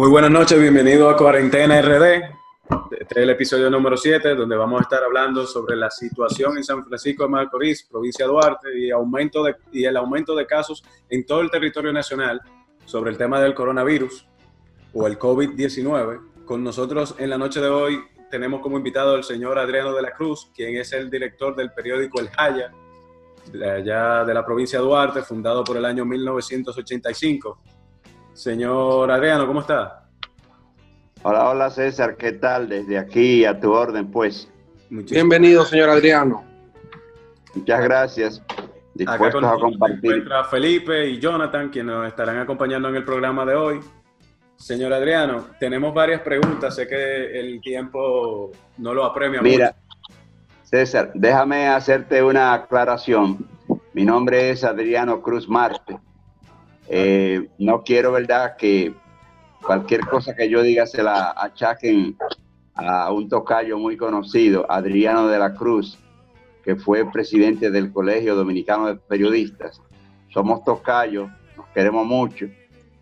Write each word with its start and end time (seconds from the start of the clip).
Muy 0.00 0.08
buenas 0.08 0.30
noches, 0.30 0.58
bienvenido 0.58 1.10
a 1.10 1.14
Cuarentena 1.14 1.82
RD. 1.82 2.22
Este 2.90 3.04
es 3.10 3.16
el 3.16 3.28
episodio 3.28 3.68
número 3.68 3.98
7, 3.98 4.34
donde 4.34 4.56
vamos 4.56 4.80
a 4.80 4.84
estar 4.84 5.04
hablando 5.04 5.46
sobre 5.46 5.76
la 5.76 5.90
situación 5.90 6.56
en 6.56 6.64
San 6.64 6.82
Francisco 6.86 7.24
de 7.24 7.28
Macorís, 7.28 7.82
provincia 7.82 8.24
de 8.24 8.32
Duarte, 8.32 8.68
y, 8.78 8.90
aumento 8.90 9.44
de, 9.44 9.56
y 9.70 9.84
el 9.84 9.98
aumento 9.98 10.34
de 10.34 10.46
casos 10.46 10.82
en 11.10 11.26
todo 11.26 11.42
el 11.42 11.50
territorio 11.50 11.92
nacional 11.92 12.40
sobre 12.86 13.10
el 13.10 13.18
tema 13.18 13.42
del 13.42 13.52
coronavirus 13.52 14.26
o 14.94 15.06
el 15.06 15.18
COVID-19. 15.18 16.46
Con 16.46 16.64
nosotros 16.64 17.14
en 17.18 17.28
la 17.28 17.36
noche 17.36 17.60
de 17.60 17.68
hoy 17.68 18.00
tenemos 18.30 18.62
como 18.62 18.78
invitado 18.78 19.14
al 19.14 19.22
señor 19.22 19.58
Adriano 19.58 19.92
de 19.92 20.00
la 20.00 20.12
Cruz, 20.12 20.50
quien 20.56 20.78
es 20.78 20.94
el 20.94 21.10
director 21.10 21.54
del 21.54 21.72
periódico 21.72 22.20
El 22.20 22.30
Jaya, 22.30 22.72
de 23.52 23.70
allá 23.70 24.24
de 24.24 24.32
la 24.32 24.46
provincia 24.46 24.78
de 24.78 24.84
Duarte, 24.86 25.20
fundado 25.20 25.62
por 25.62 25.76
el 25.76 25.84
año 25.84 26.06
1985. 26.06 27.60
Señor 28.40 29.10
Adriano, 29.10 29.46
¿cómo 29.46 29.60
está? 29.60 30.04
Hola, 31.22 31.50
hola 31.50 31.68
César, 31.68 32.16
¿qué 32.16 32.32
tal? 32.32 32.70
Desde 32.70 32.96
aquí 32.96 33.44
a 33.44 33.60
tu 33.60 33.70
orden, 33.70 34.10
pues. 34.10 34.50
Bienvenido, 34.88 35.62
señor 35.66 35.90
Adriano. 35.90 36.42
Muchas 37.54 37.84
gracias. 37.84 38.42
Dispuestos 38.94 39.44
a 39.44 39.56
compartir. 39.56 40.26
Felipe 40.50 41.06
y 41.06 41.20
Jonathan, 41.20 41.68
quienes 41.68 41.94
nos 41.94 42.08
estarán 42.08 42.38
acompañando 42.38 42.88
en 42.88 42.96
el 42.96 43.04
programa 43.04 43.44
de 43.44 43.54
hoy. 43.54 43.80
Señor 44.56 44.94
Adriano, 44.94 45.48
tenemos 45.58 45.92
varias 45.92 46.22
preguntas. 46.22 46.74
Sé 46.74 46.88
que 46.88 47.38
el 47.38 47.60
tiempo 47.60 48.52
no 48.78 48.94
lo 48.94 49.04
apremia 49.04 49.42
Mira, 49.42 49.76
César, 50.62 51.10
déjame 51.12 51.68
hacerte 51.68 52.22
una 52.22 52.54
aclaración. 52.54 53.46
Mi 53.92 54.06
nombre 54.06 54.48
es 54.48 54.64
Adriano 54.64 55.20
Cruz 55.20 55.46
Marte. 55.46 55.98
Eh, 56.92 57.48
no 57.58 57.82
quiero, 57.84 58.10
¿verdad?, 58.10 58.56
que 58.56 58.92
cualquier 59.62 60.00
cosa 60.00 60.34
que 60.34 60.50
yo 60.50 60.60
diga 60.60 60.86
se 60.86 61.04
la 61.04 61.32
achaquen 61.36 62.16
a 62.74 63.12
un 63.12 63.28
tocayo 63.28 63.78
muy 63.78 63.96
conocido, 63.96 64.66
Adriano 64.68 65.28
de 65.28 65.38
la 65.38 65.54
Cruz, 65.54 65.96
que 66.64 66.74
fue 66.74 67.08
presidente 67.10 67.70
del 67.70 67.92
Colegio 67.92 68.34
Dominicano 68.34 68.86
de 68.86 68.96
Periodistas. 68.96 69.80
Somos 70.32 70.64
tocayos, 70.64 71.30
nos 71.56 71.68
queremos 71.68 72.04
mucho, 72.06 72.46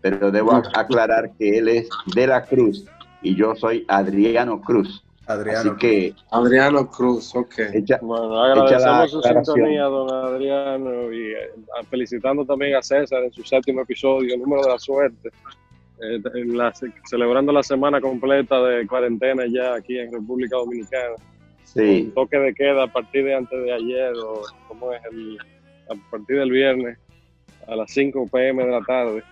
pero 0.01 0.29
debo 0.31 0.61
aclarar 0.75 1.31
que 1.37 1.57
él 1.57 1.67
es 1.69 1.89
de 2.13 2.27
la 2.27 2.45
Cruz 2.45 2.85
y 3.23 3.35
yo 3.35 3.55
soy 3.55 3.85
Adriano 3.87 4.61
Cruz. 4.61 5.03
Adriano. 5.29 5.59
Así 5.59 5.69
que, 5.79 6.13
Adriano 6.31 6.89
Cruz, 6.89 7.35
ok. 7.35 7.53
bueno, 8.01 8.41
agradecemos 8.41 9.11
su 9.11 9.21
sintonía, 9.21 9.83
don 9.83 10.11
Adriano, 10.11 11.13
y 11.13 11.33
eh, 11.33 11.51
felicitando 11.87 12.43
también 12.45 12.75
a 12.75 12.81
César 12.81 13.23
en 13.23 13.31
su 13.31 13.43
séptimo 13.43 13.81
episodio, 13.81 14.33
el 14.33 14.41
número 14.41 14.63
de 14.63 14.69
la 14.69 14.79
suerte, 14.79 15.29
eh, 16.01 16.19
celebrando 17.07 17.51
la 17.51 17.61
semana 17.61 18.01
completa 18.01 18.59
de 18.63 18.87
cuarentena 18.87 19.43
ya 19.47 19.75
aquí 19.75 19.99
en 19.99 20.11
República 20.11 20.57
Dominicana. 20.57 21.15
Sí. 21.63 22.11
toque 22.15 22.39
de 22.39 22.55
queda 22.55 22.85
a 22.85 22.91
partir 22.91 23.25
de 23.25 23.35
antes 23.35 23.63
de 23.63 23.71
ayer, 23.71 24.13
o 24.17 24.41
como 24.67 24.91
es 24.91 25.01
el, 25.11 25.37
a 25.91 26.09
partir 26.09 26.39
del 26.39 26.49
viernes, 26.49 26.97
a 27.67 27.75
las 27.75 27.91
5 27.91 28.25
pm 28.31 28.65
de 28.65 28.71
la 28.71 28.81
tarde. 28.81 29.23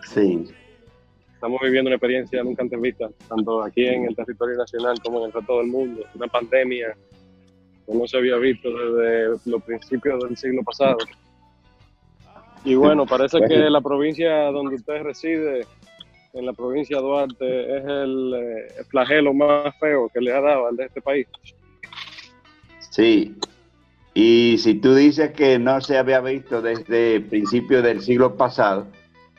Sí 0.00 0.48
estamos 1.42 1.60
viviendo 1.60 1.88
una 1.88 1.96
experiencia 1.96 2.40
nunca 2.44 2.62
antes 2.62 2.80
vista, 2.80 3.10
tanto 3.28 3.64
aquí 3.64 3.84
en 3.84 4.04
el 4.04 4.14
territorio 4.14 4.56
nacional 4.56 4.96
como 5.02 5.18
en 5.18 5.24
el 5.24 5.32
resto 5.32 5.58
del 5.58 5.66
mundo. 5.66 6.04
Una 6.14 6.28
pandemia 6.28 6.96
que 7.84 7.92
no 7.92 8.06
se 8.06 8.16
había 8.16 8.36
visto 8.36 8.68
desde 8.70 9.50
los 9.50 9.60
principios 9.64 10.22
del 10.22 10.36
siglo 10.36 10.62
pasado. 10.62 10.98
Y 12.64 12.76
bueno, 12.76 13.06
parece 13.06 13.40
que 13.40 13.56
la 13.56 13.80
provincia 13.80 14.52
donde 14.52 14.76
usted 14.76 15.02
reside, 15.02 15.66
en 16.32 16.46
la 16.46 16.52
provincia 16.52 16.98
de 16.98 17.02
Duarte, 17.02 17.76
es 17.76 17.84
el, 17.86 18.34
eh, 18.36 18.84
flagelo 18.88 19.34
más 19.34 19.76
feo 19.80 20.08
que 20.14 20.20
le 20.20 20.32
ha 20.32 20.40
dado 20.40 20.68
al 20.68 20.76
de 20.76 20.84
este 20.84 21.02
país. 21.02 21.26
Sí, 22.78 23.34
y 24.14 24.58
si 24.58 24.74
tú 24.74 24.94
dices 24.94 25.32
que 25.32 25.58
no 25.58 25.80
se 25.80 25.98
había 25.98 26.20
visto 26.20 26.62
desde 26.62 27.20
principios 27.20 27.82
del 27.82 28.00
siglo 28.00 28.36
pasado, 28.36 28.86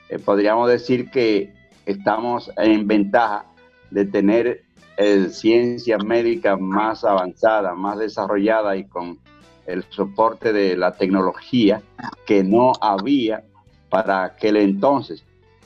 eh, 0.10 0.20
podríamos 0.20 0.70
decir 0.70 1.10
que 1.10 1.63
estamos 1.86 2.52
en 2.58 2.88
ventaja 2.88 3.46
de 3.92 4.06
tener 4.06 4.64
eh, 4.98 5.30
ciencia 5.30 5.98
médica 5.98 6.56
más 6.56 7.04
avanzada, 7.04 7.74
más 7.74 7.98
desarrollada 7.98 8.76
y 8.76 8.86
con 8.86 9.20
el 9.66 9.84
soporte 9.90 10.54
de 10.54 10.76
la 10.78 10.92
tecnología 10.92 11.82
que 12.26 12.44
no 12.44 12.74
había 12.80 13.44
para 13.90 14.24
aquel 14.24 14.58
entonces. 14.58 15.24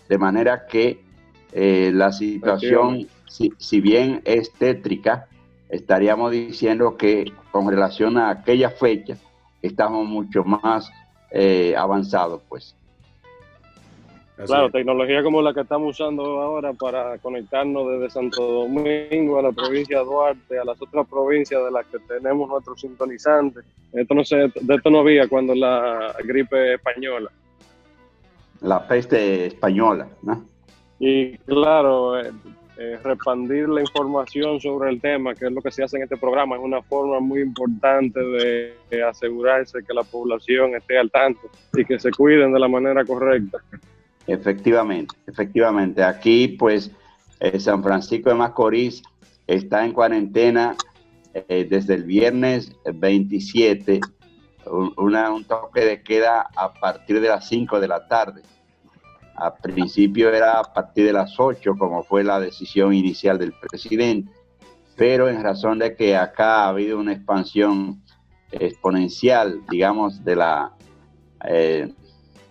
De 0.08 0.18
manera 0.18 0.66
que 0.68 1.02
eh, 1.52 1.92
la 1.94 2.12
situación, 2.12 3.08
si, 3.28 3.82
bien 3.82 4.22
es 4.24 4.52
tétrica, 4.54 5.28
estaríamos 5.70 6.32
diciendo 6.32 6.96
que 6.96 7.34
con 7.52 7.70
relación 7.70 8.18
a 8.18 8.30
aquella 8.30 8.70
fecha 8.70 9.18
estamos 9.62 10.08
mucho 10.08 10.44
más 10.46 10.90
eh, 11.32 11.76
avanzados, 11.78 12.42
pues 12.48 12.77
claro, 14.46 14.70
tecnología 14.70 15.24
como 15.24 15.42
la 15.42 15.53
que 15.53 15.62
estamos 15.62 16.00
usando 16.00 16.24
ahora 16.42 16.74
para 16.74 17.18
conectarnos 17.18 17.90
desde 17.90 18.09
Santo 18.09 18.42
Domingo 18.42 19.40
a 19.40 19.42
la 19.42 19.52
provincia 19.52 20.00
de 20.00 20.06
Duarte, 20.06 20.59
a 20.59 20.66
las 20.66 20.81
otras 20.81 21.08
provincias 21.08 21.64
de 21.64 21.72
las 21.72 21.86
que 21.88 21.98
tenemos 22.00 22.48
nuestros 22.48 22.80
sintonizantes. 22.81 23.66
Esto 23.92 24.14
no 24.14 24.24
sé, 24.24 24.52
de 24.53 24.75
esto 24.75 24.90
no 24.90 25.00
había 25.00 25.28
cuando 25.28 25.56
la 25.56 26.16
gripe 26.24 26.75
española. 26.75 27.31
La 28.62 28.88
peste 28.88 29.48
española, 29.48 30.08
¿no? 30.22 30.44
Y 31.00 31.38
claro, 31.40 32.19
eh, 32.19 32.31
eh, 32.78 33.00
repandir 33.04 33.69
la 33.69 33.81
información 33.81 34.59
sobre 34.59 34.90
el 34.90 35.02
tema, 35.02 35.34
que 35.34 35.46
es 35.46 35.52
lo 35.52 35.62
que 35.62 35.72
se 35.72 35.84
hace 35.84 35.98
en 35.98 36.04
este 36.04 36.18
programa, 36.18 36.56
es 36.56 36.62
una 36.62 36.81
forma 36.81 37.19
muy 37.19 37.42
importante 37.42 38.19
de 38.19 39.04
asegurarse 39.04 39.84
que 39.84 39.94
la 39.94 40.04
población 40.04 40.75
esté 40.75 40.98
al 40.98 41.09
tanto 41.09 41.50
y 41.74 41.86
que 41.86 42.00
se 42.00 42.12
cuiden 42.12 42.54
de 42.54 42.59
la 42.59 42.68
manera 42.68 43.04
correcta. 43.04 43.59
Efectivamente, 44.28 45.16
efectivamente. 45.26 46.04
Aquí, 46.04 46.50
pues, 46.50 46.92
eh, 47.40 47.60
San 47.60 47.82
Francisco 47.82 48.30
de 48.30 48.36
Macorís 48.36 49.02
está 49.48 49.86
en 49.86 49.94
cuarentena 49.94 50.76
eh, 51.34 51.66
desde 51.70 51.96
el 51.96 52.04
viernes 52.04 52.76
27, 52.86 54.02
un 54.70 55.46
toque 55.46 55.86
de 55.86 56.02
queda 56.04 56.48
a 56.56 56.74
partir 56.74 57.22
de 57.22 57.30
las 57.30 57.48
5 57.48 57.80
de 57.80 57.88
la 57.88 58.08
tarde. 58.08 58.42
Al 59.36 59.54
principio 59.62 60.34
era 60.34 60.60
a 60.60 60.74
partir 60.74 61.06
de 61.06 61.14
las 61.14 61.40
8, 61.40 61.76
como 61.78 62.04
fue 62.04 62.24
la 62.24 62.40
decisión 62.40 62.94
inicial 62.94 63.38
del 63.38 63.54
presidente, 63.54 64.32
pero 64.96 65.30
en 65.30 65.44
razón 65.44 65.80
de 65.80 65.96
que 65.96 66.18
acá 66.18 66.64
ha 66.64 66.70
habido 66.70 67.00
una 67.00 67.14
expansión 67.14 68.02
exponencial, 68.52 69.62
digamos, 69.70 70.24
de 70.26 70.36
la, 70.36 70.74
eh, 71.46 71.94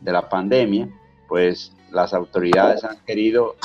de 0.00 0.12
la 0.12 0.28
pandemia, 0.28 0.88
pues 1.28 1.72
las 1.90 2.12
autoridades 2.14 2.84
han 2.84 2.98
querido 3.04 3.56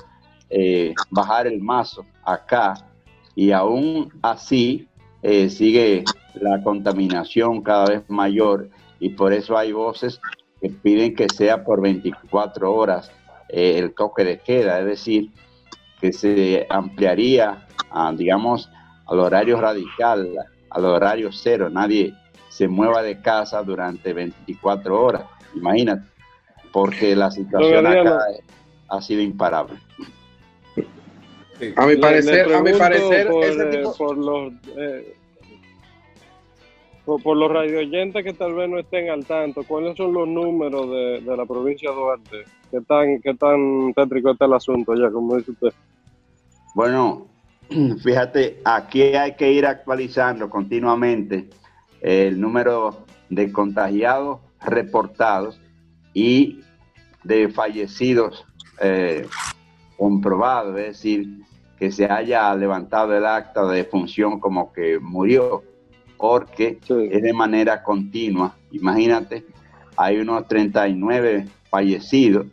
eh, 0.50 0.94
bajar 1.10 1.48
el 1.48 1.62
mazo 1.62 2.06
acá 2.24 2.74
y 3.36 3.52
aún 3.52 4.12
así 4.22 4.88
eh, 5.22 5.50
sigue 5.50 6.04
la 6.36 6.62
contaminación 6.64 7.62
cada 7.62 7.86
vez 7.86 8.04
mayor 8.10 8.70
y 9.00 9.10
por 9.10 9.34
eso 9.34 9.58
hay 9.58 9.72
voces 9.72 10.20
que 10.60 10.70
piden 10.70 11.16
que 11.16 11.28
sea 11.34 11.64
por 11.64 11.82
24 11.82 12.74
horas 12.74 13.12
eh, 13.50 13.78
el 13.80 13.94
toque 13.94 14.24
de 14.24 14.40
queda, 14.40 14.80
es 14.80 14.85
decir, 14.85 15.32
que 16.00 16.12
se 16.12 16.66
ampliaría, 16.70 17.68
digamos, 18.16 18.70
al 19.06 19.20
horario 19.20 19.59
radical, 19.59 20.35
al 20.70 20.85
horario 20.85 21.32
cero, 21.32 21.70
nadie 21.70 22.14
se 22.50 22.68
mueva 22.68 23.02
de 23.02 23.22
casa 23.22 23.62
durante 23.62 24.14
24 24.14 25.02
horas, 25.02 25.24
imagínate 25.56 26.10
porque 26.72 27.16
la 27.16 27.32
situación 27.32 27.85
acá 27.85 28.20
ha 28.90 29.02
sido 29.02 29.22
imparable. 29.22 29.78
A 31.76 31.85
mi 31.85 31.96
parecer, 31.97 32.53
a 32.53 32.62
mi 32.62 32.73
parecer, 32.73 33.28
por, 33.28 33.46
eh, 33.46 33.84
por 33.97 34.18
los 34.18 34.53
eh, 34.76 35.16
por, 37.06 37.38
los 37.38 37.52
radioyentes 37.52 38.23
que 38.23 38.34
tal 38.34 38.53
vez 38.53 38.70
no 38.70 38.79
estén 38.79 39.09
al 39.09 39.26
tanto, 39.26 39.64
¿cuáles 39.64 39.97
son 39.97 40.14
los 40.14 40.28
números 40.28 40.90
de, 40.90 41.22
la 41.38 41.46
provincia 41.46 41.90
de 41.90 41.96
Duarte? 41.96 42.38
¿Qué 42.72 42.82
tan, 42.82 43.22
qué 43.22 43.34
tan 43.34 43.94
tétrico 43.94 44.32
está 44.32 44.46
el 44.46 44.53
asunto 44.53 44.96
ya, 44.96 45.12
como 45.12 45.38
dice 45.38 45.52
usted? 45.52 45.73
Bueno, 46.73 47.28
fíjate, 48.03 48.59
aquí 48.66 49.02
hay 49.02 49.35
que 49.35 49.52
ir 49.52 49.66
actualizando 49.66 50.50
continuamente 50.50 51.50
el 52.02 52.40
número 52.40 53.06
de 53.29 53.52
contagiados 53.52 54.40
reportados 54.62 55.60
y 56.13 56.61
de 57.23 57.49
fallecidos 57.49 58.46
eh, 58.79 59.28
comprobados, 59.97 60.78
es 60.79 60.87
decir, 60.87 61.28
que 61.78 61.91
se 61.91 62.05
haya 62.05 62.53
levantado 62.55 63.16
el 63.16 63.25
acta 63.25 63.66
de 63.67 63.78
defunción 63.78 64.40
como 64.40 64.72
que 64.72 64.99
murió, 64.99 65.63
porque 66.17 66.79
es 66.87 67.22
de 67.22 67.34
manera 67.34 67.81
continua. 67.84 68.55
Imagínate, 68.72 69.46
hay 69.96 70.19
unos 70.19 70.47
39 70.47 71.47
fallecidos 71.69 72.46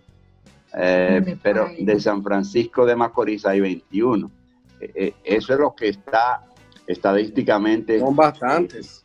eh, 0.74 1.36
pero 1.42 1.70
de 1.78 2.00
San 2.00 2.22
Francisco 2.22 2.84
de 2.84 2.96
Macorís 2.96 3.46
hay 3.46 3.60
21. 3.60 4.30
Eh, 4.80 4.92
eh, 4.94 5.14
eso 5.24 5.54
es 5.54 5.60
lo 5.60 5.74
que 5.74 5.88
está 5.88 6.44
estadísticamente. 6.86 7.98
Son 7.98 8.14
bastantes. 8.14 9.04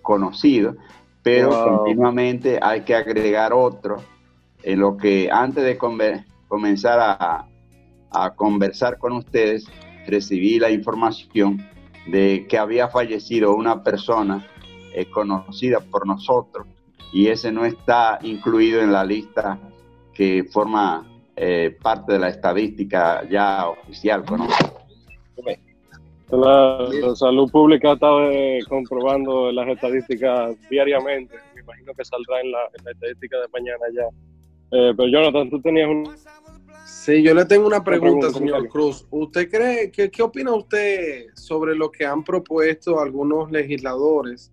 Conocido, 0.00 0.76
pero 1.22 1.78
continuamente 1.78 2.58
hay 2.60 2.82
que 2.82 2.94
agregar 2.94 3.52
otro 3.52 4.02
en 4.62 4.80
lo 4.80 4.96
que 4.96 5.28
antes 5.30 5.64
de 5.64 5.78
comenzar 6.48 6.98
a, 7.00 7.46
a 8.10 8.34
conversar 8.34 8.98
con 8.98 9.12
ustedes, 9.12 9.66
recibí 10.06 10.58
la 10.58 10.70
información 10.70 11.64
de 12.06 12.46
que 12.48 12.58
había 12.58 12.88
fallecido 12.88 13.54
una 13.54 13.82
persona 13.82 14.46
eh, 14.94 15.06
conocida 15.06 15.80
por 15.80 16.06
nosotros 16.06 16.66
y 17.12 17.28
ese 17.28 17.52
no 17.52 17.64
está 17.64 18.18
incluido 18.22 18.80
en 18.80 18.92
la 18.92 19.04
lista 19.04 19.58
que 20.12 20.44
forma 20.44 21.06
eh, 21.36 21.76
parte 21.80 22.14
de 22.14 22.18
la 22.18 22.28
estadística 22.28 23.28
ya 23.28 23.68
oficial. 23.68 24.24
La, 26.32 27.14
salud 27.14 27.50
pública 27.50 27.90
ha 27.90 27.94
estado 27.94 28.30
eh, 28.30 28.60
comprobando 28.68 29.52
las 29.52 29.68
estadísticas 29.68 30.56
diariamente. 30.68 31.36
Me 31.54 31.60
imagino 31.60 31.92
que 31.94 32.04
saldrá 32.04 32.40
en 32.40 32.50
la, 32.52 32.90
estadística 32.90 33.38
de 33.38 33.48
mañana 33.52 33.84
ya. 33.94 34.06
pero 34.70 35.08
Jonathan, 35.08 35.50
tú 35.50 35.60
tenías 35.60 35.88
un, 35.88 36.04
Sí, 37.04 37.20
yo 37.20 37.34
le 37.34 37.44
tengo 37.46 37.66
una 37.66 37.82
pregunta, 37.82 38.30
señor 38.30 38.68
Cruz. 38.68 39.04
¿Usted 39.10 39.50
cree, 39.50 39.90
que, 39.90 40.08
qué 40.08 40.22
opina 40.22 40.54
usted 40.54 41.26
sobre 41.34 41.74
lo 41.74 41.90
que 41.90 42.06
han 42.06 42.22
propuesto 42.22 43.00
algunos 43.00 43.50
legisladores, 43.50 44.52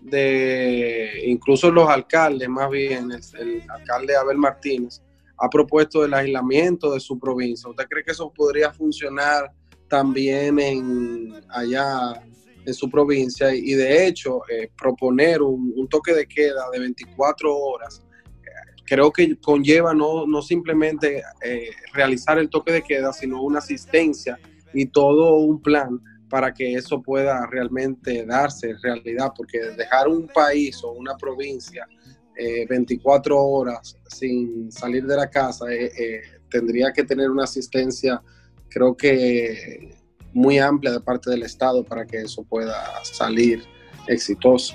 de 0.00 1.22
incluso 1.26 1.70
los 1.70 1.88
alcaldes, 1.88 2.48
más 2.48 2.68
bien, 2.68 3.10
el, 3.12 3.62
alcalde 3.68 4.16
Abel 4.16 4.38
Martínez, 4.38 5.02
ha 5.38 5.48
propuesto 5.48 6.04
el 6.04 6.14
aislamiento 6.14 6.92
de 6.92 6.98
su 6.98 7.16
provincia? 7.16 7.70
¿Usted 7.70 7.86
cree 7.88 8.02
que 8.02 8.10
eso 8.10 8.32
podría 8.32 8.72
funcionar 8.72 9.52
también 9.94 10.58
en 10.58 11.34
allá 11.48 12.20
en 12.66 12.74
su 12.74 12.90
provincia? 12.90 13.54
Y 13.54 13.74
de 13.74 14.06
hecho, 14.08 14.40
eh, 14.50 14.68
proponer 14.76 15.40
un, 15.40 15.86
toque 15.88 16.12
de 16.12 16.26
queda 16.26 16.68
de 16.72 16.80
24 16.80 17.56
horas 17.56 18.02
creo 18.86 19.12
que 19.12 19.36
conlleva 19.40 19.94
no, 19.94 20.26
no 20.26 20.42
simplemente 20.42 21.22
eh, 21.42 21.70
realizar 21.92 22.38
el 22.38 22.50
toque 22.50 22.72
de 22.72 22.82
queda, 22.82 23.12
sino 23.12 23.40
una 23.40 23.60
asistencia 23.60 24.38
y 24.74 24.86
todo 24.86 25.36
un 25.36 25.62
plan 25.62 26.00
para 26.28 26.52
que 26.52 26.74
eso 26.74 27.00
pueda 27.00 27.46
realmente 27.46 28.26
darse 28.26 28.74
realidad, 28.82 29.32
porque 29.36 29.58
dejar 29.76 30.08
un 30.08 30.26
país 30.26 30.82
o 30.82 30.90
una 30.90 31.16
provincia 31.16 31.86
24 32.68 33.34
eh, 33.34 33.38
horas 33.38 33.96
sin 34.08 34.70
salir 34.72 35.06
de 35.06 35.16
la 35.16 35.30
casa 35.30 35.66
eh, 35.72 36.20
tendría 36.50 36.92
que 36.92 37.04
tener 37.04 37.30
una 37.30 37.44
asistencia, 37.44 38.22
creo 38.74 38.96
que 38.96 39.94
muy 40.32 40.58
amplia 40.58 40.90
de 40.90 41.00
parte 41.00 41.30
del 41.30 41.44
Estado 41.44 41.84
para 41.84 42.04
que 42.04 42.22
eso 42.22 42.42
pueda 42.42 42.74
salir 43.04 43.62
exitoso. 44.08 44.74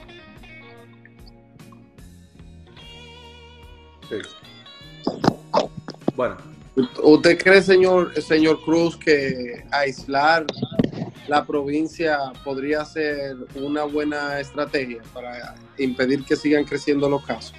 Bueno. 6.16 6.38
¿Usted 7.04 7.38
cree, 7.38 7.62
señor, 7.62 8.14
señor 8.22 8.64
Cruz, 8.64 8.96
que 8.96 9.66
aislar 9.70 10.46
la 11.28 11.46
provincia 11.46 12.18
podría 12.46 12.86
ser 12.86 13.36
una 13.56 13.84
buena 13.84 14.40
estrategia 14.40 15.02
para 15.14 15.56
impedir 15.78 16.24
que 16.24 16.38
sigan 16.38 16.64
creciendo 16.64 17.10
los 17.10 17.26
casos? 17.26 17.54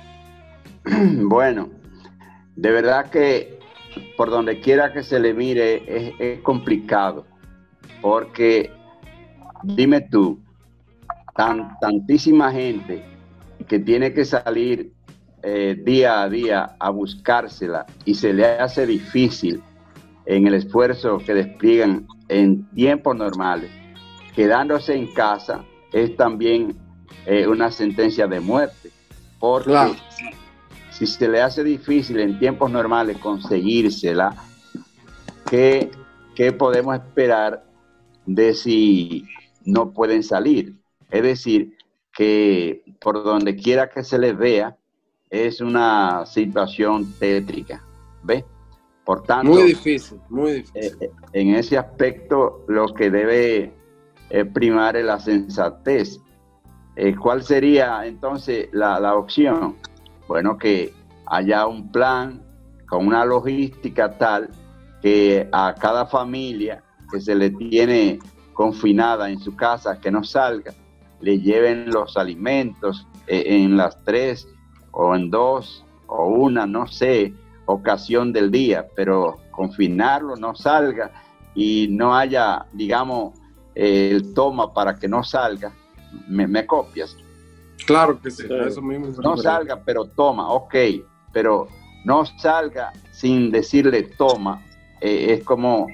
Bueno, 1.23 1.69
de 2.57 2.71
verdad 2.71 3.11
que 3.11 3.60
por 4.17 4.31
donde 4.31 4.61
quiera 4.61 4.93
que 4.93 5.03
se 5.03 5.19
le 5.19 5.35
mire 5.35 6.15
es, 6.19 6.41
complicado, 6.41 7.27
porque 8.01 8.71
dime 9.63 10.01
tú, 10.03 10.39
tan, 11.37 11.79
tantísima 11.81 12.53
gente 12.53 13.05
que 13.67 13.79
tiene 13.79 14.13
que 14.13 14.25
salir 14.25 14.93
eh, 15.43 15.81
día 15.85 16.23
a 16.23 16.29
día 16.29 16.77
a 16.79 16.91
buscársela 16.91 17.87
y 18.05 18.15
se 18.15 18.33
le 18.33 18.47
hace 18.47 18.87
difícil 18.87 19.63
en 20.27 20.47
el 20.47 20.55
esfuerzo 20.55 21.19
que 21.19 21.35
despliegan 21.35 22.07
en 22.29 22.69
tiempos 22.71 23.17
normales, 23.17 23.71
quedándose 24.35 24.95
en 24.95 25.13
casa 25.13 25.65
es 25.93 26.17
también 26.17 26.77
eh, 27.27 27.47
una 27.47 27.71
sentencia 27.71 28.27
de 28.27 28.41
muerte, 28.41 28.91
porque 29.39 29.95
si, 31.07 31.07
se 31.07 31.29
le 31.29 31.41
hace 31.41 31.65
difícil 31.65 32.21
en 32.21 32.39
tiempos 32.39 32.71
normales 32.71 33.19
conseguírsela, 33.19 34.35
¿qué, 35.49 35.91
¿qué 36.35 36.53
podemos 36.53 36.95
esperar 36.95 37.65
de 38.27 38.55
si 38.55 39.27
no 39.65 39.93
pueden 39.93 40.23
salir? 40.23 40.77
Es 41.11 41.23
decir, 41.23 41.77
que 42.13 42.85
por 43.01 43.25
donde 43.25 43.57
quiera 43.57 43.89
que 43.89 44.05
se 44.05 44.19
les 44.19 44.37
vea, 44.37 44.77
es 45.31 45.61
una 45.61 46.27
situación 46.27 47.15
tétrica, 47.19 47.83
¿ves? 48.23 48.45
Por 49.05 49.23
tanto, 49.23 49.53
muy 49.53 49.63
difícil, 49.63 50.21
muy 50.29 50.53
difícil. 50.53 51.03
Eh, 51.03 51.07
eh, 51.07 51.11
en 51.33 51.55
ese 51.55 51.79
aspecto, 51.79 52.65
lo 52.69 52.93
que 52.93 53.11
debe 53.11 53.73
eh, 54.29 54.45
primar 54.45 54.97
es 54.97 55.05
la 55.05 55.19
sensatez. 55.19 56.21
¿Cuál 57.19 57.43
sería 57.43 58.05
entonces 58.05 58.69
la, 58.73 59.01
la 59.01 59.15
opción? 59.15 59.77
Bueno, 60.31 60.59
que 60.59 60.95
haya 61.27 61.67
un 61.67 61.91
plan 61.91 62.41
con 62.89 63.05
una 63.05 63.25
logística 63.25 64.17
tal 64.17 64.49
que 65.03 65.49
a 65.51 65.75
cada 65.75 66.07
familia 66.07 66.85
que 67.11 67.21
se 67.21 67.35
le 67.35 67.51
tiene 67.51 68.21
confinada 68.53 69.29
en 69.29 69.41
su 69.41 69.57
casa, 69.57 70.01
que 70.01 70.13
no 70.13 70.23
salga, 70.23 70.73
le 71.21 71.41
lleven 71.41 71.91
los 71.91 72.17
alimentos 72.17 73.09
en 73.27 73.77
las 73.77 74.05
tres 74.05 74.47
o 74.93 75.17
en 75.17 75.33
dos 75.33 75.85
o 76.07 76.29
una, 76.29 76.65
no 76.65 76.87
sé, 76.87 77.35
ocasión 77.67 78.33
del 78.33 78.53
día, 78.53 78.87
pero 78.95 79.37
confinarlo, 79.51 80.37
no 80.37 80.55
salga 80.55 81.11
y 81.57 81.89
no 81.91 82.15
haya, 82.15 82.67
digamos, 82.73 83.37
el 83.75 84.33
toma 84.33 84.73
para 84.73 84.95
que 84.95 85.09
no 85.09 85.25
salga, 85.25 85.73
me, 86.29 86.65
copias. 86.67 87.17
Claro 87.87 88.21
que 88.21 88.31
sí, 88.31 88.45
eso 88.67 88.83
mismo. 88.83 89.09
No 89.23 89.37
salga, 89.37 89.81
pero 89.85 90.05
toma, 90.05 90.51
ok, 90.51 90.75
pero 91.33 91.69
no 92.05 92.25
salga 92.25 92.93
sin 93.11 93.51
decirle 93.51 94.03
toma, 94.03 94.65
eh, 95.01 95.35
es 95.35 95.45
como 95.45 95.87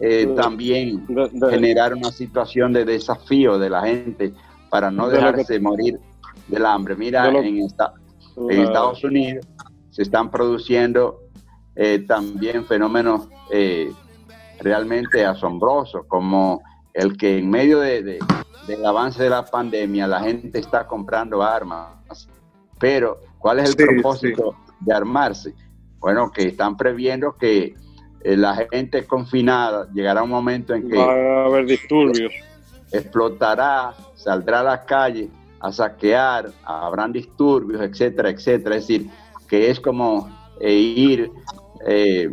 eh, 0.00 0.32
también 0.36 1.06
generar 1.50 1.94
una 1.94 2.12
situación 2.12 2.72
de 2.72 2.84
desafío 2.84 3.58
de 3.58 3.70
la 3.70 3.82
gente 3.82 4.32
para 4.70 4.90
no 4.90 5.08
dejarse 5.08 5.58
morir 5.58 5.98
del 6.46 6.66
hambre. 6.66 6.94
Mira, 6.94 7.28
en 7.28 7.58
esta, 7.58 7.94
en 8.36 8.60
Estados 8.60 9.02
Unidos 9.02 9.46
se 9.90 10.02
están 10.02 10.30
produciendo 10.30 11.20
eh, 11.74 12.04
también 12.06 12.64
fenómenos 12.64 13.28
eh, 13.50 13.92
realmente 14.60 15.24
asombrosos, 15.24 16.06
como 16.06 16.62
el 16.98 17.16
que 17.16 17.38
en 17.38 17.48
medio 17.48 17.78
de, 17.78 18.18
del 18.66 18.84
avance 18.84 19.22
de 19.22 19.30
la 19.30 19.44
pandemia 19.44 20.08
la 20.08 20.20
gente 20.20 20.58
está 20.58 20.84
comprando 20.84 21.40
armas. 21.44 22.28
Pero, 22.80 23.20
¿cuál 23.38 23.60
es 23.60 23.70
el 23.70 23.76
propósito 23.76 24.56
de 24.80 24.92
armarse? 24.92 25.54
Bueno, 26.00 26.32
que 26.32 26.48
están 26.48 26.76
previendo 26.76 27.36
que 27.36 27.76
eh, 28.24 28.36
la 28.36 28.56
gente 28.56 29.06
confinada 29.06 29.88
llegará 29.94 30.24
un 30.24 30.30
momento 30.30 30.74
en 30.74 30.88
que... 30.88 30.96
Va 30.96 31.44
a 31.44 31.44
haber 31.44 31.66
disturbios. 31.66 32.32
Explotará, 32.90 33.94
saldrá 34.16 34.60
a 34.60 34.64
la 34.64 34.84
calle 34.84 35.30
a 35.60 35.70
saquear, 35.70 36.50
habrán 36.64 37.12
disturbios, 37.12 37.80
etcétera, 37.80 38.30
etcétera. 38.30 38.74
Es 38.74 38.88
decir, 38.88 39.08
que 39.46 39.70
es 39.70 39.78
como 39.78 40.28
eh, 40.60 40.72
ir 40.72 41.30
eh, 41.86 42.28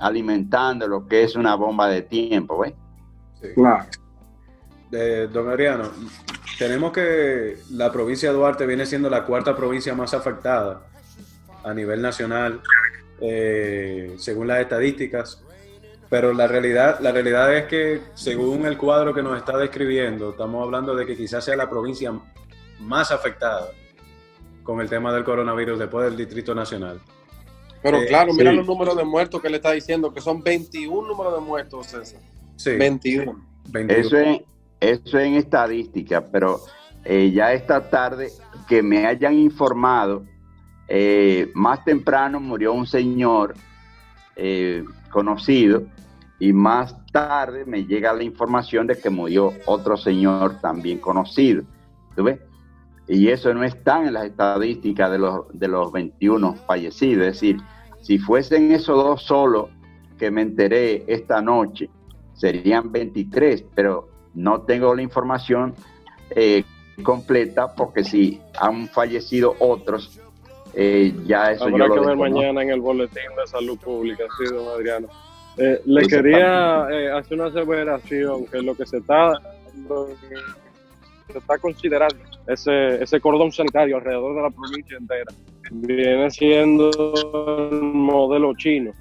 alimentando 0.00 0.88
lo 0.88 1.06
que 1.06 1.22
es 1.22 1.36
una 1.36 1.54
bomba 1.54 1.88
de 1.88 2.02
tiempo, 2.02 2.58
¿ves? 2.58 2.74
Claro. 3.54 3.84
Don 4.90 5.48
Adriano, 5.48 5.90
tenemos 6.58 6.92
que 6.92 7.58
la 7.70 7.92
provincia 7.92 8.30
de 8.30 8.36
Duarte 8.36 8.66
viene 8.66 8.86
siendo 8.86 9.08
la 9.10 9.24
cuarta 9.24 9.54
provincia 9.54 9.94
más 9.94 10.14
afectada 10.14 10.86
a 11.64 11.74
nivel 11.74 12.00
nacional, 12.00 12.60
eh, 13.20 14.14
según 14.18 14.48
las 14.48 14.60
estadísticas. 14.60 15.42
Pero 16.10 16.32
la 16.32 16.46
realidad, 16.46 17.00
la 17.00 17.12
realidad 17.12 17.54
es 17.54 17.66
que, 17.66 18.00
según 18.14 18.64
el 18.64 18.78
cuadro 18.78 19.12
que 19.12 19.22
nos 19.22 19.36
está 19.36 19.58
describiendo, 19.58 20.30
estamos 20.30 20.64
hablando 20.64 20.94
de 20.94 21.04
que 21.04 21.14
quizás 21.14 21.44
sea 21.44 21.54
la 21.54 21.68
provincia 21.68 22.12
más 22.80 23.12
afectada 23.12 23.70
con 24.62 24.80
el 24.80 24.88
tema 24.88 25.12
del 25.12 25.24
coronavirus 25.24 25.78
después 25.78 26.06
del 26.06 26.16
Distrito 26.16 26.54
Nacional. 26.54 27.00
Pero 27.82 27.98
eh, 27.98 28.06
claro, 28.06 28.32
mira 28.32 28.52
los 28.52 28.66
números 28.66 28.96
de 28.96 29.04
muertos 29.04 29.40
que 29.40 29.50
le 29.50 29.56
está 29.56 29.72
diciendo, 29.72 30.12
que 30.12 30.20
son 30.20 30.42
21 30.42 31.06
números 31.06 31.34
de 31.34 31.40
muertos, 31.40 31.86
César. 31.88 32.20
Sí. 32.56 32.70
21. 32.76 33.46
Eso, 33.88 34.16
es, 34.16 34.40
eso 34.80 35.18
en 35.18 35.34
estadística, 35.34 36.24
pero 36.24 36.60
eh, 37.04 37.30
ya 37.32 37.52
esta 37.52 37.88
tarde 37.88 38.30
que 38.68 38.82
me 38.82 39.06
hayan 39.06 39.34
informado, 39.34 40.24
eh, 40.88 41.50
más 41.54 41.84
temprano 41.84 42.40
murió 42.40 42.72
un 42.72 42.86
señor 42.86 43.54
eh, 44.36 44.84
conocido 45.10 45.82
y 46.38 46.52
más 46.52 46.96
tarde 47.12 47.64
me 47.66 47.84
llega 47.84 48.12
la 48.12 48.22
información 48.22 48.86
de 48.86 48.96
que 48.96 49.10
murió 49.10 49.52
otro 49.66 49.96
señor 49.96 50.60
también 50.60 50.98
conocido. 50.98 51.64
¿Tú 52.14 52.24
ves? 52.24 52.40
Y 53.08 53.28
eso 53.28 53.52
no 53.54 53.64
está 53.64 54.06
en 54.06 54.12
las 54.12 54.26
estadísticas 54.26 55.10
de 55.10 55.18
los, 55.18 55.46
de 55.52 55.68
los 55.68 55.90
21 55.90 56.54
fallecidos. 56.66 57.26
Es 57.26 57.32
decir, 57.34 57.56
si 58.02 58.18
fuesen 58.18 58.70
esos 58.70 59.02
dos 59.02 59.22
solos 59.22 59.70
que 60.18 60.30
me 60.30 60.42
enteré 60.42 61.04
esta 61.06 61.40
noche, 61.40 61.88
serían 62.34 62.92
23, 62.92 63.64
pero 63.74 64.08
no 64.38 64.62
tengo 64.62 64.94
la 64.94 65.02
información 65.02 65.74
eh, 66.30 66.62
completa 67.02 67.74
porque 67.74 68.04
si 68.04 68.40
han 68.58 68.88
fallecido 68.88 69.56
otros, 69.58 70.20
eh, 70.74 71.12
ya 71.24 71.52
eso 71.52 71.64
Habrá 71.64 71.88
que 71.88 72.00
ver 72.00 72.16
mañana 72.16 72.62
en 72.62 72.70
el 72.70 72.80
boletín 72.80 73.34
de 73.36 73.46
salud 73.46 73.78
pública, 73.78 74.24
sí, 74.38 74.52
don 74.52 74.68
Adriano. 74.68 75.08
Eh, 75.56 75.80
le 75.84 76.06
quería 76.06 77.16
hacer 77.16 77.40
una 77.40 77.46
aseveración 77.46 78.46
que 78.46 78.62
lo 78.62 78.76
que 78.76 78.86
se 78.86 78.98
está, 78.98 79.32
se 81.32 81.38
está 81.38 81.58
considerando 81.58 82.16
ese, 82.46 83.02
ese 83.02 83.20
cordón 83.20 83.50
sanitario 83.50 83.96
alrededor 83.96 84.36
de 84.36 84.42
la 84.42 84.50
provincia 84.50 84.96
entera 84.96 85.32
viene 85.70 86.30
siendo 86.30 86.90
el 87.70 87.82
modelo 87.82 88.54
chino 88.56 88.92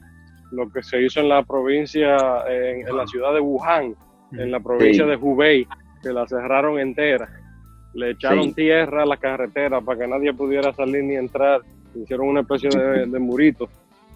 lo 0.51 0.69
que 0.69 0.81
se 0.81 1.01
hizo 1.01 1.19
en 1.19 1.29
la 1.29 1.43
provincia, 1.43 2.15
en, 2.47 2.95
la 2.95 3.05
ciudad 3.07 3.33
de 3.33 3.39
Wuhan, 3.41 3.95
en 4.31 4.51
la 4.51 4.59
provincia 4.59 5.05
de 5.05 5.15
Hubei, 5.15 5.67
que 6.01 6.09
la 6.09 6.27
cerraron 6.27 6.79
entera. 6.79 7.29
Le 7.93 8.11
echaron 8.11 8.53
tierra 8.53 9.03
a 9.03 9.05
la 9.05 9.17
carretera 9.17 9.81
para 9.81 9.99
que 9.99 10.07
nadie 10.07 10.33
pudiera 10.33 10.73
salir 10.73 11.03
ni 11.03 11.15
entrar. 11.15 11.61
Hicieron 11.95 12.27
una 12.27 12.41
especie 12.41 12.69
de, 12.69 13.19
murito. 13.19 13.69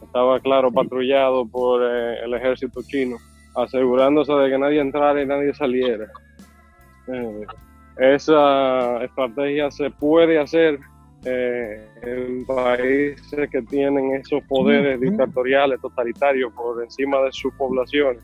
Estaba, 0.03 0.39
claro, 0.39 0.71
patrullado 0.71 1.45
por 1.47 1.81
eh, 1.83 2.23
el 2.23 2.33
ejército 2.33 2.81
chino, 2.83 3.17
asegurándose 3.55 4.33
de 4.33 4.49
que 4.49 4.57
nadie 4.57 4.81
entrara 4.81 5.21
y 5.21 5.25
nadie 5.25 5.53
saliera. 5.53 6.07
Eh, 7.07 7.45
esa 7.97 9.03
estrategia 9.03 9.71
se 9.71 9.89
puede 9.89 10.39
hacer 10.39 10.79
eh, 11.23 11.87
en 12.01 12.45
países 12.45 13.49
que 13.49 13.61
tienen 13.63 14.15
esos 14.15 14.43
poderes 14.45 14.99
dictatoriales, 14.99 15.79
totalitarios 15.79 16.51
por 16.53 16.83
encima 16.83 17.21
de 17.21 17.31
sus 17.31 17.53
poblaciones. 17.53 18.23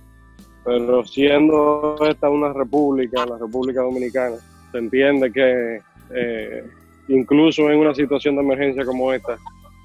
Pero 0.67 1.05
siendo 1.05 1.95
esta 2.09 2.29
una 2.29 2.51
república, 2.51 3.25
la 3.25 3.37
República 3.37 3.81
Dominicana, 3.81 4.35
se 4.69 4.77
entiende 4.77 5.31
que 5.31 5.79
eh, 6.13 6.63
incluso 7.07 7.71
en 7.71 7.79
una 7.79 7.95
situación 7.95 8.35
de 8.35 8.41
emergencia 8.41 8.83
como 8.83 9.13
esta, 9.13 9.37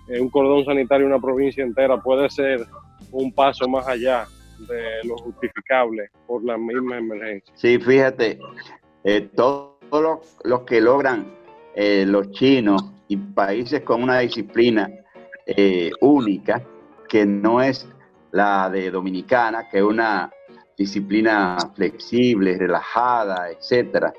eh, 0.09 0.21
un 0.21 0.29
cordón 0.29 0.65
sanitario 0.65 1.07
en 1.07 1.13
una 1.13 1.23
provincia 1.23 1.63
entera 1.63 2.03
puede 2.03 2.29
ser 2.31 2.67
un 3.13 3.33
paso 3.33 3.69
más 3.69 3.87
allá 3.87 4.27
de 4.69 5.07
lo 5.09 5.17
justificable 5.19 6.11
por 6.27 6.43
la 6.43 6.59
misma 6.59 6.99
emergencia. 6.99 7.55
Sí, 7.57 7.79
fíjate, 7.79 8.41
eh, 9.05 9.29
todos 9.37 9.77
los 10.43 10.61
que 10.63 10.81
logran 10.81 11.41
los 11.77 12.31
chinos 12.33 12.93
y 13.07 13.17
países 13.17 13.83
con 13.83 14.03
una 14.03 14.19
disciplina 14.19 14.91
eh, 15.47 15.91
única, 16.01 16.61
que 17.09 17.25
no 17.25 17.63
es 17.63 17.89
la 18.33 18.69
de 18.71 18.91
Dominicana, 18.91 19.69
que 19.69 19.79
es 19.79 19.85
una 19.85 20.31
disciplina 20.77 21.57
flexible, 21.75 22.57
relajada, 22.59 23.51
etcétera. 23.51 24.13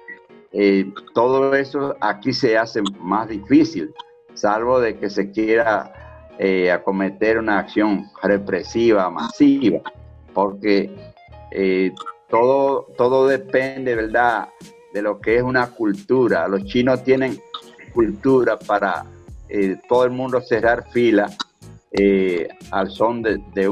Eh, 0.52 0.92
todo 1.14 1.56
eso 1.56 1.96
aquí 2.00 2.32
se 2.32 2.58
hace 2.58 2.82
más 3.00 3.28
difícil, 3.28 3.94
salvo 4.34 4.80
de 4.80 4.98
que 4.98 5.10
se 5.10 5.32
quiera 5.32 6.30
eh, 6.38 6.72
acometer 6.72 7.40
una 7.40 7.60
acción 7.60 8.06
represiva 8.22 9.10
masiva, 9.10 9.82
porque 10.34 11.14
todo, 12.30 12.88
todo 12.98 13.28
depende, 13.28 13.96
¿verdad?, 13.96 14.50
de 14.94 15.02
lo 15.02 15.20
que 15.20 15.38
es 15.38 15.44
una 15.44 15.68
cultura. 15.72 16.48
Los 16.48 16.64
chinos 16.66 17.04
tienen 17.04 17.40
cultura 17.94 18.58
para 18.58 19.06
eh, 19.50 19.78
todo 19.88 20.06
el 20.06 20.12
mundo 20.12 20.42
cerrar 20.42 20.90
fila 20.92 21.30
eh, 21.92 22.48
al 22.72 22.90
son 22.90 23.22
de, 23.22 23.70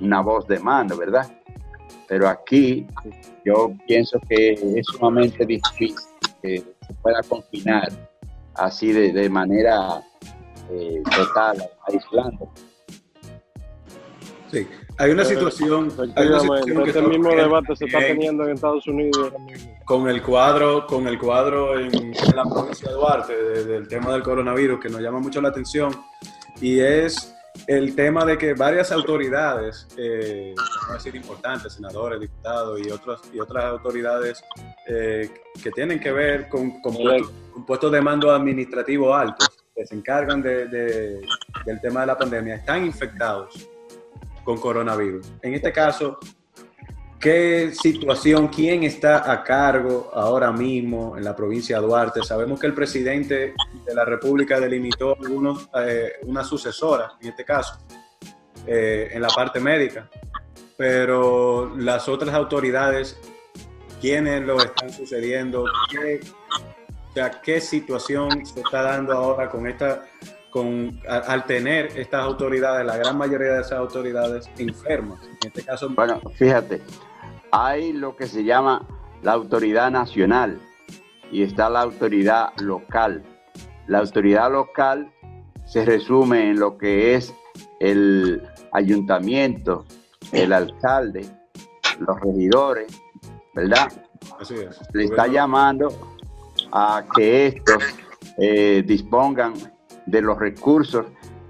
una 0.00 0.20
voz 0.20 0.46
de 0.46 0.58
mando, 0.58 0.96
¿verdad? 0.96 1.30
Pero 2.08 2.28
aquí 2.28 2.86
yo 3.44 3.72
pienso 3.86 4.20
que 4.28 4.52
es 4.52 4.86
sumamente 4.86 5.44
difícil 5.44 5.94
que 6.42 6.58
se 6.58 6.94
pueda 7.02 7.22
confinar 7.22 7.90
así 8.54 8.92
de, 8.92 9.28
manera 9.28 10.02
eh, 10.70 11.02
total, 11.16 11.68
aislando. 11.86 12.50
Sí, 14.50 14.66
hay 14.98 15.10
una 15.10 15.24
situación. 15.24 15.90
Hay 16.14 16.28
este 16.86 17.02
mismo 17.02 17.30
debate 17.30 17.74
se 17.74 17.86
está 17.86 17.98
teniendo 17.98 18.44
en 18.44 18.54
Estados 18.54 18.86
Unidos 18.86 19.32
Con 19.84 20.08
el 20.08 20.22
cuadro, 20.22 20.86
con 20.86 21.08
el 21.08 21.18
cuadro 21.18 21.78
en, 21.78 22.12
la 22.34 22.44
provincia 22.44 22.88
de 22.88 22.94
Duarte 22.94 23.34
del 23.64 23.88
tema 23.88 24.12
del 24.12 24.22
coronavirus 24.22 24.80
que 24.80 24.88
nos 24.88 25.00
llama 25.00 25.18
mucho 25.18 25.40
la 25.40 25.48
atención 25.48 25.92
y 26.60 26.78
es 26.78 27.33
el 27.66 27.94
tema 27.94 28.24
de 28.24 28.36
que 28.36 28.54
varias 28.54 28.92
autoridades, 28.92 29.86
eh, 29.96 30.54
a 30.88 30.94
decir 30.94 31.14
importantes, 31.14 31.74
senadores, 31.74 32.20
diputados 32.20 32.80
y 32.80 32.90
otras 32.90 33.20
y 33.32 33.40
otras 33.40 33.64
autoridades 33.64 34.42
eh, 34.86 35.30
que 35.62 35.70
tienen 35.70 35.98
que 35.98 36.12
ver 36.12 36.48
con, 36.48 36.80
con, 36.80 36.94
puestos, 37.66 37.92
de 37.92 38.00
mando 38.00 38.30
administrativo 38.30 39.14
altos 39.14 39.48
que 39.74 39.86
se 39.86 39.94
encargan 39.94 40.42
de, 40.42 40.66
del 40.66 41.80
tema 41.80 42.02
de 42.02 42.06
la 42.06 42.18
pandemia 42.18 42.56
están 42.56 42.84
infectados 42.84 43.68
con 44.44 44.58
coronavirus. 44.58 45.32
En 45.42 45.54
este 45.54 45.72
caso, 45.72 46.18
¿qué 47.24 47.72
situación, 47.72 48.48
quién 48.48 48.82
está 48.82 49.32
a 49.32 49.42
cargo 49.42 50.10
ahora 50.12 50.52
mismo 50.52 51.16
en 51.16 51.24
la 51.24 51.34
provincia 51.34 51.80
de 51.80 51.86
Duarte? 51.86 52.22
Sabemos 52.22 52.60
que 52.60 52.66
el 52.66 52.74
presidente 52.74 53.54
de 53.86 53.94
la 53.94 54.04
República 54.04 54.60
delimitó 54.60 55.16
algunos, 55.18 55.70
eh, 55.86 56.12
una 56.24 56.44
sucesora, 56.44 57.12
en 57.22 57.28
este 57.30 57.42
caso, 57.42 57.78
eh, 58.66 59.08
en 59.10 59.22
la 59.22 59.28
parte 59.28 59.58
médica, 59.58 60.10
pero 60.76 61.74
las 61.78 62.10
otras 62.10 62.34
autoridades, 62.34 63.18
¿quiénes 64.02 64.42
lo 64.42 64.58
están 64.58 64.92
sucediendo? 64.92 65.64
¿Qué, 65.90 66.20
¿Qué 67.42 67.60
situación 67.62 68.44
se 68.44 68.60
está 68.60 68.82
dando 68.82 69.14
ahora 69.14 69.48
con 69.48 69.66
esta 69.66 70.04
con, 70.50 71.00
al, 71.08 71.46
tener 71.46 71.86
estas 71.98 72.22
autoridades, 72.22 72.86
la 72.86 72.96
gran 72.96 73.18
mayoría 73.18 73.54
de 73.54 73.60
esas 73.62 73.72
autoridades 73.72 74.48
enfermas. 74.56 75.18
En 75.24 75.48
este 75.48 75.64
caso. 75.64 75.88
Bueno, 75.88 76.20
fíjate, 76.36 76.80
hay 77.54 77.92
lo 77.92 78.16
que 78.16 78.26
se 78.26 78.42
llama 78.42 78.84
la 79.22 79.32
autoridad 79.32 79.90
nacional 79.90 80.60
y 81.30 81.42
está 81.42 81.70
la 81.70 81.82
autoridad 81.82 82.48
local. 82.60 83.22
La 83.86 83.98
autoridad 83.98 84.50
local 84.50 85.12
se 85.64 85.84
resume 85.84 86.50
en 86.50 86.58
lo 86.58 86.76
que 86.76 87.14
es 87.14 87.32
el 87.78 88.42
ayuntamiento, 88.72 89.84
el 90.32 90.52
alcalde, 90.52 91.26
los 92.00 92.20
regidores, 92.20 93.00
¿verdad? 93.54 93.92
Así 94.40 94.54
es. 94.54 94.80
Le 94.92 95.04
está 95.04 95.28
llamando 95.28 95.88
a 96.72 97.04
que 97.14 97.46
estos 97.46 97.84
eh, 98.36 98.82
dispongan 98.84 99.54
de 100.06 100.22
los 100.22 100.38
recursos 100.38 101.06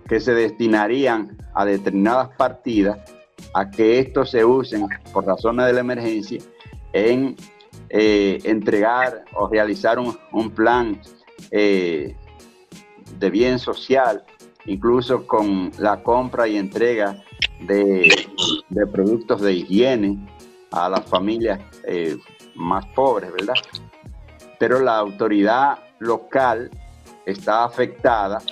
que 0.06 0.20
se 0.20 0.34
destinarían 0.34 1.38
a 1.54 1.64
determinadas 1.64 2.28
partidas, 2.36 2.98
a 3.52 3.70
que 3.70 3.98
estos 4.00 4.30
se 4.30 4.44
usen 4.44 4.86
por 5.12 5.26
razones 5.26 5.66
de 5.66 5.72
la 5.72 5.80
emergencia 5.80 6.40
en 6.92 7.36
eh, 7.90 8.40
entregar 8.44 9.24
o 9.34 9.48
realizar 9.48 9.98
un, 9.98 10.50
plan 10.50 11.00
eh, 11.50 12.16
de 13.18 13.30
bien 13.30 13.58
social, 13.58 14.24
incluso 14.66 15.26
con 15.26 15.70
la 15.78 16.02
compra 16.02 16.48
y 16.48 16.56
entrega 16.56 17.22
de, 17.60 18.10
productos 18.90 19.40
de 19.42 19.52
higiene 19.52 20.18
a 20.72 20.88
las 20.88 21.04
familias 21.04 21.60
eh, 21.86 22.16
más 22.54 22.86
pobres, 22.94 23.30
¿verdad? 23.32 23.54
Pero 24.58 24.80
la 24.80 24.96
autoridad 24.98 25.78
local 25.98 26.70
está 27.26 27.64
afectada 27.64 28.42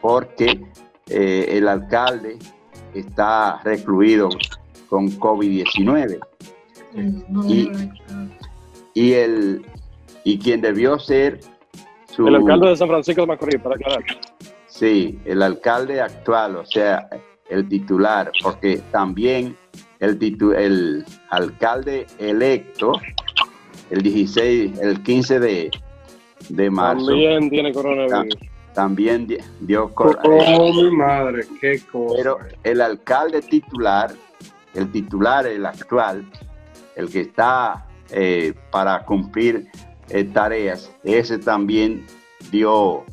porque 0.00 0.60
el 1.08 1.68
alcalde 1.68 2.38
está 3.00 3.60
recluido 3.64 4.28
con 4.88 5.08
COVID-19. 5.18 6.18
Y, 8.94 9.12
el, 9.12 9.62
y 10.24 10.38
quien 10.38 10.60
debió 10.62 10.98
ser 10.98 11.40
su... 12.14 12.26
El 12.26 12.36
alcalde 12.36 12.68
de 12.68 12.76
San 12.76 12.88
Francisco 12.88 13.20
de 13.20 13.26
Macorís, 13.26 13.60
para 13.60 13.74
aclarar. 13.74 14.04
Sí, 14.66 15.18
el 15.24 15.42
alcalde 15.42 16.00
actual, 16.00 16.56
o 16.56 16.64
sea, 16.64 17.08
el 17.50 17.68
titular, 17.68 18.30
porque 18.42 18.80
también 18.90 19.56
el, 20.00 20.18
el 20.56 21.04
alcalde 21.30 22.06
electo, 22.18 22.92
el 23.90 24.02
16, 24.02 24.78
el 24.78 25.02
15 25.02 25.40
de, 25.40 25.70
de 26.48 26.70
marzo. 26.70 27.06
También 27.06 27.50
tiene 27.50 27.72
coronavirus. 27.72 28.10
también 28.10 28.55
dio... 29.60 29.90
Oh, 29.94 30.72
mi 30.72 30.90
madre, 30.90 31.46
qué 31.60 31.80
cosa. 31.90 32.14
Pero 32.16 32.38
el 32.62 32.80
alcalde 32.80 33.42
titular, 33.42 34.12
el 34.74 34.90
titular, 34.92 35.46
el 35.46 35.64
actual, 35.64 36.24
el 36.94 37.10
que 37.10 37.22
está 37.22 37.86
eh, 38.10 38.54
para 38.70 39.04
cumplir 39.04 39.68
eh, 40.08 40.24
tareas, 40.24 40.92
ese 41.04 41.38
también 41.38 42.06
dio 42.50 43.04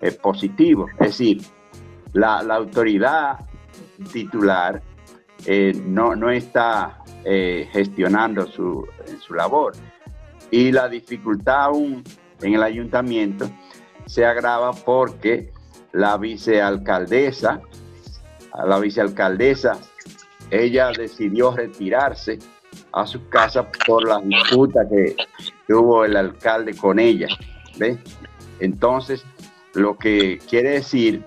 eh, 0.00 0.12
positivo. 0.12 0.86
Es 0.98 1.18
decir, 1.18 1.42
la, 2.12 2.38
autoridad 2.40 3.38
titular 4.12 4.82
no, 5.86 6.14
no, 6.14 6.30
está 6.30 7.02
gestionando 7.72 8.46
su, 8.46 8.86
su 9.20 9.34
labor. 9.34 9.72
Y 10.50 10.72
la 10.72 10.88
dificultad 10.88 11.64
aún 11.64 12.02
en 12.42 12.54
el 12.54 12.62
ayuntamiento 12.62 13.50
se 14.08 14.24
agrava 14.24 14.72
porque 14.72 15.52
la 15.92 16.16
vicealcaldesa, 16.16 17.60
la 18.66 18.78
vicealcaldesa, 18.78 19.78
ella 20.50 20.90
decidió 20.96 21.54
retirarse 21.54 22.38
a 22.92 23.06
su 23.06 23.28
casa 23.28 23.68
por 23.86 24.08
la 24.08 24.18
disputa 24.20 24.80
que 24.88 25.14
tuvo 25.66 26.04
el 26.04 26.16
alcalde 26.16 26.74
con 26.74 26.98
ella. 26.98 27.28
Entonces, 28.60 29.24
lo 29.74 29.98
que 29.98 30.38
quiere 30.48 30.70
decir 30.70 31.24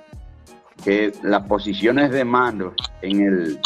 que 0.84 1.14
las 1.22 1.44
posiciones 1.44 2.10
de 2.12 2.26
mando 2.26 2.74
en 3.04 3.22
el, 3.22 3.60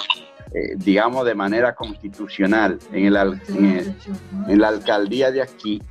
eh, 0.54 0.76
digamos, 0.76 1.26
de 1.26 1.36
manera 1.36 1.74
constitucional 1.74 2.80
en, 2.92 3.16
el, 3.16 3.42
en, 3.48 4.60
la 4.60 4.68
alcaldía 4.68 5.32
de 5.32 5.42
aquí 5.42 5.82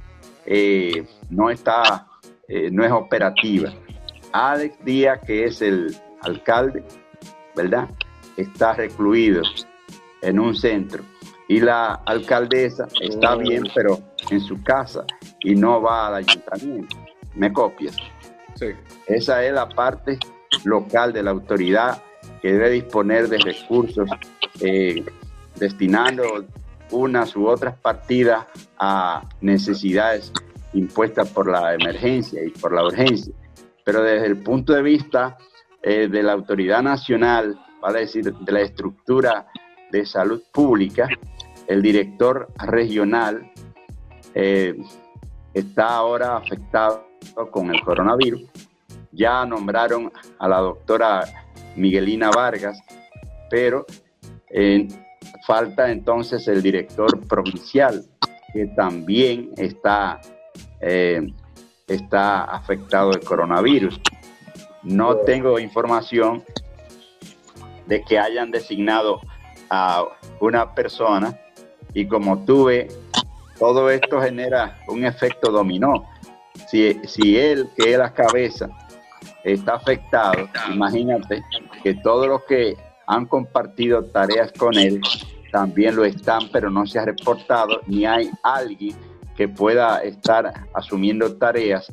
eh, 0.44 1.06
no 1.30 1.48
está 1.48 2.06
eh, 2.48 2.70
no 2.70 2.84
es 2.84 2.92
operativa. 2.92 3.72
Alex 4.32 4.84
Díaz, 4.84 5.20
que 5.26 5.44
es 5.44 5.62
el 5.62 5.94
alcalde, 6.22 6.84
¿verdad? 7.54 7.88
Está 8.36 8.74
recluido 8.74 9.42
en 10.22 10.40
un 10.40 10.54
centro. 10.54 11.02
Y 11.46 11.60
la 11.60 11.94
alcaldesa 12.06 12.88
está 13.00 13.36
bien, 13.36 13.64
pero 13.74 13.98
en 14.30 14.40
su 14.40 14.62
casa 14.62 15.04
y 15.40 15.54
no 15.54 15.80
va 15.82 16.08
al 16.08 16.14
ayuntamiento. 16.16 16.96
¿Me 17.34 17.52
copias? 17.52 17.96
Sí. 18.54 18.66
Esa 19.06 19.44
es 19.44 19.52
la 19.52 19.68
parte 19.68 20.18
local 20.64 21.12
de 21.12 21.22
la 21.22 21.32
autoridad 21.32 22.02
que 22.40 22.52
debe 22.52 22.70
disponer 22.70 23.28
de 23.28 23.38
recursos 23.38 24.08
eh, 24.60 25.04
destinando 25.56 26.44
unas 26.90 27.34
u 27.36 27.46
otras 27.46 27.76
partidas 27.78 28.46
a 28.78 29.28
necesidades 29.40 30.32
impuesta 30.74 31.24
por 31.24 31.50
la 31.50 31.74
emergencia 31.74 32.44
y 32.44 32.50
por 32.50 32.72
la 32.72 32.84
urgencia. 32.84 33.34
Pero 33.84 34.02
desde 34.02 34.26
el 34.26 34.42
punto 34.42 34.72
de 34.72 34.82
vista 34.82 35.36
eh, 35.82 36.08
de 36.08 36.22
la 36.22 36.32
autoridad 36.32 36.82
nacional, 36.82 37.58
vale 37.80 38.00
decir, 38.00 38.32
de 38.32 38.52
la 38.52 38.60
estructura 38.60 39.46
de 39.90 40.04
salud 40.06 40.42
pública, 40.52 41.08
el 41.66 41.82
director 41.82 42.48
regional 42.58 43.52
eh, 44.34 44.74
está 45.52 45.96
ahora 45.96 46.36
afectado 46.36 47.06
con 47.50 47.74
el 47.74 47.80
coronavirus. 47.82 48.42
Ya 49.12 49.44
nombraron 49.46 50.12
a 50.38 50.48
la 50.48 50.58
doctora 50.58 51.24
Miguelina 51.76 52.30
Vargas, 52.30 52.78
pero 53.48 53.86
eh, 54.50 54.88
falta 55.46 55.90
entonces 55.90 56.48
el 56.48 56.62
director 56.62 57.20
provincial, 57.26 58.04
que 58.52 58.66
también 58.68 59.50
está 59.56 60.20
eh, 60.86 61.32
está 61.86 62.44
afectado 62.44 63.12
el 63.12 63.20
coronavirus. 63.20 63.98
No 64.82 65.16
tengo 65.16 65.58
información 65.58 66.44
de 67.86 68.02
que 68.02 68.18
hayan 68.18 68.50
designado 68.50 69.20
a 69.70 70.04
una 70.40 70.74
persona 70.74 71.38
y 71.94 72.06
como 72.06 72.44
tuve, 72.44 72.88
todo 73.58 73.88
esto 73.88 74.20
genera 74.20 74.78
un 74.88 75.04
efecto 75.04 75.50
dominó. 75.50 76.06
Si, 76.68 77.00
si 77.04 77.38
él, 77.38 77.68
que 77.76 77.92
es 77.92 77.98
la 77.98 78.12
cabeza, 78.12 78.68
está 79.42 79.74
afectado, 79.74 80.48
imagínate 80.70 81.42
que 81.82 81.94
todos 81.94 82.28
los 82.28 82.44
que 82.44 82.76
han 83.06 83.26
compartido 83.26 84.04
tareas 84.04 84.52
con 84.52 84.76
él 84.76 85.00
también 85.50 85.96
lo 85.96 86.04
están, 86.04 86.48
pero 86.52 86.68
no 86.68 86.84
se 86.86 86.98
ha 86.98 87.04
reportado, 87.04 87.80
ni 87.86 88.04
hay 88.04 88.30
alguien 88.42 88.96
que 89.36 89.48
pueda 89.48 89.98
estar 90.02 90.66
asumiendo 90.74 91.36
tareas 91.36 91.92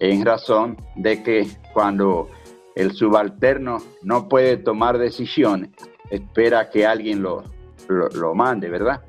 en 0.00 0.24
razón 0.24 0.76
de 0.96 1.22
que 1.22 1.46
cuando 1.72 2.28
el 2.74 2.92
subalterno 2.92 3.78
no 4.02 4.28
puede 4.28 4.56
tomar 4.56 4.98
decisiones, 4.98 5.70
espera 6.10 6.70
que 6.70 6.86
alguien 6.86 7.22
lo, 7.22 7.44
lo, 7.88 8.34
mande, 8.34 8.68
¿verdad? 8.68 9.02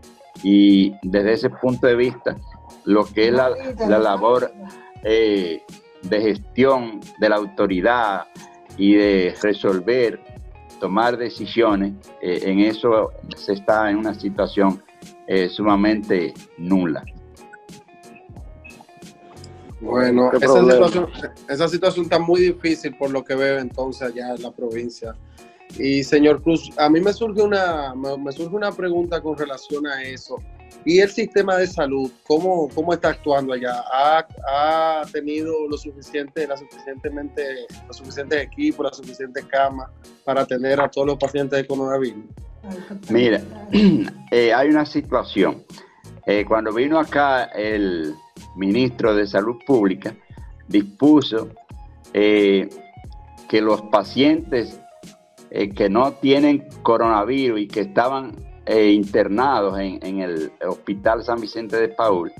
Y 0.43 0.93
desde 1.03 1.33
ese 1.33 1.49
punto 1.49 1.87
de 1.87 1.95
vista, 1.95 2.37
lo 2.85 3.05
que 3.05 3.27
es 3.27 3.33
la, 3.33 3.49
labor 3.99 4.51
eh, 5.03 5.61
de 6.03 6.21
gestión 6.21 6.99
de 7.19 7.29
la 7.29 7.37
autoridad 7.37 8.27
y 8.77 8.95
de 8.95 9.35
resolver, 9.41 10.19
tomar 10.79 11.17
decisiones, 11.17 11.93
eh, 12.21 12.41
en 12.43 12.59
eso 12.59 13.11
se 13.35 13.53
está 13.53 13.89
en 13.89 13.97
una 13.97 14.13
situación 14.13 14.83
eh, 15.27 15.47
sumamente 15.49 16.33
nula. 16.57 17.03
Bueno, 19.81 20.31
esa 20.33 20.61
situación, 20.61 21.07
esa 21.49 21.67
situación, 21.67 22.05
está 22.05 22.19
muy 22.19 22.41
difícil 22.41 22.95
por 22.97 23.09
lo 23.09 23.23
que 23.23 23.35
veo 23.35 23.59
entonces 23.59 24.03
allá 24.03 24.35
en 24.35 24.43
la 24.43 24.51
provincia. 24.51 25.15
Y 25.77 26.03
señor 26.03 26.41
Cruz, 26.43 26.69
a 26.77 26.89
mí 26.89 26.99
me 26.99 27.13
surge 27.13 27.41
una, 27.41 27.93
me, 27.95 28.31
surge 28.31 28.55
una 28.55 28.71
pregunta 28.71 29.21
con 29.21 29.37
relación 29.37 29.87
a 29.87 30.03
eso. 30.03 30.37
¿Y 30.85 30.99
el 30.99 31.09
sistema 31.09 31.57
de 31.57 31.67
salud, 31.67 32.11
cómo, 32.27 32.69
cómo 32.73 32.93
está 32.93 33.09
actuando 33.09 33.53
allá? 33.53 33.83
¿Ha, 33.93 34.27
ha 34.47 35.05
tenido 35.11 35.53
lo 35.67 35.77
suficiente, 35.77 36.47
la 36.47 36.57
suficientemente, 36.57 37.67
los 37.87 37.97
suficientes 37.97 38.41
equipos, 38.41 38.85
las 38.85 38.97
suficientes 38.97 39.45
camas 39.45 39.89
para 40.23 40.41
atender 40.41 40.79
a 40.79 40.89
todos 40.89 41.07
los 41.07 41.17
pacientes 41.17 41.59
de 41.59 41.67
coronavirus? 41.67 42.23
Mira, 43.09 43.41
eh, 44.31 44.53
hay 44.53 44.69
una 44.69 44.85
situación. 44.85 45.63
Eh, 46.25 46.45
cuando 46.47 46.71
vino 46.71 46.99
acá 46.99 47.45
el, 47.45 48.13
ministro 48.55 49.15
de 49.15 49.27
Salud 49.27 49.57
Pública, 49.65 50.15
dispuso 50.67 51.49
eh, 52.13 52.69
que 53.49 53.61
los 53.61 53.81
pacientes 53.83 54.79
eh, 55.49 55.69
que 55.69 55.89
no 55.89 56.13
tienen 56.13 56.67
coronavirus 56.81 57.61
y 57.61 57.67
que 57.67 57.81
estaban 57.81 58.35
eh, 58.65 58.91
internados 58.91 59.79
en, 59.79 59.99
en, 60.05 60.19
el 60.21 60.51
Hospital 60.65 61.23
San 61.23 61.41
Vicente 61.41 61.77
de 61.77 61.89
Paul, 61.89 62.31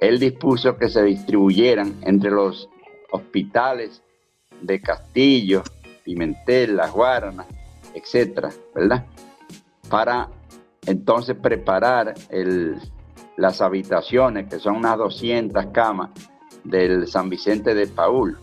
él 0.00 0.18
dispuso 0.18 0.76
que 0.76 0.88
se 0.88 1.02
distribuyeran 1.02 1.94
entre 2.02 2.30
los 2.30 2.68
hospitales 3.10 4.02
de 4.60 4.80
Castillo, 4.80 5.62
Pimentel, 6.04 6.76
Las 6.76 6.92
Guaranas, 6.92 7.46
etcétera, 7.94 8.50
¿verdad? 8.74 9.06
Para 9.88 10.28
entonces 10.86 11.36
preparar 11.36 12.14
el, 12.30 12.80
las 13.36 13.60
habitaciones, 13.60 14.48
que 14.48 14.58
son 14.58 14.76
unas 14.76 14.96
200 14.98 15.66
camas 15.66 16.10
del 16.62 17.06
San 17.06 17.28
Vicente 17.28 17.74
de 17.74 17.86
Paul. 17.86 18.38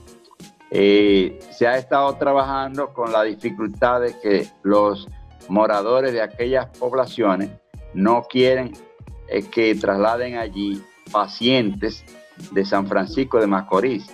Eh, 0.69 1.39
se 1.51 1.67
ha 1.67 1.77
estado 1.77 2.15
trabajando 2.15 2.93
con 2.93 3.11
la 3.11 3.23
dificultad 3.23 4.01
de 4.01 4.19
que 4.19 4.47
los 4.63 5.07
moradores 5.49 6.13
de 6.13 6.21
aquellas 6.21 6.67
poblaciones 6.77 7.49
no 7.93 8.23
quieren 8.23 8.71
eh, 9.27 9.43
que 9.43 9.75
trasladen 9.75 10.37
allí 10.37 10.81
pacientes 11.11 12.05
de 12.51 12.63
San 12.63 12.87
Francisco 12.87 13.39
de 13.39 13.47
Macorís. 13.47 14.05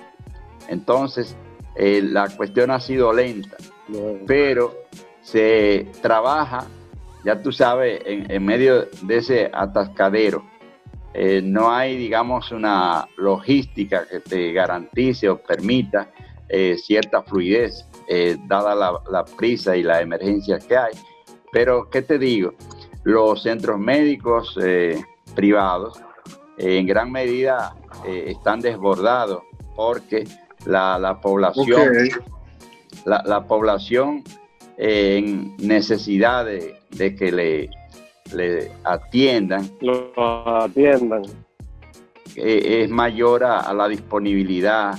Entonces, 0.68 1.36
eh, 1.76 2.02
la 2.02 2.28
cuestión 2.30 2.72
ha 2.72 2.80
sido 2.80 3.14
lenta, 3.14 3.58
pero 4.26 4.74
se 5.22 5.92
trabaja, 6.02 6.66
ya 7.24 7.42
tú 7.42 7.52
sabes, 7.52 8.02
en 8.06 8.44
medio 8.44 8.88
de 9.04 9.18
ese 9.18 9.52
atascadero 9.54 10.44
eh, 11.20 11.42
no 11.42 11.72
hay, 11.72 11.98
digamos, 11.98 12.52
una 12.52 13.08
logística 13.18 14.08
que 14.08 14.20
te 14.20 14.54
garantice 14.54 15.28
o 15.28 15.40
permita 15.40 16.12
eh, 16.48 16.78
cierta 16.78 17.24
fluidez, 17.24 17.88
eh, 18.08 18.38
dada 18.46 18.76
la, 18.76 19.26
prisa 19.26 19.76
y 19.76 19.82
la 19.82 20.00
emergencia 20.00 20.60
que 20.60 20.78
hay. 20.78 20.94
Pero, 21.52 21.90
¿qué 21.90 22.04
te 22.04 22.20
digo? 22.20 22.54
Los 23.04 23.42
centros 23.42 23.80
médicos 23.80 24.56
privados 25.34 26.00
en 26.60 26.86
gran 26.86 27.12
medida 27.12 27.76
están 28.06 28.60
desbordados 28.60 29.42
porque 29.76 30.26
la, 30.66 31.20
población, 31.20 31.94
la, 33.06 33.48
población 33.48 34.24
en 34.78 35.58
necesidad 35.58 36.46
de 36.46 37.16
que 37.16 37.32
le 37.32 37.70
le 38.34 38.72
atiendan. 38.84 39.70
Lo 39.82 40.12
atiendan. 40.62 41.24
Eh, 42.36 42.84
es 42.84 42.90
mayor 42.90 43.44
a, 43.44 43.74
la 43.74 43.88
disponibilidad 43.88 44.96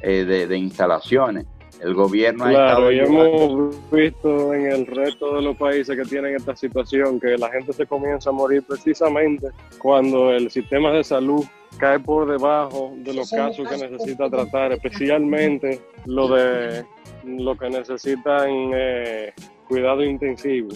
eh, 0.00 0.24
de, 0.24 0.56
instalaciones. 0.56 1.46
El 1.80 1.94
gobierno 1.94 2.44
claro, 2.44 2.92
y 2.92 3.00
hemos 3.00 3.90
visto 3.90 4.54
en 4.54 4.66
el 4.70 4.86
resto 4.86 5.34
de 5.34 5.42
los 5.42 5.56
países 5.56 5.96
que 5.96 6.04
tienen 6.04 6.36
esta 6.36 6.54
situación 6.54 7.18
que 7.18 7.36
la 7.36 7.50
gente 7.50 7.72
se 7.72 7.86
comienza 7.86 8.30
a 8.30 8.32
morir 8.32 8.62
precisamente 8.62 9.48
cuando 9.78 10.30
el 10.30 10.48
sistema 10.48 10.92
de 10.92 11.02
salud 11.02 11.44
cae 11.78 11.98
por 11.98 12.30
debajo 12.30 12.92
de 12.98 13.14
los 13.14 13.30
casos 13.30 13.68
que 13.68 13.76
necesita 13.76 14.30
tratar, 14.30 14.72
especialmente 14.72 15.80
lo 16.06 16.28
de 16.28 16.84
lo 17.24 17.56
que 17.56 17.68
necesitan 17.68 18.70
eh, 18.74 19.32
cuidado 19.68 20.04
intensivo. 20.04 20.68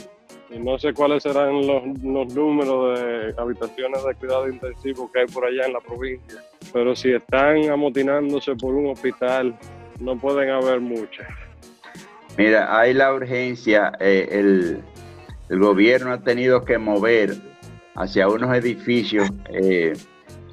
Y 0.51 0.59
no 0.59 0.79
sé 0.79 0.95
cuáles 0.95 1.25
serán 1.25 1.67
los, 1.67 1.83
los 2.03 2.35
números 2.35 2.99
de 2.99 3.35
habitaciones 3.37 4.05
de 4.05 4.15
cuidado 4.15 4.49
intensivo 4.49 5.11
que 5.11 5.21
hay 5.21 5.27
por 5.27 5.45
allá 5.45 5.67
en 5.67 5.73
la 5.73 5.81
provincia, 5.81 6.43
pero 6.73 6.95
si 6.95 7.13
están 7.13 7.69
amotinándose 7.69 8.55
por 8.55 8.75
un 8.75 8.91
hospital 8.91 9.59
no 10.01 10.17
pueden 10.17 10.51
haber 10.51 10.81
muchas. 10.81 11.27
Mira, 12.37 12.79
hay 12.79 12.93
la 12.93 13.15
urgencia, 13.15 13.93
eh, 13.99 14.29
el, 14.31 14.83
gobierno 15.59 16.13
ha 16.13 16.21
tenido 16.23 16.65
que 16.65 16.77
mover 16.77 17.37
hacia 17.95 18.29
unos 18.29 18.55
edificios 18.55 19.31
eh, 19.51 19.95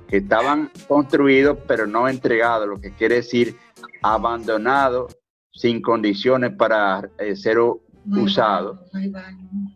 que 0.08 0.18
estaban 0.18 0.70
construidos 0.88 1.58
pero 1.68 1.88
no 1.88 2.08
entregados, 2.08 2.68
lo 2.68 2.80
que 2.80 2.92
quiere 2.94 3.16
decir 3.16 3.58
abandonados 4.02 5.18
sin 5.52 5.82
condiciones 5.82 6.52
para 6.52 7.10
eh, 7.18 7.36
ser 7.36 7.58
usados, 8.06 8.80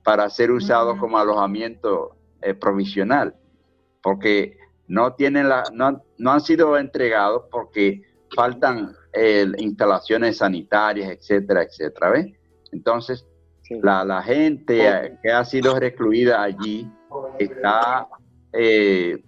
para 0.07 0.29
ser 0.29 0.51
usados 0.51 0.97
como 0.99 1.17
alojamiento 1.17 2.15
provisional, 2.61 3.35
porque 4.01 4.57
no 4.87 5.11
tienen 5.15 5.49
la, 5.49 5.63
no, 5.73 6.01
no 6.17 6.31
han 6.31 6.39
sido 6.39 6.77
entregados 6.77 7.43
porque 7.51 8.03
faltan 8.33 8.95
instalaciones 9.57 10.37
sanitarias, 10.37 11.09
etcétera, 11.11 11.63
etcétera. 11.63 12.11
¿ves? 12.11 12.27
Entonces, 12.71 13.25
la, 13.81 14.21
gente 14.21 15.17
que 15.21 15.29
ha 15.29 15.43
sido 15.43 15.77
recluida 15.77 16.41
allí 16.41 16.89
está 17.37 18.07
eh, 18.53 19.21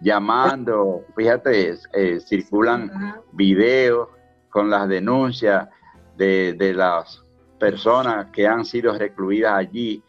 llamando, 0.00 1.04
fíjate, 1.16 1.74
eh, 1.92 2.20
circulan 2.20 3.20
videos 3.32 4.08
con 4.50 4.70
las 4.70 4.88
denuncias 4.88 5.68
de, 6.16 6.72
las 6.76 7.22
personas 7.58 8.26
que 8.32 8.46
han 8.46 8.64
sido 8.64 8.96
recluidas 8.96 9.54
allí, 9.54 10.02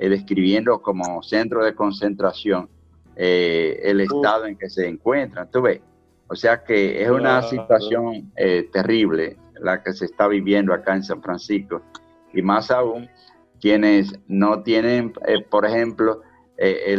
eh, 0.00 0.08
describiendo 0.08 0.82
como 0.82 1.22
centro 1.22 1.64
de 1.64 1.74
concentración 1.74 2.68
el 3.16 4.00
estado 4.00 4.46
en 4.46 4.56
que 4.56 4.70
se 4.70 4.88
encuentran. 4.88 5.50
¿Tú 5.50 5.60
ves? 5.60 5.82
O 6.30 6.36
sea 6.36 6.62
que 6.62 7.02
es 7.02 7.10
una 7.10 7.42
situación 7.42 8.30
eh, 8.36 8.68
terrible 8.72 9.36
la 9.60 9.82
que 9.82 9.92
se 9.92 10.04
está 10.04 10.28
viviendo 10.28 10.72
acá 10.72 10.94
en 10.94 11.02
San 11.02 11.20
Francisco. 11.20 11.82
Y 12.32 12.40
más 12.40 12.70
aún, 12.70 13.10
quienes 13.60 14.12
no 14.28 14.62
tienen, 14.62 15.12
eh, 15.26 15.42
por 15.42 15.66
ejemplo, 15.66 16.22
eh, 16.56 16.96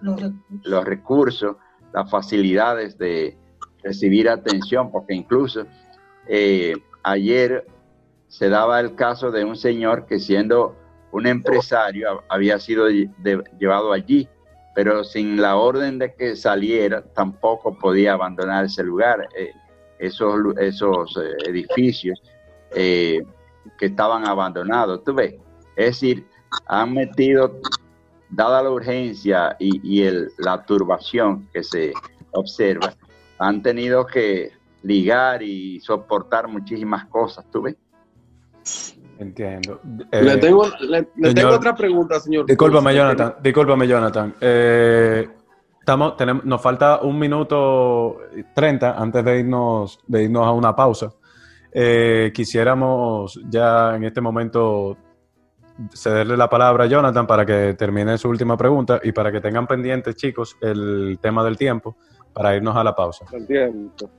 los, 0.00 0.84
recursos. 0.84 1.56
las 1.92 2.10
facilidades 2.10 2.98
de 2.98 3.38
recibir 3.84 4.28
atención, 4.28 4.90
porque 4.90 5.14
incluso 5.14 5.66
ayer 7.04 7.64
se 8.26 8.48
daba 8.48 8.80
el 8.80 8.96
caso 8.96 9.30
de 9.30 9.44
un 9.44 9.54
señor 9.54 10.06
que 10.06 10.18
siendo 10.18 10.76
un 11.12 11.26
empresario 11.26 12.22
había 12.28 12.58
sido 12.58 12.88
llevado 13.58 13.92
allí 13.92 14.28
pero 14.74 15.04
sin 15.04 15.40
la 15.40 15.56
orden 15.56 15.98
de 15.98 16.14
que 16.14 16.36
saliera 16.36 17.02
tampoco 17.02 17.76
podía 17.76 18.12
abandonar 18.14 18.64
ese 18.64 18.82
lugar. 18.82 19.28
Eh, 19.36 19.52
esos, 19.98 20.56
esos 20.58 21.16
eh, 21.18 21.50
edificios 21.50 22.22
eh, 22.74 23.20
que 23.78 23.86
estaban 23.86 24.26
abandonados, 24.26 25.04
tú 25.04 25.14
ves. 25.14 25.34
Es 25.76 26.00
decir, 26.00 26.26
han 26.66 26.94
metido, 26.94 27.60
dada 28.30 28.62
la 28.62 28.70
urgencia 28.70 29.56
y, 29.58 30.02
el, 30.02 30.30
la 30.38 30.64
turbación 30.64 31.48
que 31.52 31.62
se 31.62 31.92
observa, 32.32 32.94
han 33.38 33.62
tenido 33.62 34.06
que 34.06 34.52
ligar 34.82 35.42
y 35.42 35.80
soportar 35.80 36.48
muchísimas 36.48 37.04
cosas, 37.06 37.44
tú 37.50 37.62
ves. 37.62 37.76
Entiendo. 39.20 39.80
le 40.12 40.32
eh, 40.32 40.36
tengo, 40.38 40.62
otra 41.54 41.74
pregunta, 41.74 42.18
señor. 42.18 42.46
Discúlpame, 42.46 42.94
Jonathan. 42.94 43.34
Discúlpame, 43.42 43.86
Jonathan. 43.86 44.34
Eh, 44.40 45.28
estamos, 45.78 46.16
tenemos, 46.16 46.44
nos 46.46 46.62
falta 46.62 47.00
un 47.02 47.18
minuto 47.18 48.16
treinta 48.54 48.92
antes 48.92 49.22
de 49.22 49.40
irnos, 49.40 50.00
de 50.06 50.24
irnos 50.24 50.46
a 50.46 50.52
una 50.52 50.74
pausa. 50.74 51.12
Eh, 51.70 52.32
quisiéramos 52.34 53.38
ya 53.50 53.94
en 53.94 54.04
este 54.04 54.22
momento 54.22 54.96
cederle 55.92 56.38
la 56.38 56.48
palabra 56.48 56.84
a 56.84 56.86
Jonathan 56.86 57.26
para 57.26 57.44
que 57.44 57.74
termine 57.74 58.16
su 58.16 58.26
última 58.26 58.56
pregunta 58.56 59.00
y 59.04 59.12
para 59.12 59.30
que 59.30 59.42
tengan 59.42 59.66
pendientes, 59.66 60.16
chicos, 60.16 60.56
el 60.62 61.18
tema 61.20 61.44
del 61.44 61.58
tiempo 61.58 61.94
para 62.32 62.56
irnos 62.56 62.74
a 62.74 62.82
la 62.82 62.94
pausa. 62.94 63.26
Entiendo. 63.32 64.10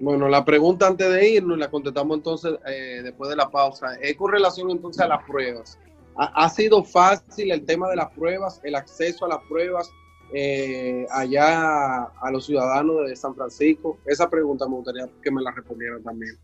Bueno, 0.00 0.28
la 0.28 0.44
pregunta 0.44 0.86
antes 0.86 1.10
de 1.10 1.28
irnos, 1.28 1.58
la 1.58 1.70
contestamos 1.70 2.18
entonces 2.18 2.54
eh, 2.66 3.00
después 3.02 3.30
de 3.30 3.36
la 3.36 3.50
pausa, 3.50 3.94
es 4.00 4.16
con 4.16 4.30
relación 4.30 4.70
entonces 4.70 5.02
a 5.02 5.08
las 5.08 5.22
pruebas. 5.24 5.78
¿Ha, 6.18 6.48
sido 6.48 6.82
fácil 6.82 7.52
el 7.52 7.66
tema 7.66 7.90
de 7.90 7.96
las 7.96 8.10
pruebas, 8.12 8.58
el 8.64 8.74
acceso 8.74 9.26
a 9.26 9.28
las 9.28 9.38
pruebas 9.50 9.90
eh, 10.32 11.06
allá 11.10 12.04
a 12.04 12.30
los 12.30 12.46
ciudadanos 12.46 13.06
de 13.06 13.14
San 13.14 13.34
Francisco? 13.34 13.98
Esa 14.06 14.30
pregunta 14.30 14.66
me 14.66 14.76
gustaría 14.76 15.08
que 15.22 15.30
me 15.30 15.42
la 15.42 15.50
respondieran 15.50 16.02
también. 16.02 16.38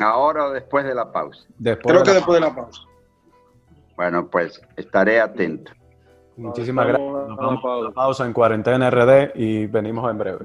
¿Ahora 0.00 0.46
o 0.46 0.50
después 0.52 0.86
de 0.86 0.94
la 0.94 1.12
pausa? 1.12 1.44
Creo 1.62 2.02
que 2.02 2.12
después 2.12 2.40
de 2.40 2.46
la 2.46 2.54
pausa. 2.54 2.80
Bueno, 3.96 4.26
pues 4.30 4.58
estaré 4.76 5.20
atento. 5.20 5.72
Muchísimas 6.38 6.86
gracias. 6.86 7.10
Nos 7.10 7.36
vamos 7.36 7.64
a 7.64 7.84
la 7.84 7.90
pausa 7.90 8.24
en 8.24 8.32
Cuarentena 8.32 8.90
RD 8.90 9.32
y 9.34 9.66
venimos 9.66 10.08
en 10.08 10.18
breve. 10.18 10.38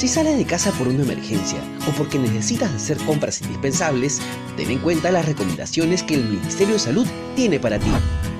Si 0.00 0.08
sales 0.08 0.38
de 0.38 0.46
casa 0.46 0.72
por 0.72 0.88
una 0.88 1.02
emergencia 1.02 1.58
o 1.86 1.90
porque 1.90 2.18
necesitas 2.18 2.72
hacer 2.72 2.96
compras 3.04 3.42
indispensables, 3.42 4.18
ten 4.56 4.70
en 4.70 4.78
cuenta 4.78 5.10
las 5.10 5.26
recomendaciones 5.26 6.02
que 6.02 6.14
el 6.14 6.24
Ministerio 6.24 6.72
de 6.72 6.80
Salud 6.80 7.06
tiene 7.36 7.60
para 7.60 7.78
ti. 7.78 7.90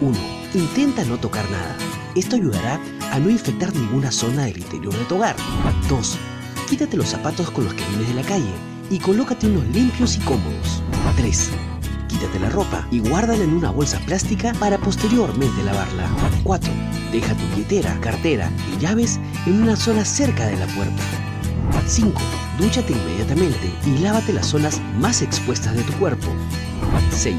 1. 0.01 0.19
Intenta 0.55 1.05
no 1.05 1.19
tocar 1.19 1.45
nada. 1.51 1.77
Esto 2.15 2.37
ayudará 2.37 2.81
a 3.13 3.19
no 3.19 3.29
infectar 3.29 3.75
ninguna 3.75 4.11
zona 4.11 4.47
del 4.47 4.57
interior 4.57 4.97
de 4.97 5.05
tu 5.05 5.17
hogar. 5.17 5.37
2. 5.91 6.19
Quítate 6.71 6.97
los 6.97 7.11
zapatos 7.11 7.51
con 7.51 7.65
los 7.65 7.75
que 7.75 7.85
vienes 7.89 8.09
de 8.09 8.15
la 8.15 8.23
calle 8.23 8.55
y 8.89 8.99
colócate 8.99 9.47
unos 9.47 9.67
limpios 9.67 10.17
y 10.17 10.21
cómodos. 10.21 10.83
3 11.19 11.51
quítate 12.09 12.41
la 12.41 12.49
ropa 12.49 12.89
y 12.91 13.01
guárdala 13.01 13.45
en 13.45 13.53
una 13.53 13.71
bolsa 13.71 14.01
plástica 14.07 14.55
para 14.55 14.79
posteriormente 14.79 15.63
lavarla. 15.63 16.09
4. 16.43 16.73
Deja 17.13 17.35
tu 17.35 17.47
billetera, 17.49 18.01
cartera 18.01 18.51
y 18.75 18.81
llaves 18.81 19.21
en 19.45 19.63
una 19.63 19.77
zona 19.77 20.07
cerca 20.07 20.47
de 20.47 20.57
la 20.57 20.67
puerta. 20.69 21.30
5. 21.87 22.21
Dúchate 22.59 22.93
inmediatamente 22.93 23.73
y 23.87 23.99
lávate 23.99 24.33
las 24.33 24.47
zonas 24.47 24.81
más 24.99 25.23
expuestas 25.23 25.77
de 25.77 25.83
tu 25.83 25.93
cuerpo. 25.95 26.29
6. 27.11 27.37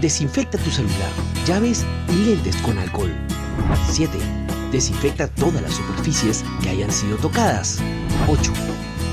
Desinfecta 0.00 0.58
tu 0.58 0.70
celular, 0.70 1.10
llaves 1.46 1.84
y 2.08 2.24
lentes 2.24 2.56
con 2.56 2.78
alcohol. 2.78 3.12
7. 3.90 4.18
Desinfecta 4.72 5.28
todas 5.28 5.62
las 5.62 5.74
superficies 5.74 6.44
que 6.62 6.70
hayan 6.70 6.90
sido 6.90 7.16
tocadas. 7.16 7.78
8. 8.28 8.52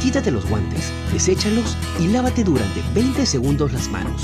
Quítate 0.02 0.32
los 0.32 0.50
guantes, 0.50 0.92
deséchalos 1.12 1.78
y 2.00 2.08
lávate 2.08 2.44
durante 2.44 2.82
20 2.94 3.26
segundos 3.26 3.72
las 3.72 3.88
manos. 3.90 4.24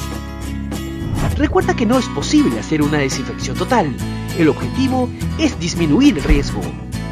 Recuerda 1.37 1.75
que 1.75 1.85
no 1.85 1.97
es 1.97 2.07
posible 2.09 2.59
hacer 2.59 2.81
una 2.81 2.97
desinfección 2.97 3.55
total. 3.55 3.95
El 4.37 4.49
objetivo 4.49 5.09
es 5.37 5.57
disminuir 5.59 6.17
el 6.17 6.23
riesgo. 6.23 6.61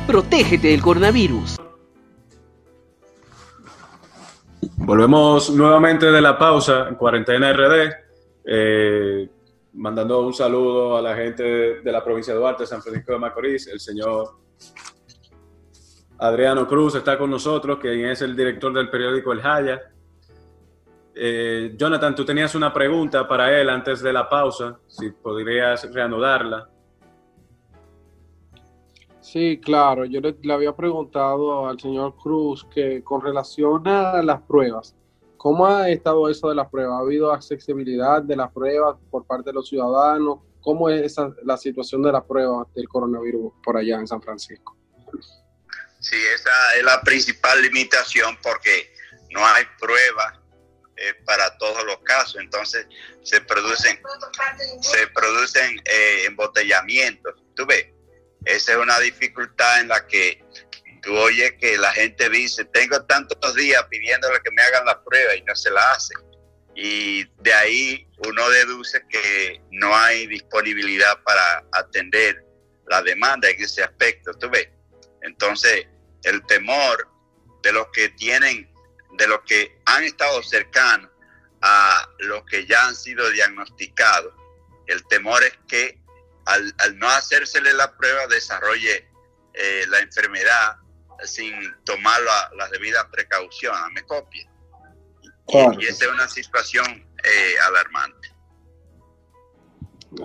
Protégete 0.06 0.68
del 0.68 0.82
coronavirus. 0.82 1.58
Volvemos 4.88 5.50
nuevamente 5.50 6.10
de 6.10 6.22
la 6.22 6.38
pausa 6.38 6.88
en 6.88 6.96
Cuarentena 6.96 7.52
RD, 7.52 7.94
eh, 8.46 9.30
mandando 9.74 10.22
un 10.22 10.34
saludo 10.34 10.96
a 10.96 11.02
la 11.02 11.14
gente 11.14 11.44
de 11.82 11.92
la 11.92 12.02
provincia 12.02 12.34
de 12.34 12.40
Duarte, 12.40 12.66
San 12.66 12.82
Francisco 12.82 13.12
de 13.12 13.20
Macorís, 13.20 13.68
el 13.68 13.82
señor 13.82 14.38
Adriano 16.20 16.66
Cruz 16.66 16.96
está 16.96 17.18
con 17.18 17.30
nosotros, 17.30 17.80
quien 17.80 18.06
es 18.06 18.22
el 18.22 18.34
director 18.34 18.72
del 18.72 18.90
periódico 18.90 19.34
El 19.34 19.42
Jaya, 19.42 19.82
eh, 21.14 21.74
Jonathan, 21.76 22.16
tú 22.16 22.24
tenías 22.24 22.56
una 22.56 22.72
pregunta 22.72 23.28
para 23.28 23.60
él 23.60 23.70
antes 23.70 24.02
de 24.02 24.14
la 24.14 24.30
pausa, 24.30 24.80
si 24.88 25.12
podrías 25.12 25.94
reanudarla. 25.94 26.70
Sí, 29.38 29.62
claro. 29.64 30.04
Yo 30.06 30.20
le, 30.20 30.36
había 30.52 30.76
preguntado 30.76 31.70
al 31.70 31.80
señor 31.80 32.16
Cruz 32.18 32.66
que 32.74 33.04
con 33.04 33.22
relación 33.22 33.88
a 33.88 34.24
las 34.24 34.42
pruebas, 34.42 34.96
¿cómo 35.38 35.68
ha 35.68 35.92
estado 35.92 36.28
eso 36.28 36.50
de 36.50 36.56
las 36.56 36.68
pruebas? 36.70 36.96
¿Ha 36.98 37.04
habido 37.04 37.32
accesibilidad 37.32 38.24
de 38.24 38.36
las 38.36 38.52
pruebas 38.52 38.98
por 39.12 39.28
parte 39.28 39.52
de 39.52 39.54
los 39.54 39.70
ciudadanos? 39.70 40.40
¿Cómo 40.60 40.90
es 40.90 41.16
la 41.44 41.56
situación 41.56 42.02
de 42.02 42.14
las 42.14 42.24
pruebas 42.24 42.66
del 42.74 42.90
coronavirus 42.90 43.54
por 43.64 43.78
allá 43.78 44.00
en 44.00 44.08
San 44.08 44.24
Francisco? 44.24 44.76
Sí, 46.00 46.18
esa 46.34 46.76
es 46.80 46.84
la 46.84 47.00
principal 47.02 47.62
limitación 47.62 48.40
porque 48.42 48.92
no 49.30 49.46
hay 49.46 49.66
pruebas 49.80 50.34
eh, 50.96 51.14
para 51.26 51.56
todos 51.60 51.86
los 51.86 52.00
casos, 52.00 52.42
entonces 52.42 52.88
se 53.22 53.40
producen, 53.42 54.00
se 54.82 55.06
producen 55.14 55.78
eh, 55.86 56.24
embotellamientos. 56.26 57.36
Tú 57.56 57.68
ves, 57.68 57.86
esa 58.46 58.72
es 58.74 58.78
una 58.78 59.00
dificultad 59.00 59.82
en 59.82 59.90
la 59.90 60.06
que 60.08 60.44
tú 61.02 61.16
oyes 61.18 61.54
que 61.60 61.78
la 61.78 61.92
gente 61.94 62.30
dice, 62.30 62.66
tengo 62.66 63.02
tantos 63.06 63.56
días 63.56 63.84
pidiéndole 63.90 64.40
que 64.44 64.52
me 64.52 64.62
hagan 64.62 64.86
la 64.86 65.04
prueba 65.04 65.36
y 65.36 65.42
no 65.44 65.56
se 65.56 65.72
la 65.72 65.82
hacen. 65.92 66.18
Y 66.76 67.26
de 67.42 67.54
ahí 67.54 68.08
uno 68.28 68.50
deduce 68.50 69.02
que 69.10 69.62
no 69.72 69.96
hay 69.96 70.28
disponibilidad 70.28 71.22
para 71.24 71.66
atender 71.72 72.44
la 72.88 73.02
demanda 73.02 73.50
en 73.50 73.62
ese 73.62 73.84
aspecto, 73.84 74.34
tú 74.34 74.50
ves. 74.50 74.70
Entonces, 75.22 75.88
el 76.24 76.46
temor 76.46 77.08
de 77.64 77.72
los 77.72 77.88
que 77.92 78.10
tienen, 78.10 78.72
de 79.18 79.28
los 79.28 79.40
que 79.42 79.78
han 79.86 80.04
estado 80.04 80.42
cercanos 80.44 81.10
a 81.62 82.08
los 82.20 82.44
que 82.46 82.66
ya 82.66 82.88
han 82.88 82.96
sido 82.96 83.30
diagnosticados, 83.32 84.34
el 84.88 85.06
temor 85.08 85.44
es 85.44 85.58
que 85.68 86.00
al, 86.48 86.98
no 86.98 87.08
hacérsele 87.10 87.74
la 87.74 87.96
prueba 87.96 88.28
desarrolle 88.28 89.08
eh, 89.54 89.86
la 89.90 90.00
enfermedad 90.00 90.78
sin 91.24 91.54
tomar 91.84 92.20
las 92.56 92.72
debidas 92.72 93.06
precauciones, 93.12 93.82
me 93.94 94.02
copia. 94.04 94.50
Y, 95.48 95.86
esa 95.86 96.06
es 96.06 96.12
una 96.12 96.28
situación 96.28 96.86
eh, 97.24 97.54
alarmante. 97.68 98.36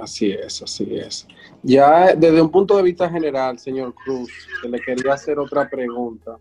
Así 0.00 0.32
es, 0.32 0.62
así 0.62 0.96
es. 0.96 1.26
Ya 1.62 2.14
desde 2.14 2.40
un 2.40 2.50
punto 2.50 2.76
de 2.76 2.82
vista 2.82 3.08
general, 3.08 3.58
señor 3.58 3.94
Cruz, 3.94 4.30
le 4.62 4.80
quería 4.80 5.14
hacer 5.14 5.38
otra 5.38 5.68
pregunta. 5.68 6.38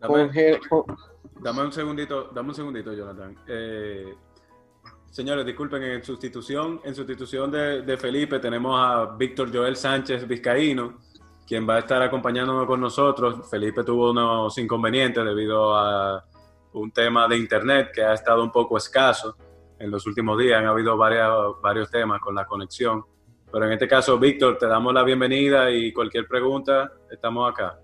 Dame, 0.00 0.22
un 1.62 1.72
segundito, 1.72 2.30
dame 2.34 2.48
un 2.50 2.54
segundito, 2.54 2.92
Jonathan. 2.92 3.36
Eh, 3.48 4.14
señores, 5.14 5.46
disculpen, 5.46 5.80
en 5.84 6.02
sustitución, 6.02 6.80
en 6.82 6.92
sustitución 6.92 7.48
de, 7.48 7.96
Felipe 7.96 8.40
tenemos 8.40 8.76
a 8.76 9.14
Víctor 9.16 9.54
Joel 9.54 9.76
Sánchez 9.76 10.26
Vizcaíno, 10.26 10.98
quien 11.46 11.68
va 11.68 11.76
a 11.76 11.78
estar 11.78 12.02
acompañándonos 12.02 12.66
con 12.66 12.80
nosotros. 12.80 13.48
Felipe 13.48 13.84
tuvo 13.84 14.10
unos 14.10 14.58
inconvenientes 14.58 15.24
debido 15.24 15.72
a 15.72 16.24
un 16.72 16.90
tema 16.90 17.28
de 17.28 17.36
internet 17.36 17.92
que 17.94 18.02
ha 18.02 18.12
estado 18.12 18.42
un 18.42 18.50
poco 18.50 18.76
escaso 18.76 19.36
en 19.78 19.88
los 19.88 20.04
últimos 20.04 20.36
días. 20.36 20.58
Han 20.58 20.66
habido 20.66 20.96
varios, 20.96 21.60
varios 21.62 21.88
temas 21.92 22.20
con 22.20 22.34
la 22.34 22.44
conexión. 22.44 23.04
Pero 23.52 23.66
en 23.66 23.72
este 23.72 23.86
caso, 23.86 24.18
Víctor, 24.18 24.58
te 24.58 24.66
damos 24.66 24.92
la 24.92 25.04
bienvenida 25.04 25.70
y 25.70 25.92
cualquier 25.92 26.26
pregunta, 26.26 26.90
estamos 27.08 27.52
acá. 27.52 27.78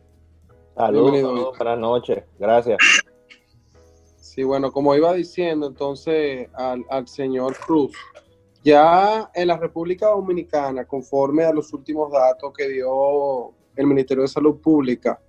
Saludos, 0.76 1.56
buenas 1.56 1.78
noches, 1.78 2.24
gracias. 2.40 3.04
Sí, 4.32 4.44
bueno, 4.44 4.70
como 4.70 4.94
iba 4.94 5.12
diciendo 5.12 5.66
entonces 5.66 6.48
al, 6.54 7.08
señor 7.08 7.56
Cruz, 7.66 7.90
ya 8.62 9.28
en 9.34 9.48
la 9.48 9.56
República 9.56 10.06
Dominicana, 10.06 10.84
conforme 10.84 11.42
a 11.42 11.52
los 11.52 11.72
últimos 11.72 12.12
datos 12.12 12.52
que 12.56 12.68
dio 12.68 13.50
el 13.74 13.88
Ministerio 13.88 14.22
de 14.22 14.28
Salud 14.28 14.60
Pública, 14.60 15.20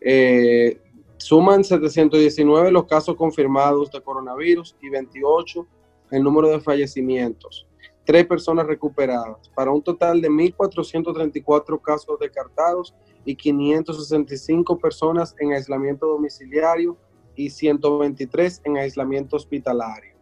eh, 0.00 0.80
suman 1.16 1.64
719 1.64 2.70
los 2.70 2.84
casos 2.84 3.16
confirmados 3.16 3.90
de 3.90 4.00
coronavirus 4.00 4.76
y 4.80 4.88
28 4.88 5.66
el 6.12 6.22
número 6.22 6.48
de 6.50 6.60
fallecimientos 6.60 7.66
tres 8.04 8.24
personas 8.24 8.66
recuperadas, 8.66 9.48
para 9.54 9.72
un 9.72 9.82
total 9.82 10.20
de 10.20 10.30
1.434 10.30 11.80
casos 11.82 12.20
descartados 12.20 12.94
y 13.24 13.34
565 13.34 14.78
personas 14.78 15.34
en 15.40 15.54
aislamiento 15.54 16.06
domiciliario 16.06 16.96
y 17.36 17.50
123 17.50 18.62
en 18.64 18.78
aislamiento 18.78 19.36
hospitalario. 19.36 20.14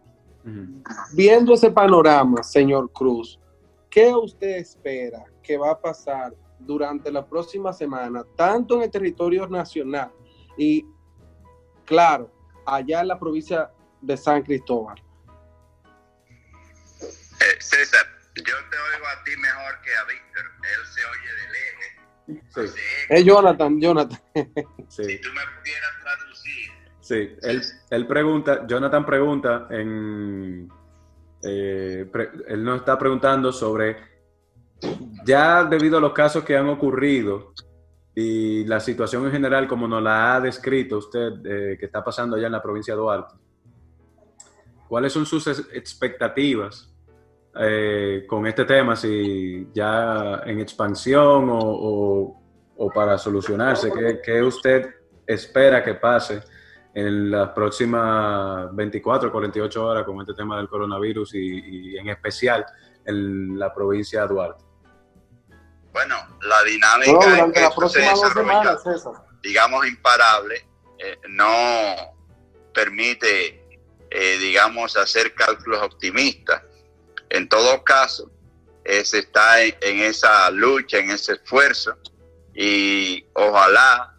Viendo 1.12 1.54
ese 1.54 1.70
panorama, 1.70 2.42
señor 2.42 2.90
Cruz, 2.92 3.38
¿qué 3.88 4.12
usted 4.12 4.56
espera 4.56 5.24
que 5.42 5.56
va 5.56 5.70
a 5.70 5.80
pasar 5.80 6.34
durante 6.58 7.12
la 7.12 7.24
próxima 7.24 7.72
semana, 7.72 8.24
tanto 8.36 8.76
en 8.76 8.82
el 8.82 8.90
territorio 8.90 9.46
nacional 9.46 10.10
y, 10.56 10.84
claro, 11.84 12.32
allá 12.66 13.00
en 13.00 13.08
la 13.08 13.18
provincia 13.18 13.70
de 14.00 14.16
San 14.16 14.42
Cristóbal? 14.42 15.00
Eh, 17.00 17.56
César, 17.60 18.06
yo 18.36 18.42
te 18.44 18.76
oigo 18.94 19.06
a 19.06 19.24
ti 19.24 19.36
mejor 19.36 19.80
que 19.82 19.90
a 19.94 20.04
Víctor. 20.04 20.44
Él 20.62 20.86
se 20.86 21.00
oye 21.04 21.30
de 21.40 21.46
lejos. 21.52 22.72
Sí. 22.74 22.80
Es 23.08 23.24
Jonathan, 23.24 23.80
Jonathan. 23.80 24.20
Sí. 24.88 25.04
Si 25.04 25.20
tú 25.20 25.28
me 25.30 25.40
pudieras. 25.58 26.01
Sí, 27.02 27.36
él, 27.90 28.06
pregunta, 28.06 28.64
Jonathan 28.66 29.04
pregunta 29.04 29.66
en... 29.70 30.68
Eh, 31.42 32.08
él 32.46 32.64
nos 32.64 32.78
está 32.78 32.96
preguntando 32.96 33.52
sobre, 33.52 33.96
ya 35.24 35.64
debido 35.64 35.98
a 35.98 36.00
los 36.00 36.12
casos 36.12 36.44
que 36.44 36.56
han 36.56 36.68
ocurrido 36.68 37.52
y 38.14 38.64
la 38.64 38.78
situación 38.78 39.26
en 39.26 39.32
general 39.32 39.66
como 39.66 39.88
nos 39.88 40.00
la 40.00 40.36
ha 40.36 40.40
descrito 40.40 40.98
usted, 40.98 41.32
eh, 41.44 41.76
que 41.76 41.86
está 41.86 42.04
pasando 42.04 42.36
allá 42.36 42.46
en 42.46 42.52
la 42.52 42.62
provincia 42.62 42.94
de 42.94 43.00
Duarte, 43.00 43.34
¿cuáles 44.86 45.12
son 45.12 45.26
sus 45.26 45.48
expectativas 45.48 46.88
eh, 47.58 48.24
con 48.28 48.46
este 48.46 48.64
tema, 48.64 48.94
si 48.94 49.68
ya 49.74 50.42
en 50.46 50.60
expansión 50.60 51.48
o, 51.50 52.38
para 52.94 53.18
solucionarse, 53.18 53.92
¿qué, 54.24 54.42
usted 54.42 54.88
espera 55.26 55.82
que 55.82 55.94
pase 55.94 56.40
en 56.94 57.30
las 57.30 57.50
próximas 57.50 58.74
24, 58.74 59.32
48 59.32 59.84
horas 59.84 60.04
con 60.04 60.20
este 60.20 60.34
tema 60.34 60.58
del 60.58 60.68
coronavirus 60.68 61.34
y, 61.34 61.96
en 61.96 62.08
especial 62.08 62.64
en 63.04 63.58
la 63.58 63.72
provincia 63.72 64.22
de 64.22 64.28
Duarte? 64.28 64.64
Bueno, 65.92 66.16
la 66.42 66.62
dinámica 66.64 67.36
no, 67.36 67.46
la 67.48 67.70
próxima 67.74 68.10
dos 68.12 68.32
semanas, 68.32 68.82
digamos, 69.42 69.86
imparable, 69.86 70.66
eh, 70.98 71.18
no 71.28 71.94
permite, 72.72 73.62
eh, 74.10 74.38
digamos, 74.38 74.96
hacer 74.96 75.34
cálculos 75.34 75.82
optimistas 75.82 76.62
en 77.32 77.48
todo 77.48 77.82
caso, 77.82 78.30
se 78.84 79.20
está 79.20 79.62
en, 79.62 80.00
esa 80.00 80.50
lucha, 80.50 80.98
en 80.98 81.10
ese 81.10 81.32
esfuerzo 81.32 81.96
y 82.54 83.24
ojalá 83.32 84.14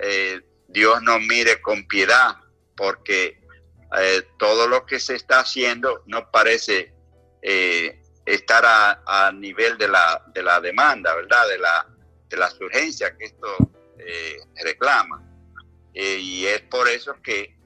eh, 0.00 0.40
Dios 0.76 1.02
nos 1.02 1.20
mire 1.20 1.62
con 1.62 1.88
piedad 1.88 2.36
porque 2.76 3.40
eh, 3.98 4.22
todo 4.38 4.68
lo 4.68 4.84
que 4.84 5.00
se 5.00 5.14
está 5.14 5.40
haciendo 5.40 6.02
no 6.06 6.30
parece 6.30 6.92
eh, 7.40 8.02
estar 8.26 8.64
a, 8.66 9.32
nivel 9.32 9.78
de 9.78 9.88
la, 9.88 10.22
de 10.34 10.42
la 10.42 10.60
demanda, 10.60 11.14
¿verdad? 11.14 11.48
De 11.48 11.58
la, 11.58 11.86
de 12.28 12.36
las 12.36 12.60
urgencias 12.60 13.12
que 13.18 13.24
esto 13.24 13.56
reclama. 14.62 15.22
y 15.94 16.44
es 16.44 16.60
por 16.62 16.86
eso 16.88 17.14
que 17.22 17.56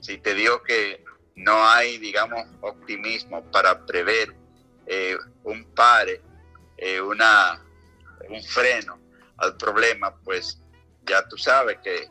si 0.00 0.18
te 0.18 0.34
digo 0.34 0.62
que 0.62 1.04
no 1.36 1.68
hay, 1.68 1.98
digamos, 1.98 2.42
optimismo 2.62 3.44
para 3.50 3.84
prever 3.84 4.34
eh, 4.86 5.16
un 5.44 5.64
pare, 5.74 6.22
eh, 6.76 7.00
una, 7.00 7.62
un 8.28 8.42
freno 8.42 8.98
al 9.36 9.56
problema, 9.56 10.16
pues 10.24 10.60
ya 11.04 11.26
tú 11.28 11.36
sabes 11.36 11.78
que 11.84 12.08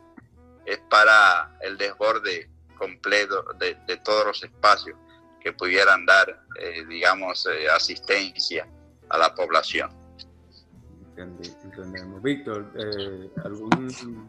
es 0.66 0.78
para 0.90 1.56
el 1.60 1.78
desborde 1.78 2.50
completo 2.76 3.44
de, 3.58 3.76
todos 4.04 4.26
los 4.26 4.42
espacios 4.42 4.98
que 5.40 5.52
pudieran 5.52 6.04
dar, 6.04 6.42
eh, 6.60 6.84
digamos, 6.88 7.48
asistencia 7.72 8.68
a 9.08 9.18
la 9.18 9.34
población. 9.34 9.90
entendemos. 11.16 12.22
Víctor, 12.22 12.72
¿algún... 13.44 14.28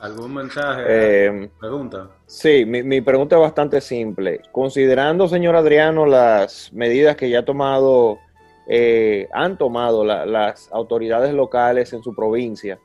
¿Algún 0.00 0.34
mensaje? 0.34 0.82
Eh, 0.88 1.50
¿Pregunta? 1.60 2.08
Sí, 2.26 2.64
mi, 2.64 3.00
pregunta 3.00 3.36
es 3.36 3.42
bastante 3.42 3.80
simple. 3.80 4.40
Considerando, 4.50 5.28
señor 5.28 5.54
Adriano, 5.56 6.06
las 6.06 6.72
medidas 6.72 7.16
que 7.16 7.28
ya 7.30 7.40
ha 7.40 7.44
tomado, 7.44 8.18
eh, 8.66 9.28
han 9.32 9.58
tomado 9.58 10.04
las 10.04 10.70
autoridades 10.72 11.32
locales 11.32 11.92
en 11.92 12.02
su 12.02 12.14
provincia, 12.14 12.78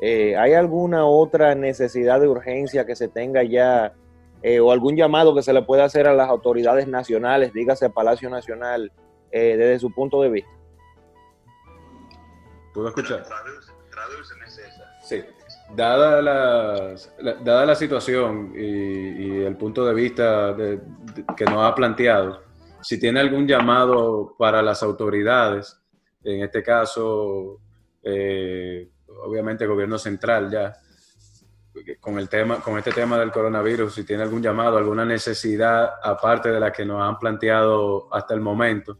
eh, 0.00 0.36
¿hay 0.36 0.54
alguna 0.54 1.06
otra 1.06 1.54
necesidad 1.54 2.20
de 2.20 2.28
urgencia 2.28 2.84
que 2.84 2.96
se 2.96 3.08
tenga 3.08 3.42
ya 3.42 3.94
o 4.60 4.70
algún 4.70 4.94
llamado 4.94 5.34
que 5.34 5.42
se 5.42 5.54
le 5.54 5.62
pueda 5.62 5.84
hacer 5.84 6.06
a 6.06 6.12
las 6.12 6.28
autoridades 6.28 6.86
nacionales, 6.86 7.54
dígase 7.54 7.88
Palacio 7.88 8.28
Nacional, 8.28 8.92
desde 9.32 9.78
su 9.78 9.90
punto 9.90 10.20
de 10.20 10.28
vista? 10.28 10.50
¿Puedo 12.74 12.88
escuchar? 12.88 13.24
Sí. 15.02 15.22
Dada 15.74 16.22
la, 16.22 16.94
dada 17.42 17.66
la 17.66 17.74
situación 17.74 18.52
y, 18.54 19.42
el 19.42 19.56
punto 19.56 19.84
de 19.84 19.94
vista 19.94 20.54
que 21.36 21.44
nos 21.46 21.64
ha 21.64 21.74
planteado, 21.74 22.42
si 22.84 23.00
tiene 23.00 23.20
algún 23.20 23.48
llamado 23.48 24.36
para 24.38 24.62
las 24.62 24.82
autoridades, 24.82 25.80
en 26.22 26.42
este 26.42 26.62
caso, 26.62 27.60
eh, 28.02 28.90
obviamente, 29.24 29.64
el 29.64 29.70
gobierno 29.70 29.98
central 29.98 30.50
ya, 30.50 30.74
con, 32.00 32.18
el 32.18 32.28
tema, 32.28 32.60
con 32.60 32.78
este 32.78 32.92
tema 32.92 33.18
del 33.18 33.32
coronavirus, 33.32 33.94
si 33.94 34.04
tiene 34.04 34.22
algún 34.22 34.42
llamado, 34.42 34.76
alguna 34.76 35.04
necesidad 35.04 35.94
aparte 36.02 36.50
de 36.50 36.60
la 36.60 36.70
que 36.70 36.84
nos 36.84 37.02
han 37.02 37.18
planteado 37.18 38.14
hasta 38.14 38.34
el 38.34 38.40
momento. 38.40 38.98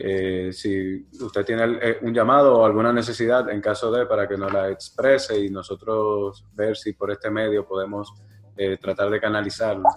Eh, 0.00 0.50
si 0.52 1.06
usted 1.20 1.44
tiene 1.44 1.78
eh, 1.82 1.98
un 2.02 2.14
llamado 2.14 2.54
o 2.54 2.64
alguna 2.64 2.92
necesidad 2.92 3.50
en 3.50 3.60
caso 3.60 3.90
de 3.90 4.06
para 4.06 4.28
que 4.28 4.36
nos 4.36 4.52
la 4.52 4.70
exprese 4.70 5.40
y 5.40 5.50
nosotros 5.50 6.46
ver 6.54 6.76
si 6.76 6.92
por 6.92 7.10
este 7.10 7.30
medio 7.30 7.66
podemos 7.66 8.14
eh, 8.56 8.76
tratar 8.76 9.10
de 9.10 9.20
canalizarlo 9.20 9.88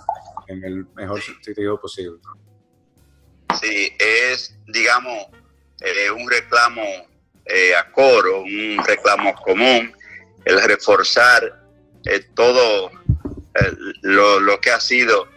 en 0.48 0.64
el 0.64 0.88
mejor 0.96 1.22
sentido 1.22 1.80
posible. 1.80 2.20
Sí, 3.60 3.94
es, 4.00 4.56
digamos, 4.68 5.28
un 6.16 6.30
reclamo 6.30 6.82
a 7.78 7.92
coro, 7.92 8.42
un 8.42 8.82
reclamo 8.86 9.34
común, 9.36 9.94
el 10.46 10.62
reforzar 10.64 11.60
todo 12.34 12.92
lo, 14.02 14.40
lo, 14.40 14.62
que 14.62 14.72
ha 14.72 14.80
sido 14.80 15.28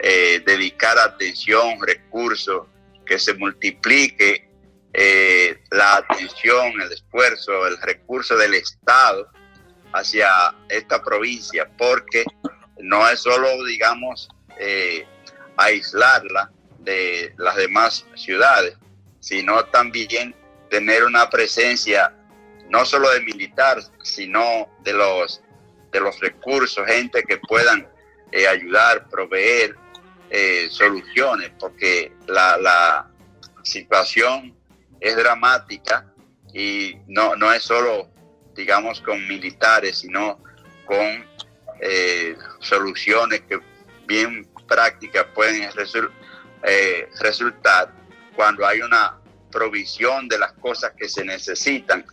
dedicar 0.00 0.98
atención, 0.98 1.78
recursos, 1.86 2.66
que 3.06 3.18
se 3.18 3.34
multiplique 3.34 4.48
eh, 4.94 5.58
la 5.70 5.96
atención, 5.96 6.80
el 6.80 6.92
esfuerzo, 6.92 7.66
el 7.66 7.80
recurso 7.80 8.36
del 8.36 8.54
Estado 8.54 9.28
hacia 9.92 10.28
esta 10.68 11.02
provincia, 11.02 11.68
porque 11.78 12.24
no 12.78 13.08
es 13.08 13.20
solo, 13.20 13.64
digamos, 13.64 14.28
eh, 14.58 15.06
aislarla 15.56 16.50
de 16.84 17.34
las 17.38 17.56
demás 17.56 18.06
ciudades, 18.14 18.76
sino 19.20 19.64
también 19.66 20.34
tener 20.70 21.04
una 21.04 21.28
presencia 21.30 22.14
no 22.70 22.84
solo 22.86 23.10
de 23.10 23.20
militares, 23.20 23.92
sino 24.02 24.68
de 24.82 24.94
los, 24.94 25.42
de 25.90 26.00
los 26.00 26.18
recursos, 26.20 26.86
gente 26.86 27.22
que 27.22 27.36
puedan 27.36 27.86
eh, 28.32 28.48
ayudar, 28.48 29.08
proveer 29.08 29.76
eh, 30.30 30.68
soluciones, 30.70 31.52
porque 31.58 32.12
la, 32.26 32.56
la, 32.56 33.08
situación 33.64 34.56
es 34.98 35.14
dramática 35.14 36.12
y 36.52 36.96
no, 37.06 37.36
no 37.36 37.52
es 37.52 37.62
solo, 37.62 38.10
digamos, 38.56 39.00
con 39.02 39.24
militares, 39.28 39.98
sino 39.98 40.42
con 40.84 41.24
eh, 41.80 42.36
soluciones 42.58 43.42
que 43.42 43.60
bien 44.06 44.48
prácticas 44.66 45.26
pueden 45.34 45.62
eh, 46.62 47.08
resultar 47.20 47.92
cuando 48.34 48.66
hay 48.66 48.80
una 48.80 49.18
provisión 49.50 50.28
de 50.28 50.38
las 50.38 50.52
cosas 50.54 50.92
que 50.96 51.08
se 51.08 51.24
necesitan 51.24 52.04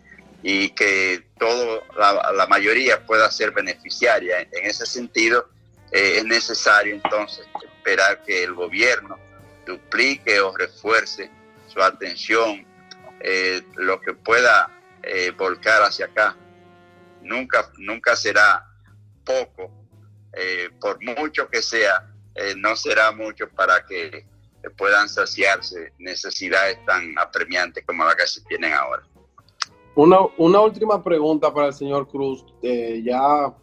y 0.43 0.69
que 0.69 1.27
todo 1.37 1.83
la, 1.97 2.47
mayoría 2.47 3.05
pueda 3.05 3.29
ser 3.31 3.51
beneficiaria. 3.51 4.41
En 4.41 4.65
ese 4.65 4.85
sentido, 4.85 5.49
es 5.91 6.23
necesario 6.25 6.95
entonces 6.95 7.45
esperar 7.63 8.23
que 8.23 8.43
el 8.43 8.53
gobierno 8.53 9.17
duplique 9.65 10.39
o 10.39 10.55
refuerce 10.55 11.29
su 11.67 11.81
atención, 11.81 12.65
eh, 13.19 13.61
lo 13.75 14.01
que 14.01 14.13
pueda 14.13 14.69
eh, 15.03 15.31
volcar 15.31 15.83
hacia 15.83 16.07
acá. 16.07 16.35
Nunca, 17.21 17.71
nunca 17.77 18.15
será 18.15 18.65
poco, 19.23 19.71
eh, 20.33 20.69
por 20.79 21.01
mucho 21.03 21.49
que 21.49 21.61
sea, 21.61 22.05
no 22.55 22.75
será 22.77 23.11
mucho 23.11 23.49
para 23.49 23.85
que 23.85 24.25
puedan 24.77 25.07
saciarse 25.07 25.93
necesidades 25.97 26.83
tan 26.85 27.17
apremiantes 27.17 27.83
como 27.85 28.03
las 28.03 28.15
que 28.15 28.27
se 28.27 28.41
tienen 28.41 28.73
ahora. 28.73 29.03
Una, 29.95 30.19
una 30.37 30.61
última 30.61 31.03
pregunta 31.03 31.53
para 31.53 31.67
el 31.67 31.73
señor 31.73 32.07
Cruz, 32.07 32.45
ya 33.03 33.53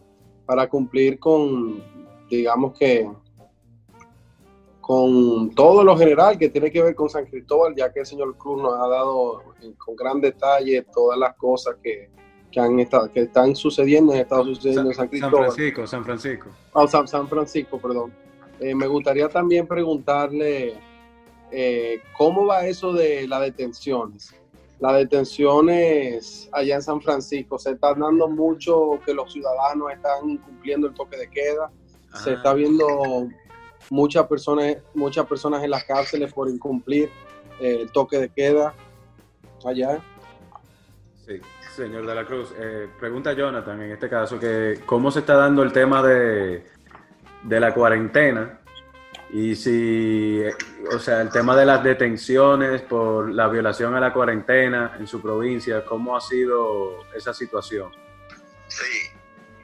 para 0.45 0.69
cumplir 0.69 1.19
con, 1.19 1.83
digamos 2.31 2.79
que 2.79 3.09
con 4.81 5.51
todo 5.51 5.83
lo 5.83 5.97
general 5.97 6.39
que 6.39 6.49
tiene 6.49 6.71
que 6.71 6.81
ver 6.81 6.95
con 6.95 7.11
San 7.11 7.27
Cristóbal, 7.27 7.75
ya 7.75 7.93
que 7.93 8.01
el 8.01 8.07
señor 8.07 8.37
Cruz 8.39 8.63
nos 8.63 8.75
ha 8.75 8.87
dado 8.87 9.43
con 9.79 9.97
gran 9.97 10.21
detalle 10.21 10.87
todas 10.95 11.19
las 11.19 11.35
cosas 11.35 11.75
que, 11.83 12.09
que 12.53 12.61
han 12.61 12.79
estado, 12.79 13.11
que 13.11 13.23
están 13.23 13.57
sucediendo 13.57 14.13
en 14.13 14.21
Estados 14.21 14.47
Unidos 14.47 14.87
en 14.87 14.95
San 14.95 15.09
Cristóbal. 15.09 15.33
San 15.33 15.55
Francisco, 15.55 15.87
San 15.89 16.05
Francisco. 16.05 16.51
Oh, 16.73 16.87
San, 16.87 17.29
Francisco, 17.29 17.81
perdón. 17.81 18.15
Eh, 18.61 18.75
me 18.75 18.87
gustaría 18.87 19.29
también 19.29 19.67
preguntarle 19.67 20.79
eh, 21.51 22.01
cómo 22.17 22.47
va 22.47 22.67
eso 22.67 22.93
de 22.93 23.29
las 23.29 23.41
detenciones. 23.43 24.35
Las 24.79 24.95
detenciones 24.95 26.49
allá 26.53 26.77
en 26.77 26.83
San 26.83 27.01
Francisco, 27.01 27.59
se 27.59 27.73
está 27.73 27.95
dando 27.95 28.29
mucho 28.29 29.01
que 29.05 29.15
los 29.15 29.33
ciudadanos 29.33 29.93
están 29.93 30.29
incumpliendo 30.29 30.87
el 30.87 30.95
toque 30.95 31.17
de 31.17 31.31
queda, 31.31 31.71
se 32.23 32.35
está 32.35 32.53
viendo 32.55 33.29
muchas 33.91 34.27
personas, 34.27 34.77
muchas 34.95 35.27
personas 35.27 35.63
en 35.63 35.71
las 35.71 35.85
cárceles 35.85 36.33
por 36.33 36.49
incumplir 36.49 37.11
eh, 37.61 37.79
el 37.83 37.93
toque 37.93 38.19
de 38.19 38.29
queda 38.29 38.75
allá. 39.65 39.99
Sí, 41.25 41.41
señor 41.75 42.07
de 42.07 42.15
la 42.15 42.25
Cruz. 42.25 42.53
Eh, 42.59 42.89
pregunta 42.99 43.33
Jonathan 43.33 43.81
en 43.83 43.93
este 43.93 44.09
caso, 44.09 44.39
que 44.39 44.81
¿cómo 44.85 45.11
se 45.11 45.21
está 45.21 45.37
dando 45.37 45.63
el 45.63 45.73
tema 45.73 46.03
de, 46.03 46.65
de 47.47 47.61
la 47.61 47.73
cuarentena? 47.73 48.61
Y 49.31 49.57
si, 49.57 50.41
o 50.93 50.99
sea, 50.99 51.21
el 51.21 51.31
tema 51.31 51.57
de 51.57 51.67
las 51.67 51.83
detenciones 51.83 52.83
por 52.83 53.31
la 53.33 53.49
violación 53.49 53.95
a 53.95 54.01
la 54.01 54.13
cuarentena 54.13 54.97
en 54.99 55.07
su 55.07 55.21
provincia, 55.21 55.85
¿cómo 55.85 56.17
ha 56.17 56.21
sido 56.21 57.05
esa 57.15 57.35
situación? 57.35 57.91
Sí, 58.69 59.11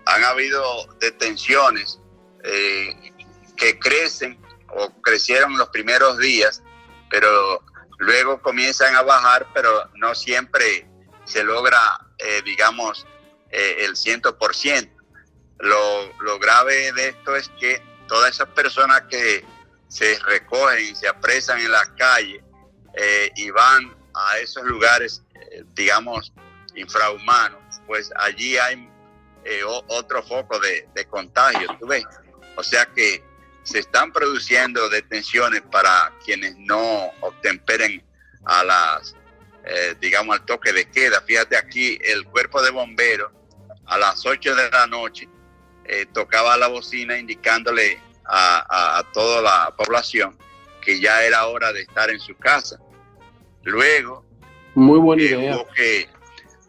han 0.07 0.25
habido 0.25 0.63
detenciones 0.99 2.01
eh, 2.43 3.13
que 3.57 3.79
crecen 3.79 4.39
o 4.69 4.91
crecieron 5.01 5.57
los 5.57 5.69
primeros 5.69 6.19
días, 6.19 6.63
pero 7.09 7.63
luego 7.99 8.41
comienzan 8.43 8.97
a 8.97 9.03
bajar, 9.03 9.47
pero 9.55 9.71
no 9.95 10.15
siempre 10.15 10.89
se 11.25 11.45
logra, 11.45 11.79
eh, 12.19 12.43
digamos, 12.45 13.07
eh, 13.51 13.85
el 13.85 13.95
100%. 13.95 14.91
Lo, 15.63 16.13
lo 16.21 16.39
grave 16.39 16.93
de 16.93 17.09
esto 17.09 17.35
es 17.35 17.49
que 17.59 17.83
todas 18.07 18.33
esas 18.33 18.49
personas 18.49 19.03
que 19.09 19.45
se 19.89 20.19
recogen 20.21 20.85
y 20.85 20.95
se 20.95 21.09
apresan 21.09 21.61
en 21.61 21.71
la 21.71 21.85
calle 21.97 22.43
eh, 22.95 23.31
y 23.37 23.51
van 23.51 23.97
a 24.15 24.39
esos 24.39 24.65
lugares, 24.65 25.23
digamos, 25.75 26.33
infrahumanos, 26.75 27.61
pues 27.87 28.13
allí 28.17 28.59
hay 28.59 28.89
otro 29.89 30.23
foco 30.23 30.59
de, 30.59 30.89
de 30.95 31.05
contagio, 31.07 31.77
¿tú 31.79 31.87
ves? 31.87 32.05
O 32.57 32.63
sea 32.63 32.87
que 32.87 33.25
se 33.63 33.79
están 33.79 34.13
produciendo 34.13 34.89
detenciones 34.89 35.63
para 35.63 36.13
quienes 36.25 36.57
no 36.59 37.11
obtemperen 37.21 38.05
a 38.45 38.65
las, 38.65 39.15
eh, 39.65 39.95
digamos, 40.01 40.39
al 40.39 40.45
toque 40.45 40.73
de 40.73 40.91
queda. 40.91 41.21
Fíjate 41.23 41.57
aquí, 41.57 41.99
el 42.03 42.25
cuerpo 42.27 42.61
de 42.63 42.71
bomberos 42.71 43.31
a 43.87 43.99
las 43.99 44.25
8 44.27 44.55
de 44.55 44.71
la 44.71 44.87
noche 44.87 45.29
eh, 45.85 46.07
tocaba 46.13 46.57
la 46.57 46.69
bocina 46.69 47.19
indicándole 47.19 48.01
a, 48.25 49.05
toda 49.13 49.43
la 49.43 49.75
población 49.77 50.39
que 50.81 51.01
ya 51.01 51.23
era 51.23 51.47
hora 51.47 51.73
de 51.73 51.83
estar 51.83 52.11
en 52.11 52.19
su 52.19 52.37
casa. 52.37 52.79
Luego, 53.63 54.25
muy 54.75 54.99
buena 54.99 55.23
idea. 55.23 55.57
Hubo 55.57 55.69
que 55.73 56.09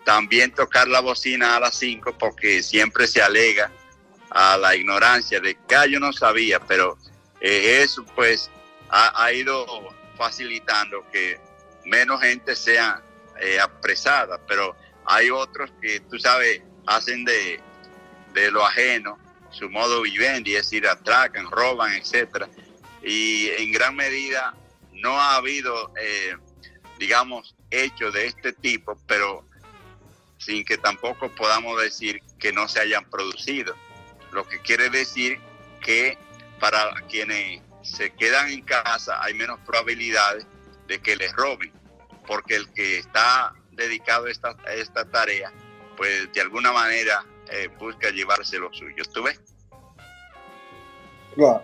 también 0.03 0.51
tocar 0.51 0.87
la 0.87 0.99
bocina 0.99 1.55
a 1.55 1.59
las 1.59 1.75
5 1.75 2.17
porque 2.17 2.61
siempre 2.61 3.07
se 3.07 3.21
alega 3.21 3.71
a 4.29 4.57
la 4.57 4.75
ignorancia 4.75 5.39
de 5.39 5.55
que 5.55 5.75
ah, 5.75 5.85
yo 5.85 5.99
no 5.99 6.11
sabía, 6.11 6.59
pero 6.59 6.97
eh, 7.39 7.81
eso 7.81 8.05
pues 8.15 8.49
ha, 8.89 9.31
ido 9.31 9.65
facilitando 10.17 11.03
que 11.11 11.39
menos 11.85 12.21
gente 12.21 12.55
sea 12.55 13.01
eh, 13.39 13.59
apresada, 13.59 14.39
pero 14.47 14.75
hay 15.05 15.29
otros 15.31 15.71
que 15.81 15.99
tú 16.01 16.19
sabes 16.19 16.61
hacen 16.85 17.25
de, 17.25 17.59
de 18.33 18.51
lo 18.51 18.65
ajeno 18.65 19.17
su 19.53 19.69
modo 19.69 20.01
vivendi, 20.01 20.55
es 20.55 20.63
decir, 20.63 20.87
atracan, 20.87 21.49
roban, 21.49 21.93
etcétera, 21.93 22.49
y 23.03 23.49
en 23.49 23.71
gran 23.71 23.95
medida 23.95 24.53
no 24.93 25.19
ha 25.19 25.35
habido, 25.35 25.93
eh, 25.99 26.35
digamos, 26.97 27.55
hechos 27.69 28.13
de 28.13 28.27
este 28.27 28.53
tipo, 28.53 28.97
pero 29.07 29.45
sin 30.37 30.65
que 30.65 30.77
tampoco 30.77 31.29
podamos 31.29 31.81
decir 31.81 32.21
que 32.39 32.51
no 32.51 32.67
se 32.67 32.79
hayan 32.79 33.09
producido. 33.09 33.75
Lo 34.31 34.47
que 34.47 34.59
quiere 34.59 34.89
decir 34.89 35.39
que 35.81 36.17
para 36.59 36.93
quienes 37.09 37.61
se 37.83 38.11
quedan 38.11 38.49
en 38.49 38.61
casa 38.61 39.21
hay 39.23 39.33
menos 39.33 39.59
probabilidades 39.65 40.45
de 40.87 40.99
que 40.99 41.15
les 41.15 41.31
roben, 41.33 41.71
porque 42.25 42.55
el 42.55 42.71
que 42.73 42.97
está 42.97 43.53
dedicado 43.71 44.25
a 44.25 44.31
esta, 44.31 44.55
esta 44.75 45.05
tarea, 45.05 45.51
pues 45.95 46.31
de 46.33 46.41
alguna 46.41 46.71
manera 46.71 47.23
eh, 47.49 47.69
busca 47.79 48.09
llevarse 48.09 48.57
lo 48.57 48.71
suyo. 48.73 49.03
¿Tú 49.13 49.23
ves? 49.23 49.39
Claro. 51.35 51.63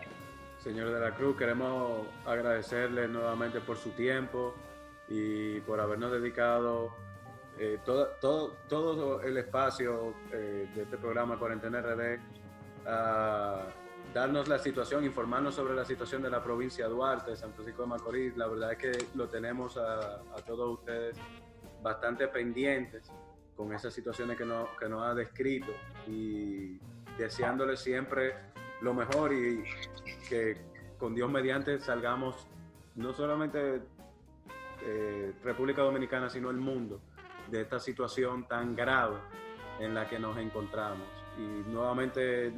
Señor 0.64 0.92
de 0.92 1.00
la 1.00 1.16
Cruz, 1.16 1.38
queremos 1.38 2.06
agradecerle 2.26 3.08
nuevamente 3.08 3.62
por 3.62 3.78
su 3.78 3.92
tiempo 3.92 4.54
y 5.08 5.62
por 5.62 5.80
habernos 5.80 6.12
dedicado 6.12 6.94
eh, 7.58 7.80
todo, 7.86 8.10
todo, 8.20 8.54
todo, 8.68 9.22
el 9.22 9.38
espacio 9.38 10.14
eh, 10.32 10.68
de 10.76 10.84
este 10.84 10.98
programa 10.98 11.38
Cuarentena 11.38 11.82
RD 11.82 12.20
a 12.86 13.68
darnos 14.14 14.48
la 14.48 14.60
situación, 14.60 15.06
informarnos 15.06 15.56
sobre 15.56 15.76
la 15.76 15.86
situación 15.86 16.22
de 16.22 16.30
la 16.30 16.44
provincia 16.44 16.86
de 16.86 16.92
Duarte, 16.92 17.36
San 17.38 17.54
Francisco 17.54 17.84
de 17.84 17.88
Macorís. 17.88 18.36
La 18.36 18.48
verdad 18.48 18.74
es 18.74 18.78
que 18.78 19.06
lo 19.16 19.30
tenemos 19.30 19.78
a, 19.78 20.16
a 20.36 20.42
todos 20.46 20.80
ustedes 20.80 21.16
bastante 21.82 22.28
pendientes 22.28 23.10
con 23.60 23.74
esas 23.74 23.94
situaciones 23.94 24.38
que, 24.38 24.46
no, 24.46 24.70
que 24.80 24.88
nos 24.88 25.04
ha 25.04 25.14
descrito 25.14 25.74
y 26.08 26.80
deseándoles 27.18 27.82
siempre 27.82 28.34
lo 28.80 28.94
mejor 28.94 29.34
y 29.34 29.62
que 30.30 30.56
con 30.98 31.14
Dios 31.14 31.30
mediante 31.30 31.78
salgamos 31.78 32.48
no 32.96 33.12
solamente 33.12 33.82
eh, 34.82 35.34
República 35.44 35.82
Dominicana, 35.82 36.30
sino 36.30 36.50
el 36.50 36.56
mundo 36.56 37.02
de 37.52 37.60
esta 37.60 37.82
situación 37.82 38.48
tan 38.48 38.78
grave 38.78 39.18
en 39.82 39.94
la 39.94 40.08
que 40.08 40.20
nos 40.20 40.38
encontramos. 40.38 41.10
Y 41.38 41.70
nuevamente 41.70 42.54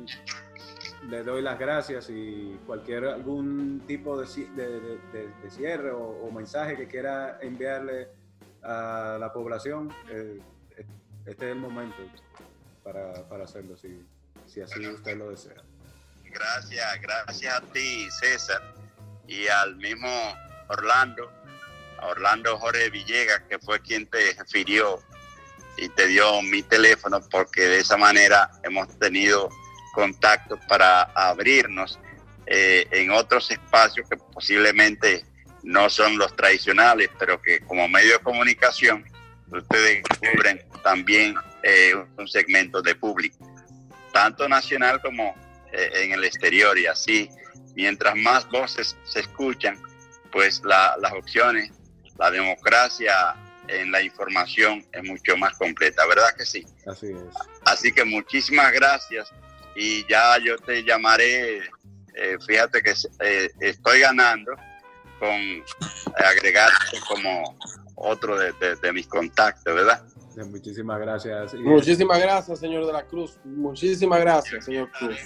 le 1.10 1.24
doy 1.24 1.42
las 1.42 1.58
gracias 1.58 2.12
y 2.12 2.60
cualquier 2.68 3.06
algún 3.06 3.82
tipo 3.88 4.22
de, 4.22 4.28
de, 4.54 5.50
cierre 5.50 5.90
o, 5.90 6.30
mensaje 6.32 6.78
que 6.78 6.88
quiera 6.88 7.40
enviarle 7.42 8.10
a 8.62 9.18
la 9.20 9.34
población, 9.34 9.92
eh, 10.12 10.40
este 11.26 11.46
es 11.46 11.52
el 11.52 11.60
momento 11.60 11.98
para, 12.84 13.28
para 13.28 13.44
hacerlo, 13.46 13.78
si, 13.78 14.06
si 14.48 14.62
así 14.62 14.88
usted 14.88 15.18
lo 15.18 15.30
desea. 15.30 15.62
Gracias, 16.26 17.02
gracias 17.02 17.54
a 17.54 17.62
ti, 17.74 18.10
César, 18.12 18.74
y 19.28 19.48
al 19.48 19.76
mismo 19.76 20.10
Orlando 20.70 21.32
Orlando 22.02 22.58
Jorge 22.58 22.90
Villegas, 22.90 23.44
que 23.50 23.60
fue 23.60 23.80
quien 23.82 24.08
te 24.08 24.34
refirió 24.34 25.00
y 25.78 25.90
te 25.90 26.08
dio 26.08 26.42
mi 26.42 26.64
teléfono, 26.64 27.22
porque 27.30 27.62
de 27.62 27.80
esa 27.80 27.98
manera 27.98 28.52
hemos 28.64 28.88
tenido 29.00 29.50
contacto 29.94 30.60
para 30.68 31.04
abrirnos 31.04 32.00
eh, 32.46 32.88
en 32.92 33.12
otros 33.12 33.52
espacios 33.52 34.08
que 34.10 34.18
posiblemente 34.18 35.26
no 35.64 35.90
son 35.90 36.18
los 36.18 36.36
tradicionales, 36.36 37.10
pero 37.20 37.42
que 37.42 37.60
como 37.62 37.88
medio 37.88 38.14
de 38.14 38.20
comunicación 38.20 39.06
ustedes 39.52 40.04
cubren 40.20 40.62
también 40.84 41.36
eh, 41.64 41.94
un 42.18 42.28
segmento 42.28 42.82
de 42.82 42.96
público, 42.96 43.38
tanto 44.12 44.48
nacional 44.48 45.02
como 45.02 45.36
eh, 45.72 45.92
en 45.96 46.14
el 46.14 46.24
exterior. 46.24 46.78
Y 46.78 46.88
así, 46.88 47.30
mientras 47.76 48.16
más 48.16 48.50
voces 48.50 48.96
se 49.04 49.22
escuchan, 49.22 49.82
pues 50.32 50.62
las 50.64 51.12
opciones 51.14 51.72
la 52.22 52.30
democracia 52.30 53.36
en 53.68 53.92
la 53.92 54.02
información 54.02 54.86
es 54.92 55.04
mucho 55.04 55.36
más 55.38 55.58
completa, 55.58 56.06
¿verdad 56.06 56.36
que 56.38 56.46
sí? 56.46 56.64
Así 56.86 57.08
es. 57.08 57.36
Así 57.66 57.92
que 57.92 58.06
muchísimas 58.06 58.72
gracias 58.72 59.32
y 59.76 60.06
ya 60.08 60.38
yo 60.38 60.56
te 60.58 60.84
llamaré, 60.84 61.58
eh, 62.16 62.38
fíjate 62.46 62.84
que 62.84 62.94
eh, 63.22 63.50
estoy 63.60 64.02
ganando 64.02 64.52
con 65.20 65.64
agregarte 66.16 67.00
como 67.08 67.58
otro 68.04 68.38
de, 68.38 68.94
mis 68.94 69.08
contactos, 69.08 69.74
¿verdad? 69.74 70.04
Muchísimas 70.50 71.00
gracias. 71.00 71.54
Muchísimas 71.56 72.20
gracias, 72.20 72.60
señor 72.60 72.86
de 72.86 72.94
la 72.94 73.04
Cruz. 73.06 73.38
Muchísimas 73.44 74.20
gracias, 74.22 74.66
señor 74.66 74.90
Cruz. 74.92 75.18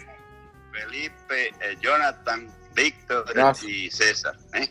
Felipe, 0.71 1.47
eh, 1.47 1.77
Jonathan, 1.79 2.47
Víctor 2.75 3.25
y 3.67 3.89
César. 3.89 4.35
¿eh? 4.53 4.67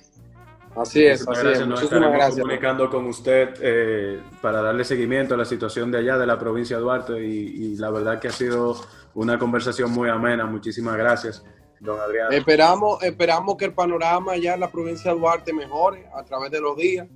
Así 0.77 1.05
es, 1.05 1.27
así 1.29 1.49
es. 1.49 1.67
Nos 1.67 1.83
estaremos 1.83 2.35
comunicando 2.35 2.91
con 2.91 3.07
usted 3.07 3.55
eh, 3.61 4.21
para 4.43 4.61
darle 4.61 4.85
seguimiento 4.85 5.35
a 5.35 5.37
la 5.37 5.45
situación 5.45 5.91
de 5.93 5.99
allá, 5.99 6.19
de 6.19 6.27
la 6.27 6.39
provincia 6.39 6.77
de 6.77 6.83
Duarte, 6.83 7.25
y, 7.25 7.77
la 7.77 7.91
verdad 7.91 8.19
que 8.19 8.29
ha 8.29 8.33
sido 8.33 8.77
una 9.15 9.39
conversación 9.39 9.93
muy 9.93 10.09
amena. 10.09 10.47
Muchísimas 10.47 10.97
gracias, 10.97 11.45
don 11.79 12.01
Adrián. 12.01 12.33
Esperamos, 12.33 13.03
esperamos 13.05 13.57
que 13.57 13.67
el 13.67 13.73
panorama 13.73 14.33
allá 14.33 14.55
en 14.55 14.61
la 14.61 14.71
provincia 14.71 15.13
de 15.13 15.19
Duarte 15.19 15.53
mejore 15.53 16.09
a 16.13 16.25
través 16.25 16.51
de 16.51 16.61
los 16.61 16.77
días, 16.77 17.07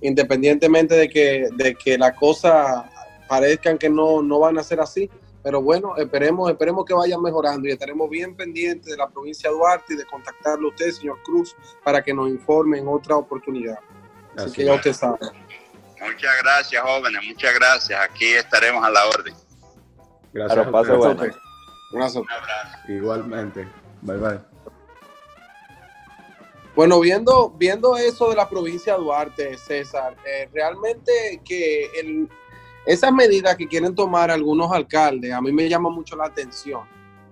independientemente 0.00 0.94
de 0.94 1.08
que, 1.08 1.48
de 1.56 1.74
que 1.74 1.98
las 1.98 2.16
cosas 2.16 2.84
parezcan 3.28 3.78
que 3.78 3.88
no, 3.88 4.22
no 4.22 4.40
van 4.40 4.58
a 4.58 4.62
ser 4.62 4.80
así 4.80 5.10
pero 5.46 5.62
bueno, 5.62 5.96
esperemos, 5.96 6.50
esperemos 6.50 6.84
que 6.84 6.92
vayan 6.92 7.22
mejorando 7.22 7.68
y 7.68 7.70
estaremos 7.70 8.10
bien 8.10 8.34
pendientes 8.34 8.90
de 8.90 8.96
la 8.96 9.08
provincia 9.08 9.48
de 9.48 9.54
Duarte 9.54 9.94
y 9.94 9.96
de 9.96 10.04
contactarlo 10.04 10.66
a 10.66 10.70
usted, 10.70 10.90
señor 10.90 11.22
Cruz, 11.22 11.54
para 11.84 12.02
que 12.02 12.12
nos 12.12 12.28
informe 12.28 12.80
en 12.80 12.88
otra 12.88 13.14
oportunidad. 13.14 13.78
Así, 14.36 14.50
que 14.50 14.64
ya 14.64 14.74
usted 14.74 14.92
sabe. 14.92 15.18
Muchas 16.00 16.42
gracias, 16.42 16.82
jóvenes, 16.82 17.20
muchas 17.28 17.54
gracias. 17.54 18.00
Aquí 18.10 18.24
estaremos 18.24 18.84
a 18.84 18.90
la 18.90 19.06
orden. 19.06 19.34
Gracias. 20.32 20.68
Bueno. 20.68 21.32
Un 21.92 22.02
abrazo. 22.02 22.24
Igualmente. 22.88 23.68
Bye 24.02 24.16
bye. 24.16 24.55
Bueno, 26.76 27.00
viendo, 27.00 27.50
viendo 27.58 27.96
eso 27.96 28.28
de 28.28 28.36
la 28.36 28.48
provincia 28.48 28.92
de 28.92 29.02
Duarte, 29.02 29.56
César, 29.56 30.14
eh, 30.26 30.48
realmente 30.52 31.40
que 31.42 31.86
el, 31.98 32.28
esas 32.86 33.12
medidas 33.12 33.56
que 33.56 33.66
quieren 33.66 33.94
tomar 33.94 34.30
algunos 34.30 34.70
alcaldes, 34.70 35.32
a 35.32 35.40
mí 35.40 35.50
me 35.52 35.68
llama 35.68 35.90
mucho 35.90 36.14
la 36.16 36.26
atención, 36.26 36.82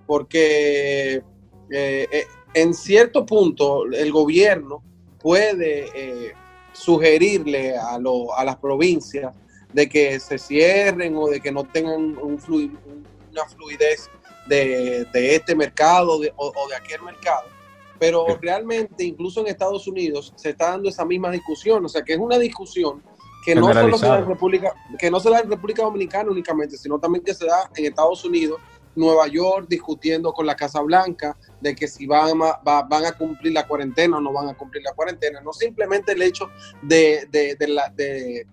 porque 0.05 1.23
eh, 1.71 2.07
eh, 2.11 2.27
en 2.53 2.73
cierto 2.73 3.25
punto 3.25 3.85
el 3.85 4.11
gobierno 4.11 4.83
puede 5.19 5.89
eh, 5.95 6.33
sugerirle 6.73 7.77
a, 7.77 7.97
las 8.43 8.57
provincias 8.57 9.33
de 9.71 9.87
que 9.87 10.19
se 10.19 10.37
cierren 10.37 11.15
o 11.15 11.27
de 11.27 11.39
que 11.39 11.51
no 11.51 11.63
tengan 11.63 12.17
una 12.17 13.45
fluidez 13.47 14.09
de, 14.47 15.07
este 15.13 15.55
mercado 15.55 16.19
o, 16.35 16.51
o, 16.53 16.67
de 16.67 16.75
aquel 16.75 17.01
mercado. 17.01 17.54
Pero 17.99 18.25
realmente, 18.41 19.03
incluso 19.03 19.41
en 19.41 19.47
Estados 19.47 19.87
Unidos, 19.87 20.33
se 20.35 20.49
está 20.49 20.71
dando 20.71 20.89
esa 20.89 21.05
misma 21.05 21.31
discusión. 21.31 21.85
O 21.85 21.89
sea, 21.89 22.03
que 22.03 22.13
es 22.13 22.19
una 22.19 22.37
discusión 22.37 23.01
que 23.45 23.55
no 23.55 23.71
solo 23.71 23.97
se 23.97 24.07
da 24.07 24.19
en 24.19 24.27
República, 24.27 24.73
que 24.97 25.11
no 25.11 25.19
se 25.19 25.29
da 25.29 25.39
en 25.39 25.49
República 25.49 25.83
Dominicana 25.83 26.31
únicamente, 26.31 26.77
sino 26.77 26.99
también 26.99 27.23
que 27.23 27.33
se 27.33 27.45
da 27.45 27.69
en 27.75 27.85
Estados 27.85 28.25
Unidos, 28.25 28.59
Nueva 28.95 29.27
York, 29.27 29.67
discutiendo 29.69 30.33
con 30.33 30.45
la 30.45 30.55
Casa 30.55 30.81
Blanca 30.81 31.37
de 31.61 31.75
que 31.75 31.87
si 31.87 32.07
van 32.07 32.41
a, 32.41 32.59
van 32.63 33.05
a 33.05 33.11
cumplir 33.11 33.53
la 33.53 33.67
cuarentena 33.67 34.17
o 34.17 34.21
no 34.21 34.33
van 34.33 34.49
a 34.49 34.53
cumplir 34.55 34.83
la 34.83 34.93
cuarentena. 34.93 35.41
No 35.41 35.53
simplemente 35.53 36.13
el 36.13 36.21
hecho 36.21 36.49
de, 36.81 37.27
de, 37.29 37.55
de, 37.55 37.67
la, 37.67 37.89
de, 37.89 38.47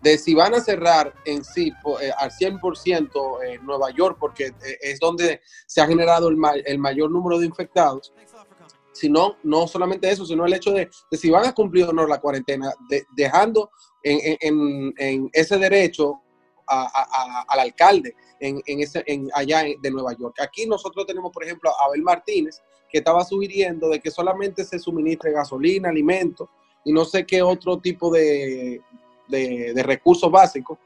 de 0.00 0.18
si 0.18 0.34
van 0.34 0.54
a 0.54 0.60
cerrar 0.60 1.14
en 1.24 1.44
sí 1.44 1.72
eh, 2.00 2.10
al 2.18 2.30
100% 2.30 3.44
en 3.46 3.64
Nueva 3.64 3.90
York, 3.90 4.16
porque 4.18 4.46
eh, 4.46 4.78
es 4.80 4.98
donde 4.98 5.40
se 5.66 5.80
ha 5.80 5.86
generado 5.86 6.28
el, 6.28 6.38
el 6.64 6.78
mayor 6.78 7.10
número 7.10 7.38
de 7.38 7.46
infectados, 7.46 8.12
sino 8.92 9.36
no 9.42 9.66
solamente 9.66 10.10
eso, 10.10 10.24
sino 10.26 10.44
el 10.44 10.52
hecho 10.52 10.72
de, 10.72 10.88
si 11.12 11.30
van 11.30 11.46
a 11.46 11.54
cumplir 11.54 11.86
o 11.86 11.92
no 11.92 12.06
la 12.06 12.20
cuarentena, 12.20 12.72
dejando 13.16 13.70
en, 14.02 15.30
ese 15.32 15.58
derecho 15.58 16.20
al 16.66 17.60
alcalde 17.60 18.14
en, 18.40 18.62
ese, 18.66 19.02
en 19.06 19.28
allá 19.34 19.64
de 19.80 19.90
Nueva 19.90 20.12
York. 20.16 20.36
Aquí 20.40 20.66
nosotros 20.66 21.06
tenemos, 21.06 21.32
por 21.32 21.44
ejemplo, 21.44 21.70
a 21.70 21.86
Abel 21.86 22.02
Martínez, 22.02 22.60
que 22.90 22.98
estaba 22.98 23.24
sugiriendo 23.24 23.88
de 23.88 24.00
que 24.00 24.10
solamente 24.10 24.64
se 24.64 24.78
suministre 24.78 25.32
gasolina, 25.32 25.88
alimentos 25.88 26.48
y 26.84 26.92
no 26.92 27.04
sé 27.04 27.24
qué 27.24 27.42
otro 27.42 27.78
tipo 27.78 28.10
de, 28.10 28.82
de 29.28 29.82
recursos 29.84 30.30
básicos 30.30 30.78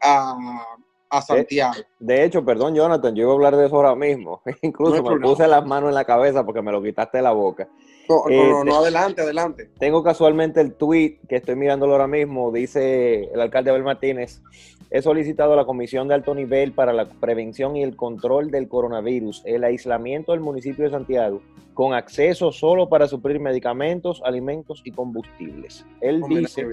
a, 0.00 1.22
Santiago. 1.22 1.74
De, 1.98 2.24
hecho, 2.24 2.44
perdón, 2.44 2.74
Jonathan, 2.74 3.14
yo 3.14 3.22
iba 3.22 3.30
a 3.30 3.34
hablar 3.34 3.56
de 3.56 3.66
eso 3.66 3.76
ahora 3.76 3.94
mismo. 3.94 4.42
Incluso 4.62 5.02
me 5.02 5.20
puse 5.20 5.46
las 5.46 5.64
manos 5.64 5.90
en 5.90 5.94
la 5.94 6.04
cabeza 6.04 6.44
porque 6.44 6.60
me 6.60 6.72
lo 6.72 6.82
quitaste 6.82 7.18
de 7.18 7.22
la 7.22 7.30
boca. 7.30 7.68
No, 8.08 8.24
no, 8.28 8.64
no, 8.64 8.72
eh, 8.72 8.78
adelante, 8.78 9.22
adelante. 9.22 9.70
Tengo 9.78 10.02
casualmente 10.02 10.60
el 10.60 10.74
tweet 10.74 11.18
que 11.28 11.36
estoy 11.36 11.56
mirándolo 11.56 11.92
ahora 11.92 12.06
mismo. 12.06 12.52
Dice 12.52 13.24
el 13.32 13.40
alcalde 13.40 13.70
Abel 13.70 13.82
Martínez: 13.82 14.42
He 14.90 15.02
solicitado 15.02 15.54
a 15.54 15.56
la 15.56 15.64
Comisión 15.64 16.08
de 16.08 16.14
Alto 16.14 16.34
Nivel 16.34 16.72
para 16.72 16.92
la 16.92 17.06
Prevención 17.06 17.76
y 17.76 17.82
el 17.82 17.96
Control 17.96 18.50
del 18.50 18.68
Coronavirus 18.68 19.42
el 19.44 19.64
aislamiento 19.64 20.32
del 20.32 20.40
municipio 20.40 20.84
de 20.84 20.90
Santiago 20.90 21.40
con 21.72 21.94
acceso 21.94 22.52
solo 22.52 22.88
para 22.88 23.08
suplir 23.08 23.40
medicamentos, 23.40 24.22
alimentos 24.24 24.82
y 24.84 24.90
combustibles. 24.90 25.84
Él 26.00 26.22
dice: 26.28 26.66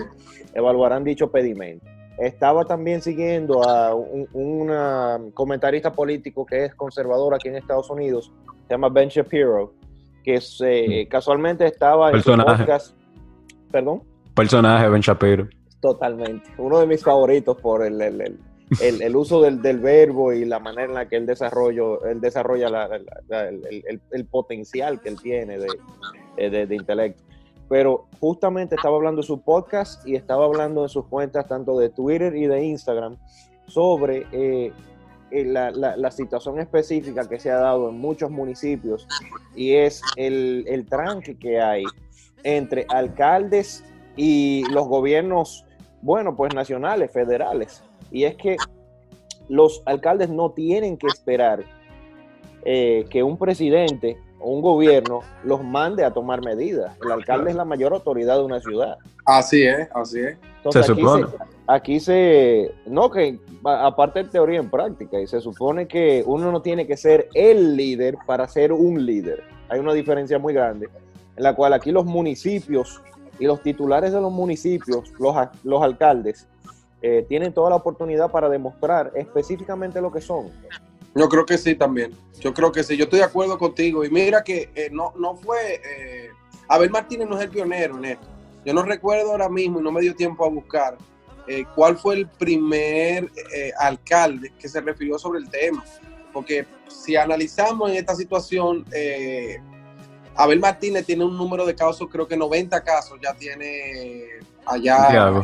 evaluarán 0.54 1.04
dicho 1.04 1.32
pedimento 1.32 1.86
estaba 2.18 2.66
también 2.66 3.02
siguiendo 3.02 3.64
a 3.68 3.96
un, 3.96 5.32
comentarista 5.34 5.92
político 5.92 6.46
que 6.46 6.66
es 6.66 6.76
conservador 6.76 7.34
aquí 7.34 7.48
en 7.48 7.56
Estados 7.56 7.90
Unidos, 7.90 8.32
se 8.68 8.74
llama 8.74 8.90
Ben 8.90 9.10
Shapiro, 9.10 9.74
que 10.24 10.40
mm. 10.40 11.10
casualmente 11.10 11.66
estaba 11.66 12.12
en 12.12 12.22
su 12.22 12.36
podcast. 12.36 12.96
¿Perdón? 13.72 14.04
Personaje, 14.36 14.90
Ben 14.90 15.02
Shapiro. 15.02 15.48
Totalmente. 15.80 16.50
Uno 16.58 16.80
de 16.80 16.88
mis 16.88 17.04
favoritos 17.04 17.58
por 17.58 17.86
el, 17.86 18.02
el, 18.02 19.16
uso 19.16 19.42
del, 19.42 19.80
verbo 19.80 20.32
y 20.32 20.46
la 20.46 20.60
manera 20.60 20.88
en 20.88 20.94
la 20.94 21.08
que 21.08 21.18
él, 21.18 21.26
desarrollo, 21.26 22.06
él 22.06 22.22
desarrolla 22.22 22.90
el, 23.30 24.26
potencial 24.26 25.02
que 25.02 25.10
él 25.10 25.22
tiene 25.22 25.58
de, 25.58 26.50
de 26.66 26.76
intelecto. 26.76 27.24
pero 27.68 28.06
justamente 28.20 28.76
estaba 28.76 28.96
hablando 28.96 29.22
de 29.22 29.28
su 29.28 29.42
podcast 29.42 30.08
y 30.08 30.16
estaba 30.16 30.46
hablando 30.46 30.84
en 30.84 30.90
sus 30.90 31.06
cuentas 31.08 31.48
tanto 31.48 31.78
de 31.80 31.90
Twitter 31.90 32.36
y 32.36 32.46
de 32.46 32.64
Instagram 32.64 33.18
sobre 33.68 34.28
eh, 34.32 34.72
eh, 35.32 35.46
la, 35.46 35.72
la, 35.72 36.12
situación 36.12 36.60
específica 36.60 37.28
que 37.28 37.40
se 37.40 37.50
ha 37.50 37.56
dado 37.56 37.90
en 37.90 37.98
muchos 37.98 38.30
municipios 38.30 39.08
y 39.56 39.74
es 39.76 40.02
el, 40.18 40.66
el 40.68 40.86
tranque 40.86 41.38
que 41.38 41.60
hay 41.60 41.84
entre 42.44 42.86
alcaldes 42.90 43.84
y 44.16 44.64
los 44.72 44.88
gobiernos, 44.88 45.66
bueno, 46.02 46.36
pues 46.36 46.54
nacionales, 46.54 47.12
federales. 47.12 47.84
Y 48.12 48.26
es 48.26 48.36
que 48.36 48.58
los 49.48 49.82
alcaldes 49.86 50.30
no 50.30 50.52
tienen 50.52 50.98
que 50.98 51.08
esperar 51.08 51.64
eh, 52.64 53.06
que 53.10 53.24
un 53.24 53.38
presidente 53.38 54.18
o 54.40 54.52
un 54.52 54.62
gobierno 54.62 55.22
los 55.44 55.64
mande 55.64 56.04
a 56.04 56.12
tomar 56.12 56.44
medidas. 56.44 56.96
El 57.04 57.12
alcalde 57.12 57.52
es 57.52 57.56
la 57.56 57.66
mayor 57.66 57.94
autoridad 57.94 58.38
de 58.38 58.44
una 58.44 58.60
ciudad. 58.60 58.98
Así 59.26 59.64
es, 59.64 59.88
así 59.94 60.20
es. 60.20 60.38
Se 60.70 60.84
supone. 60.84 61.28
aquí 61.68 62.00
se, 62.00 62.74
no 62.86 63.10
que, 63.10 63.40
aparte 63.64 64.24
de 64.24 64.30
teoría 64.30 64.60
en 64.60 64.70
práctica, 64.70 65.20
y 65.20 65.28
se 65.28 65.42
supone 65.42 65.88
que 65.88 66.24
uno 66.26 66.52
no 66.52 66.62
tiene 66.62 66.86
que 66.86 66.98
ser 66.98 67.30
el 67.34 67.76
líder 67.76 68.18
para 68.26 68.48
ser 68.48 68.72
un 68.72 69.06
líder. 69.06 69.44
Hay 69.70 69.80
una 69.80 69.94
diferencia 69.94 70.38
muy 70.38 70.54
grande, 70.54 70.90
en 71.36 71.44
la 71.44 71.56
cual 71.56 71.74
aquí 71.74 71.92
los 71.92 72.06
municipios 72.06 73.02
y 73.40 73.46
los 73.46 73.62
titulares 73.64 74.12
de 74.12 74.22
los 74.22 74.32
municipios, 74.32 75.12
los, 75.20 75.36
los 75.64 75.82
alcaldes, 75.82 76.48
eh, 77.02 77.26
tienen 77.28 77.54
toda 77.54 77.72
la 77.72 77.78
oportunidad 77.78 78.30
para 78.30 78.48
demostrar 78.48 79.12
específicamente 79.16 80.00
lo 80.02 80.12
que 80.12 80.22
son. 80.22 80.52
Yo 81.16 81.28
creo 81.28 81.46
que 81.46 81.58
sí 81.58 81.76
también. 81.76 82.12
Yo 82.40 82.54
creo 82.54 82.72
que 82.72 82.84
sí. 82.84 82.96
Yo 82.96 83.06
estoy 83.06 83.20
de 83.20 83.26
acuerdo 83.26 83.58
contigo. 83.58 84.06
Y 84.06 84.10
mira 84.10 84.44
que 84.44 84.70
eh, 84.76 84.90
no, 84.92 85.14
no 85.18 85.36
fue. 85.36 85.82
Eh, 85.84 86.30
Abel 86.68 86.90
Martínez 86.90 87.28
no 87.28 87.38
es 87.38 87.44
el 87.44 87.50
pionero 87.50 87.98
en 87.98 88.06
esto. 88.06 88.28
Yo 88.66 88.74
no 88.74 88.84
recuerdo 88.84 89.32
ahora 89.32 89.50
mismo 89.50 89.80
y 89.80 89.84
no 89.84 89.92
me 89.92 90.02
dio 90.02 90.16
tiempo 90.16 90.46
a 90.46 90.50
buscar 90.50 90.98
eh, 91.48 91.66
cuál 91.76 91.98
fue 91.98 92.16
el 92.16 92.28
primer 92.28 93.30
alcalde 93.80 94.54
que 94.60 94.70
se 94.70 94.82
refirió 94.82 95.18
sobre 95.18 95.40
el 95.40 95.50
tema. 95.50 95.84
Porque 96.32 96.66
si 96.88 97.16
analizamos 97.16 97.90
en 97.90 97.98
esta 97.98 98.16
situación, 98.16 98.86
Abel 100.36 100.60
Martínez 100.60 101.06
tiene 101.06 101.26
un 101.26 101.38
número 101.38 101.66
de 101.66 101.76
casos, 101.76 102.08
creo 102.10 102.28
que 102.28 102.38
90 102.38 102.82
casos 102.84 103.20
ya 103.22 103.34
tiene 103.34 104.26
allá 104.66 105.44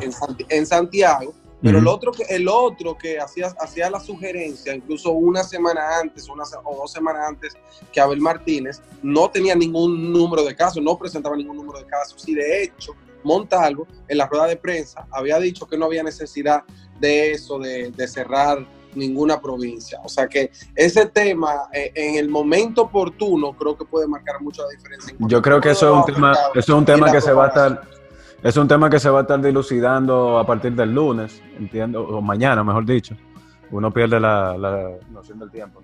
en 0.49 0.65
Santiago 0.65 1.33
pero 1.61 1.79
el 1.79 1.87
otro 1.87 2.11
que, 2.11 2.23
el 2.23 2.47
otro 2.47 2.97
que 2.97 3.19
hacía, 3.19 3.47
hacía 3.59 3.89
la 3.89 3.99
sugerencia, 3.99 4.75
incluso 4.75 5.11
una 5.11 5.43
semana 5.43 5.99
antes 5.99 6.29
una, 6.29 6.43
o 6.63 6.75
dos 6.75 6.91
semanas 6.91 7.27
antes 7.27 7.53
que 7.91 7.99
Abel 7.99 8.21
Martínez, 8.21 8.81
no 9.01 9.29
tenía 9.31 9.55
ningún 9.55 10.13
número 10.13 10.43
de 10.43 10.55
casos, 10.55 10.83
no 10.83 10.97
presentaba 10.97 11.35
ningún 11.35 11.57
número 11.57 11.79
de 11.79 11.85
casos. 11.85 12.27
Y 12.27 12.35
de 12.35 12.63
hecho, 12.63 12.93
Montalvo, 13.27 13.87
en 14.07 14.17
la 14.17 14.27
rueda 14.27 14.47
de 14.47 14.57
prensa, 14.57 15.05
había 15.11 15.37
dicho 15.39 15.67
que 15.67 15.77
no 15.77 15.85
había 15.85 16.03
necesidad 16.03 16.63
de 16.99 17.31
eso, 17.31 17.59
de, 17.59 18.07
cerrar 18.07 18.65
ninguna 18.95 19.39
provincia. 19.39 19.99
O 20.03 20.09
sea 20.09 20.27
que 20.27 20.49
ese 20.75 21.05
tema, 21.05 21.69
eh, 21.71 21.91
en 21.93 22.15
el 22.15 22.29
momento 22.29 22.83
oportuno, 22.83 23.53
creo 23.53 23.77
que 23.77 23.85
puede 23.85 24.07
marcar 24.07 24.41
mucho 24.41 24.63
la 24.63 24.69
diferencia. 24.69 25.15
Yo 25.19 25.41
creo 25.41 25.61
que 25.61 25.71
eso 25.71 25.91
es 25.91 25.97
un 25.97 26.13
tema, 26.13 26.31
eso 26.31 26.59
es 26.59 26.69
un 26.69 26.85
tema 26.85 27.11
que 27.11 27.21
se 27.21 27.31
va 27.31 27.45
a 27.45 27.47
estar 27.49 27.97
es 28.43 28.55
un 28.55 28.67
tema 28.67 28.89
que 28.89 28.99
se 28.99 29.09
va 29.09 29.19
a 29.19 29.21
estar 29.23 29.41
dilucidando 29.41 30.37
a 30.37 30.45
partir 30.45 30.73
del 30.73 30.93
lunes, 30.93 31.41
entiendo, 31.57 32.03
o 32.03 32.21
mañana, 32.21 32.63
mejor 32.63 32.85
dicho. 32.85 33.15
Uno 33.71 33.91
pierde 33.91 34.19
la, 34.19 34.55
noción 35.11 35.39
del 35.39 35.49
tiempo. 35.49 35.81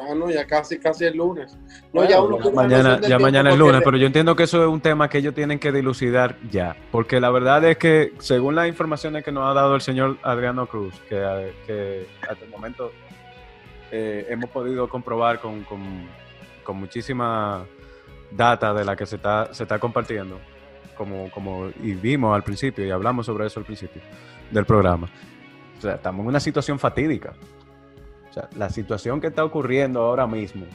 Ah, 0.00 0.14
no, 0.14 0.30
ya 0.30 0.46
casi, 0.46 0.78
casi 0.78 1.04
el 1.04 1.16
lunes. 1.16 1.56
No, 1.92 2.08
ya 2.08 2.20
mañana, 2.52 3.00
ya 3.00 3.18
mañana 3.18 3.50
es 3.50 3.58
lunes, 3.58 3.82
pero 3.84 3.96
yo 3.96 4.06
entiendo 4.06 4.36
que 4.36 4.44
eso 4.44 4.62
es 4.62 4.68
un 4.68 4.80
tema 4.80 5.08
que 5.08 5.18
ellos 5.18 5.34
tienen 5.34 5.58
que 5.58 5.72
dilucidar 5.72 6.36
ya. 6.50 6.76
Porque 6.90 7.20
la 7.20 7.30
verdad 7.30 7.64
es 7.64 7.78
que, 7.78 8.12
según 8.18 8.54
las 8.54 8.68
informaciones 8.68 9.24
que 9.24 9.32
nos 9.32 9.48
ha 9.48 9.54
dado 9.54 9.74
el 9.74 9.80
señor 9.80 10.18
Adriano 10.22 10.66
Cruz, 10.66 10.94
que, 11.08 12.06
hasta 12.28 12.44
el 12.44 12.50
momento 12.50 12.92
eh, 13.90 14.26
hemos 14.28 14.50
podido 14.50 14.88
comprobar 14.88 15.40
con, 15.40 15.62
con, 15.64 15.80
con 16.64 16.76
muchísima 16.76 17.64
data 18.30 18.74
de 18.74 18.84
la 18.84 18.96
que 18.96 19.06
se 19.06 19.16
está, 19.16 19.52
se 19.52 19.62
está 19.62 19.78
compartiendo, 19.78 20.38
como, 20.96 21.30
como 21.30 21.70
y 21.82 21.92
vimos 21.92 22.34
al 22.34 22.42
principio 22.42 22.84
y 22.84 22.90
hablamos 22.90 23.26
sobre 23.26 23.46
eso 23.46 23.60
al 23.60 23.66
principio 23.66 24.02
del 24.50 24.64
programa. 24.64 25.08
O 25.78 25.80
sea, 25.80 25.94
estamos 25.94 26.22
en 26.22 26.28
una 26.28 26.40
situación 26.40 26.78
fatídica. 26.78 27.34
O 28.34 28.40
sea, 28.40 28.48
la 28.56 28.68
situación 28.68 29.20
que 29.20 29.28
está 29.28 29.44
ocurriendo 29.44 30.00
ahora 30.00 30.26
mismo 30.26 30.66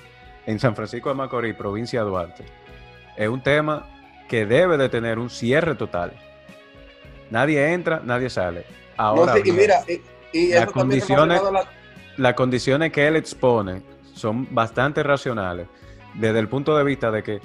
en 0.45 0.59
San 0.59 0.77
Francisco 0.77 1.09
de 1.09 1.15
Macorís, 1.15 1.55
provincia 1.55 2.01
de 2.01 2.09
Duarte, 2.09 2.45
es 3.17 3.27
un 3.27 3.43
tema 3.43 3.85
que 4.29 4.45
debe 4.45 4.77
de 4.77 4.87
tener 4.87 5.19
un 5.19 5.29
cierre 5.29 5.75
total. 5.75 6.13
Nadie 7.29 7.73
entra, 7.73 8.01
nadie 8.01 8.29
sale. 8.29 8.65
Ahora, 8.95 9.37
y 9.43 9.51
mira, 9.51 9.83
y, 10.31 10.53
las, 10.53 10.71
condiciones, 10.71 11.41
las 12.15 12.33
condiciones 12.33 12.93
que 12.93 13.05
él 13.05 13.17
expone 13.17 13.81
son 14.13 14.47
bastante 14.55 15.03
racionales 15.03 15.67
desde 16.13 16.39
el 16.39 16.47
punto 16.47 16.77
de 16.77 16.85
vista 16.85 17.11
de 17.11 17.23
que 17.23 17.41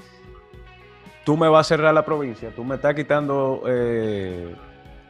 tú 1.24 1.36
me 1.36 1.48
vas 1.48 1.66
a 1.66 1.68
cerrar 1.70 1.92
la 1.92 2.04
provincia, 2.04 2.52
tú 2.54 2.62
me 2.62 2.76
estás 2.76 2.94
quitando 2.94 3.64
eh, 3.66 4.54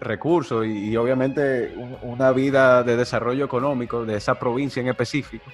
recursos 0.04 0.66
y, 0.66 0.96
obviamente 0.96 1.74
una 2.02 2.30
vida 2.32 2.82
de 2.82 2.96
desarrollo 2.96 3.44
económico 3.44 4.04
de 4.04 4.16
esa 4.16 4.38
provincia 4.38 4.80
en 4.80 4.88
específico 4.88 5.44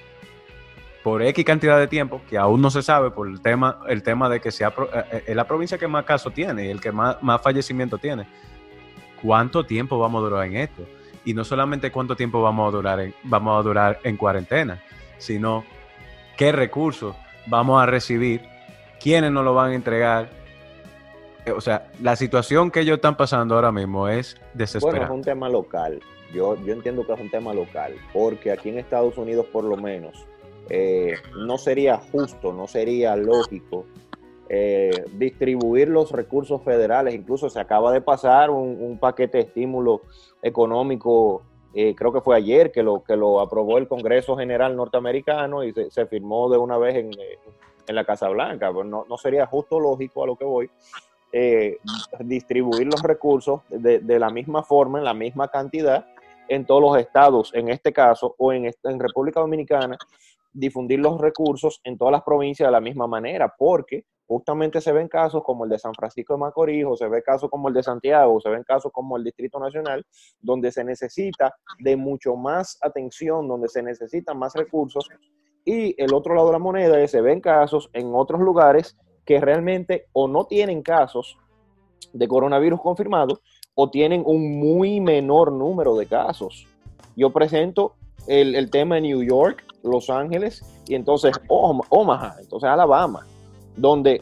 por 1.03 1.23
X 1.23 1.43
cantidad 1.43 1.79
de 1.79 1.87
tiempo, 1.87 2.21
que 2.29 2.37
aún 2.37 2.61
no 2.61 2.69
se 2.69 2.83
sabe 2.83 3.09
por 3.09 3.27
el 3.27 3.41
tema, 3.41 3.79
el 3.87 4.03
tema 4.03 4.29
de 4.29 4.39
que 4.39 4.51
sea 4.51 4.67
eh, 4.67 5.03
eh, 5.11 5.23
es 5.27 5.35
la 5.35 5.45
provincia 5.45 5.77
que 5.77 5.87
más 5.87 6.05
casos 6.05 6.33
tiene 6.33 6.67
y 6.67 6.69
el 6.69 6.79
que 6.79 6.91
más, 6.91 7.21
más 7.23 7.41
fallecimiento 7.41 7.97
tiene. 7.97 8.27
¿Cuánto 9.21 9.65
tiempo 9.65 9.97
vamos 9.99 10.21
a 10.21 10.29
durar 10.29 10.45
en 10.45 10.57
esto? 10.57 10.83
Y 11.25 11.33
no 11.33 11.43
solamente 11.43 11.91
cuánto 11.91 12.15
tiempo 12.15 12.41
vamos 12.41 12.67
a 12.67 12.71
durar 12.71 12.99
en, 12.99 13.15
vamos 13.23 13.59
a 13.59 13.63
durar 13.63 13.99
en 14.03 14.17
cuarentena, 14.17 14.79
sino 15.17 15.63
qué 16.37 16.51
recursos 16.51 17.15
vamos 17.47 17.81
a 17.81 17.85
recibir, 17.85 18.41
quiénes 18.99 19.31
nos 19.31 19.43
lo 19.43 19.53
van 19.53 19.71
a 19.71 19.75
entregar, 19.75 20.29
o 21.49 21.61
sea, 21.61 21.91
la 22.01 22.15
situación 22.15 22.69
que 22.69 22.81
ellos 22.81 22.97
están 22.97 23.17
pasando 23.17 23.55
ahora 23.55 23.71
mismo 23.71 24.07
es 24.07 24.37
desesperante. 24.53 24.99
Bueno, 24.99 25.13
es 25.13 25.17
un 25.17 25.23
tema 25.23 25.49
local. 25.49 25.99
Yo, 26.33 26.55
yo 26.63 26.73
entiendo 26.73 27.05
que 27.05 27.13
es 27.13 27.19
un 27.19 27.31
tema 27.31 27.53
local, 27.53 27.95
porque 28.13 28.51
aquí 28.51 28.69
en 28.69 28.77
Estados 28.77 29.17
Unidos, 29.17 29.47
por 29.47 29.63
lo 29.63 29.75
menos, 29.75 30.25
eh, 30.69 31.15
no 31.35 31.57
sería 31.57 31.97
justo, 31.97 32.53
no 32.53 32.67
sería 32.67 33.15
lógico 33.15 33.85
eh, 34.47 35.03
distribuir 35.13 35.89
los 35.89 36.11
recursos 36.11 36.61
federales. 36.63 37.15
Incluso 37.15 37.49
se 37.49 37.59
acaba 37.59 37.91
de 37.91 38.01
pasar 38.01 38.49
un, 38.49 38.97
paquete 38.99 39.39
de 39.39 39.43
estímulo 39.45 40.01
económico, 40.41 41.41
creo 41.73 42.13
que 42.13 42.21
fue 42.21 42.35
ayer 42.35 42.71
que 42.71 42.83
lo, 42.83 43.03
que 43.03 43.15
lo 43.15 43.39
aprobó 43.39 43.77
el 43.77 43.87
Congreso 43.87 44.37
General 44.37 44.75
norteamericano 44.75 45.63
y 45.63 45.73
se, 45.73 46.05
firmó 46.05 46.49
de 46.49 46.57
una 46.57 46.77
vez 46.77 46.95
en, 46.95 47.11
en 47.87 47.95
la 47.95 48.05
Casa 48.05 48.29
Blanca. 48.29 48.71
Pues 48.71 48.87
no, 48.87 49.05
no 49.09 49.17
sería 49.17 49.45
justo 49.47 49.79
lógico 49.79 50.23
a 50.23 50.27
lo 50.27 50.35
que 50.35 50.45
voy 50.45 50.69
eh, 51.31 51.77
distribuir 52.19 52.87
los 52.87 53.01
recursos 53.03 53.61
de, 53.69 54.19
la 54.19 54.29
misma 54.29 54.63
forma, 54.63 54.99
en 54.99 55.05
la 55.05 55.13
misma 55.13 55.47
cantidad, 55.47 56.05
en 56.47 56.65
todos 56.65 56.81
los 56.81 56.97
estados, 56.97 57.51
en 57.53 57.69
este 57.69 57.93
caso, 57.93 58.35
o 58.37 58.51
en, 58.51 58.65
en 58.65 58.99
República 58.99 59.39
Dominicana, 59.39 59.97
difundir 60.53 60.99
los 60.99 61.19
recursos 61.19 61.79
en 61.83 61.97
todas 61.97 62.11
las 62.11 62.23
provincias 62.23 62.67
de 62.67 62.71
la 62.71 62.81
misma 62.81 63.07
manera, 63.07 63.53
porque 63.57 64.05
justamente 64.27 64.79
se 64.81 64.91
ven 64.91 65.07
casos 65.07 65.43
como 65.43 65.65
el 65.65 65.69
de 65.69 65.79
San 65.79 65.93
Francisco 65.93 66.33
de 66.33 66.39
Macorís, 66.39 66.85
o 66.85 66.95
se 66.95 67.07
ve 67.07 67.21
casos 67.21 67.49
como 67.49 67.67
el 67.67 67.73
de 67.73 67.83
Santiago, 67.83 68.35
o 68.35 68.41
se 68.41 68.49
ven 68.49 68.63
casos 68.63 68.91
como 68.91 69.17
el 69.17 69.23
Distrito 69.23 69.59
Nacional, 69.59 70.05
donde 70.39 70.71
se 70.71 70.83
necesita 70.83 71.53
de 71.79 71.95
mucho 71.95 72.35
más 72.35 72.77
atención, 72.81 73.47
donde 73.47 73.67
se 73.67 73.83
necesitan 73.83 74.37
más 74.37 74.53
recursos, 74.53 75.09
y 75.63 76.01
el 76.01 76.13
otro 76.13 76.33
lado 76.33 76.47
de 76.47 76.53
la 76.53 76.59
moneda 76.59 76.99
es 76.99 77.11
se 77.11 77.21
ven 77.21 77.39
casos 77.39 77.89
en 77.93 78.11
otros 78.15 78.41
lugares 78.41 78.97
que 79.25 79.39
realmente 79.39 80.07
o 80.13 80.27
no 80.27 80.45
tienen 80.45 80.81
casos 80.81 81.37
de 82.13 82.27
coronavirus 82.27 82.81
confirmados 82.81 83.39
o 83.75 83.89
tienen 83.89 84.23
un 84.25 84.59
muy 84.59 84.99
menor 84.99 85.51
número 85.51 85.95
de 85.95 86.05
casos. 86.05 86.67
Yo 87.15 87.31
presento 87.31 87.93
el, 88.27 88.69
tema 88.69 88.95
de 88.95 89.01
New 89.01 89.23
York, 89.23 89.63
Los 89.83 90.09
Ángeles 90.09 90.63
y 90.87 90.95
entonces 90.95 91.33
Omaha, 91.47 92.35
entonces 92.39 92.69
Alabama, 92.69 93.25
donde 93.75 94.21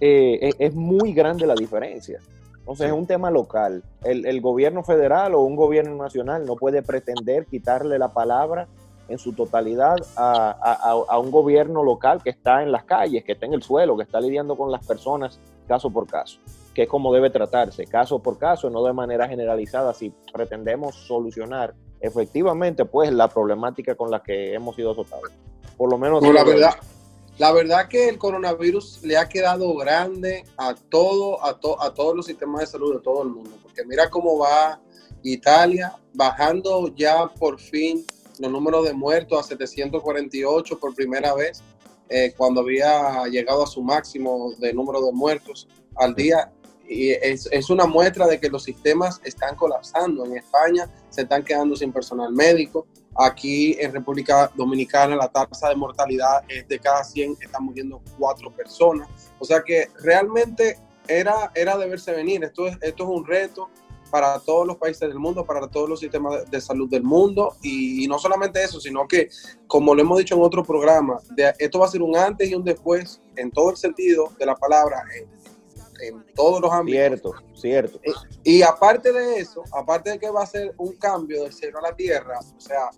eh, 0.00 0.50
es 0.58 0.74
muy 0.74 1.12
grande 1.12 1.46
la 1.46 1.54
diferencia. 1.54 2.20
Entonces 2.58 2.88
es 2.88 2.92
un 2.92 3.06
tema 3.06 3.30
local. 3.30 3.84
El, 4.02 4.26
el, 4.26 4.40
gobierno 4.40 4.82
federal 4.82 5.34
o 5.34 5.40
un 5.40 5.54
gobierno 5.54 5.94
nacional 5.96 6.44
no 6.44 6.56
puede 6.56 6.82
pretender 6.82 7.46
quitarle 7.46 7.98
la 7.98 8.12
palabra 8.12 8.66
en 9.08 9.18
su 9.18 9.32
totalidad 9.32 9.96
a, 10.16 11.18
un 11.18 11.30
gobierno 11.30 11.82
local 11.82 12.22
que 12.22 12.30
está 12.30 12.62
en 12.62 12.72
las 12.72 12.84
calles, 12.84 13.24
que 13.24 13.32
está 13.32 13.46
en 13.46 13.54
el 13.54 13.62
suelo, 13.62 13.96
que 13.96 14.02
está 14.02 14.20
lidiando 14.20 14.56
con 14.56 14.70
las 14.70 14.84
personas 14.86 15.40
caso 15.66 15.90
por 15.90 16.06
caso, 16.06 16.38
que 16.74 16.82
es 16.82 16.88
como 16.88 17.12
debe 17.12 17.30
tratarse, 17.30 17.86
caso 17.86 18.20
por 18.20 18.38
caso, 18.38 18.70
no 18.70 18.84
de 18.84 18.92
manera 18.92 19.28
generalizada, 19.28 19.92
si 19.94 20.12
pretendemos 20.32 20.94
solucionar 20.94 21.74
efectivamente 22.00 22.84
pues 22.84 23.12
la 23.12 23.28
problemática 23.28 23.94
con 23.94 24.10
la 24.10 24.22
que 24.22 24.54
hemos 24.54 24.76
sido 24.76 24.92
azotados. 24.92 25.30
Por 25.76 25.90
lo 25.90 25.98
menos... 25.98 26.22
la 26.22 26.44
verdad, 26.44 26.74
La 27.38 27.52
verdad 27.52 27.88
que 27.88 28.08
el 28.08 28.18
coronavirus 28.18 29.02
le 29.02 29.16
ha 29.16 29.28
quedado 29.28 29.74
grande 29.76 30.44
a 30.56 30.74
todo, 30.74 31.42
a, 31.44 31.50
a 31.50 31.94
todos 31.94 32.14
los 32.14 32.26
sistemas 32.26 32.60
de 32.60 32.66
salud 32.66 32.94
de 32.94 33.00
todo 33.00 33.22
el 33.22 33.30
mundo, 33.30 33.50
porque 33.62 33.84
mira 33.84 34.08
cómo 34.08 34.38
va 34.38 34.80
Italia 35.22 35.96
bajando 36.14 36.94
ya 36.94 37.26
por 37.38 37.58
fin 37.58 38.04
los 38.38 38.50
números 38.50 38.84
de 38.84 38.92
muertos 38.92 39.38
a 39.38 39.42
748 39.42 40.78
por 40.78 40.94
primera 40.94 41.34
vez, 41.34 41.62
eh, 42.08 42.32
cuando 42.36 42.60
había 42.60 43.24
llegado 43.26 43.64
a 43.64 43.66
su 43.66 43.82
máximo 43.82 44.52
de 44.58 44.72
número 44.72 45.04
de 45.04 45.12
muertos 45.12 45.66
al 45.96 46.14
día. 46.14 46.52
Y 46.88 47.10
es, 47.10 47.48
es, 47.50 47.68
una 47.68 47.84
muestra 47.84 48.28
de 48.28 48.38
que 48.38 48.48
los 48.48 48.62
sistemas 48.62 49.20
están 49.24 49.56
colapsando. 49.56 50.24
En 50.24 50.36
España 50.36 50.88
se 51.10 51.22
están 51.22 51.44
quedando 51.44 51.74
sin 51.74 51.92
personal 51.92 52.32
médico. 52.32 52.86
Aquí 53.18 53.76
en 53.80 53.92
República 53.92 54.52
Dominicana 54.54 55.16
la 55.16 55.28
tasa 55.28 55.70
de 55.70 55.74
mortalidad 55.74 56.44
es 56.48 56.68
de 56.68 56.78
cada 56.78 57.02
100 57.02 57.38
están 57.40 57.64
muriendo 57.64 58.00
cuatro 58.18 58.52
personas. 58.52 59.08
O 59.40 59.44
sea 59.44 59.62
que 59.62 59.88
realmente 60.00 60.78
era, 61.08 61.50
era 61.54 61.76
de 61.76 61.88
verse 61.88 62.12
venir. 62.12 62.44
Esto 62.44 62.68
es, 62.68 62.76
esto 62.80 63.02
es 63.02 63.10
un 63.10 63.26
reto 63.26 63.68
para 64.10 64.38
todos 64.40 64.66
los 64.66 64.76
países 64.76 65.08
del 65.08 65.18
mundo, 65.18 65.44
para 65.44 65.68
todos 65.68 65.88
los 65.88 66.00
sistemas 66.00 66.50
de 66.50 66.60
salud 66.60 66.88
del 66.88 67.02
mundo. 67.02 67.56
Y, 67.62 68.06
no 68.08 68.18
solamente 68.18 68.62
eso, 68.62 68.80
sino 68.80 69.06
que, 69.06 69.28
como 69.66 69.94
lo 69.94 70.02
hemos 70.02 70.18
dicho 70.18 70.34
en 70.34 70.42
otro 70.42 70.64
programa, 70.64 71.18
esto 71.58 71.78
va 71.78 71.86
a 71.86 71.90
ser 71.90 72.02
un 72.02 72.16
antes 72.16 72.50
y 72.50 72.54
un 72.54 72.64
después 72.64 73.20
en 73.36 73.50
todo 73.50 73.70
el 73.70 73.76
sentido 73.76 74.32
de 74.38 74.46
la 74.46 74.54
palabra, 74.54 75.02
en, 75.12 75.26
todos 76.34 76.60
los 76.60 76.70
ámbitos. 76.70 77.32
Cierto, 77.54 77.98
cierto. 77.98 78.00
Y, 78.44 78.58
y, 78.58 78.62
aparte 78.62 79.12
de 79.12 79.38
eso, 79.38 79.62
aparte 79.72 80.10
de 80.10 80.18
que 80.18 80.30
va 80.30 80.42
a 80.42 80.46
ser 80.46 80.74
un 80.76 80.92
cambio 80.96 81.42
del 81.42 81.52
cielo 81.54 81.78
a 81.78 81.82
la 81.82 81.96
tierra, 81.96 82.38
o 82.38 82.60
sea, 82.60 82.90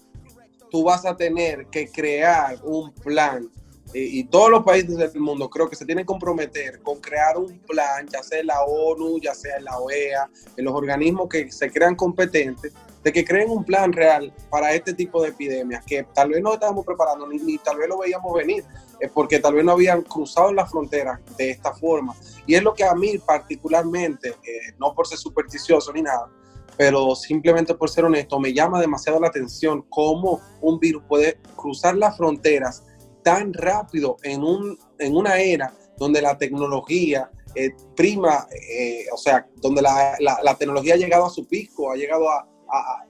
tú 0.69 0.83
vas 0.83 1.05
a 1.07 1.17
tener 1.17 1.67
que 1.67 1.89
crear 1.89 2.59
un 2.65 2.93
plan 2.93 3.49
y, 3.95 4.25
todos 4.25 4.51
los 4.51 4.65
países 4.65 4.97
del 4.97 5.21
mundo 5.21 5.49
creo 5.49 5.69
que 5.69 5.77
se 5.77 5.87
tienen 5.87 6.05
que 6.05 6.09
comprometer 6.09 6.81
con 6.83 7.01
crear 7.01 7.39
un 7.39 7.59
plan, 7.61 8.07
ya 8.07 8.23
sea 8.23 8.41
en 8.41 8.49
la 8.49 8.63
ONU, 8.63 9.19
ya 9.21 9.35
sea 9.35 9.57
en 9.57 9.65
la 9.65 9.79
OEA, 9.79 10.29
en 10.57 10.65
los 10.65 10.75
organismos 10.75 11.29
que 11.29 11.51
se 11.51 11.71
crean 11.71 11.95
competentes, 11.95 12.75
de 13.03 13.13
que 13.13 13.25
creen 13.25 13.51
un 13.51 13.65
plan 13.65 13.93
real 13.93 14.33
para 14.51 14.75
este 14.75 14.93
tipo 14.93 15.23
de 15.23 15.31
epidemias, 15.31 15.85
que 15.87 16.03
tal 16.15 16.31
vez 16.31 16.43
no 16.43 16.53
estábamos 16.53 16.85
preparando, 16.85 17.27
ni, 17.27 17.57
tal 17.59 17.79
vez 17.79 17.89
lo 17.89 17.99
veíamos 17.99 18.35
venir, 18.35 18.65
es 19.01 19.11
porque 19.11 19.39
tal 19.39 19.55
vez 19.55 19.65
no 19.65 19.73
habían 19.73 20.03
cruzado 20.03 20.53
la 20.53 20.67
frontera 20.67 21.21
de 21.39 21.51
esta 21.51 21.73
forma. 21.73 22.15
Y 22.47 22.57
es 22.57 22.63
lo 22.63 22.75
que 22.75 22.85
a 22.85 22.95
mí 22.95 23.17
particularmente, 23.19 24.31
eh, 24.31 24.75
no 24.79 24.95
por 24.95 25.07
ser 25.07 25.19
supersticioso 25.19 25.93
ni 25.93 26.03
nada, 26.03 26.29
pero 26.77 27.15
simplemente 27.17 27.75
por 27.75 27.89
ser 27.89 28.05
honesto, 28.05 28.39
me 28.39 28.53
llama 28.53 28.81
demasiado 28.81 29.19
la 29.19 29.29
atención 29.29 29.85
cómo 29.89 30.41
un 30.61 30.79
virus 30.79 31.03
puede 31.09 31.39
cruzar 31.57 31.97
las 31.97 32.17
fronteras 32.17 32.85
tan 33.29 33.53
rápido 33.53 34.17
en, 34.23 34.43
un, 34.43 34.79
en 34.99 35.15
una 35.15 35.39
era 35.39 35.71
donde 35.99 36.23
la 36.23 36.39
tecnología 36.39 37.31
eh, 37.55 37.73
prima, 37.95 38.47
eh, 38.73 39.05
o 39.13 39.19
sea, 39.19 39.47
donde 39.57 39.83
la, 39.83 40.17
la, 40.19 40.55
tecnología 40.55 40.95
ha 40.95 40.97
llegado 40.97 41.27
a 41.27 41.31
su 41.31 41.47
pico, 41.47 41.93
ha 41.93 41.97
llegado 41.97 42.27
a, 42.31 42.47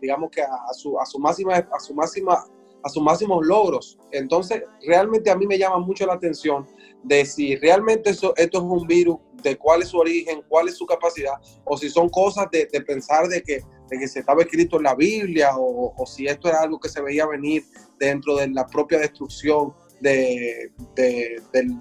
digamos 0.03 0.31
que 0.33 0.43
a, 0.43 0.73
su, 0.73 0.99
a, 0.99 1.07
su 1.07 1.21
máxima, 1.21 1.55
a 1.55 1.79
su 1.79 1.95
máxima, 1.95 2.45
a 2.83 2.89
sus 2.89 3.01
máximos 3.01 3.47
logros. 3.47 3.97
Entonces, 4.11 4.65
realmente 4.85 5.31
a 5.31 5.37
mí 5.37 5.47
me 5.47 5.57
llama 5.57 5.79
mucho 5.79 6.05
la 6.05 6.15
atención 6.15 6.67
de 7.05 7.25
si 7.25 7.55
realmente 7.55 8.11
eso, 8.11 8.35
esto 8.37 8.59
es 8.59 8.65
un 8.65 8.89
virus, 8.89 9.19
de 9.41 9.57
cuál 9.57 9.83
es 9.83 9.89
su 9.91 9.99
origen, 9.99 10.43
cuál 10.49 10.67
es 10.67 10.77
su 10.77 10.85
capacidad, 10.85 11.35
o 11.65 11.77
si 11.77 11.89
son 11.91 12.09
cosas 12.09 12.49
de, 12.51 12.67
pensar 12.85 13.29
de 13.29 13.41
que, 13.41 13.63
de 13.89 13.99
que 14.01 14.09
se 14.09 14.19
estaba 14.19 14.43
escrito 14.43 14.79
en 14.79 14.83
la 14.83 14.97
Biblia, 14.97 15.51
o 15.57 16.05
si 16.07 16.27
esto 16.27 16.49
era 16.49 16.63
algo 16.63 16.81
que 16.81 16.89
se 16.89 17.01
veía 17.01 17.25
venir 17.25 17.63
dentro 18.01 18.35
de 18.35 18.49
la 18.49 18.67
propia 18.67 18.99
destrucción 18.99 19.75
de, 20.01 20.71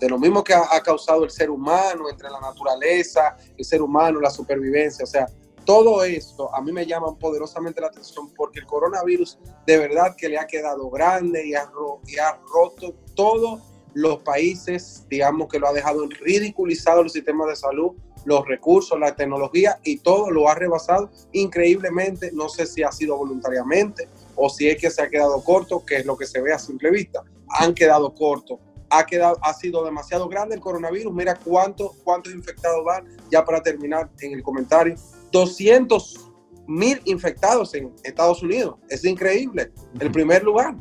lo 0.09 0.17
mismo 0.17 0.43
que 0.43 0.53
ha, 0.53 0.81
causado 0.83 1.23
el 1.23 1.31
ser 1.31 1.49
humano, 1.49 2.09
entre 2.09 2.29
la 2.29 2.39
naturaleza, 2.39 3.37
el 3.57 3.65
ser 3.65 3.81
humano, 3.81 4.19
la 4.19 4.29
supervivencia. 4.29 5.03
O 5.03 5.07
sea, 5.07 5.27
todo 5.65 6.03
esto 6.03 6.53
a 6.55 6.61
mí 6.61 6.71
me 6.71 6.85
llama 6.85 7.17
poderosamente 7.17 7.81
la 7.81 7.87
atención 7.87 8.33
porque 8.33 8.59
el 8.59 8.65
coronavirus 8.65 9.37
de 9.65 9.77
verdad 9.77 10.15
que 10.15 10.29
le 10.29 10.37
ha 10.37 10.47
quedado 10.47 10.89
grande 10.89 11.45
y 11.45 11.53
ha, 11.53 11.69
y 12.07 12.17
ha 12.17 12.39
roto 12.53 12.95
todos 13.15 13.61
los 13.93 14.21
países, 14.21 15.05
digamos 15.09 15.49
que 15.49 15.59
lo 15.59 15.67
ha 15.67 15.73
dejado 15.73 16.07
ridiculizado 16.07 17.01
el 17.01 17.09
sistema 17.09 17.45
de 17.47 17.55
salud, 17.55 17.93
los 18.25 18.45
recursos, 18.45 18.99
la 18.99 19.15
tecnología 19.15 19.79
y 19.83 19.97
todo 19.99 20.29
lo 20.29 20.49
ha 20.49 20.55
rebasado 20.55 21.09
increíblemente. 21.31 22.31
No 22.31 22.47
sé 22.49 22.65
si 22.65 22.83
ha 22.83 22.91
sido 22.91 23.17
voluntariamente 23.17 24.07
o 24.35 24.49
si 24.49 24.69
es 24.69 24.79
que 24.79 24.91
se 24.91 25.01
ha 25.01 25.09
quedado 25.09 25.43
corto, 25.43 25.83
que 25.85 25.97
es 25.97 26.05
lo 26.05 26.17
que 26.17 26.27
se 26.27 26.41
ve 26.41 26.53
a 26.53 26.59
simple 26.59 26.91
vista 26.91 27.23
han 27.49 27.73
quedado 27.73 28.13
cortos. 28.13 28.59
Ha, 28.89 29.05
quedado, 29.05 29.37
ha 29.41 29.53
sido 29.53 29.83
demasiado 29.83 30.29
grande 30.29 30.55
el 30.55 30.61
coronavirus. 30.61 31.13
Mira 31.13 31.35
cuántos 31.35 31.91
cuántos 32.03 32.33
infectados 32.33 32.85
van, 32.85 33.05
ya 33.29 33.43
para 33.43 33.61
terminar 33.61 34.09
en 34.21 34.33
el 34.33 34.43
comentario. 34.43 34.95
200 35.31 36.27
mil 36.67 37.01
infectados 37.05 37.73
en 37.73 37.93
Estados 38.03 38.43
Unidos. 38.43 38.75
Es 38.89 39.03
increíble. 39.03 39.71
El 39.99 40.11
primer 40.11 40.43
lugar. 40.43 40.75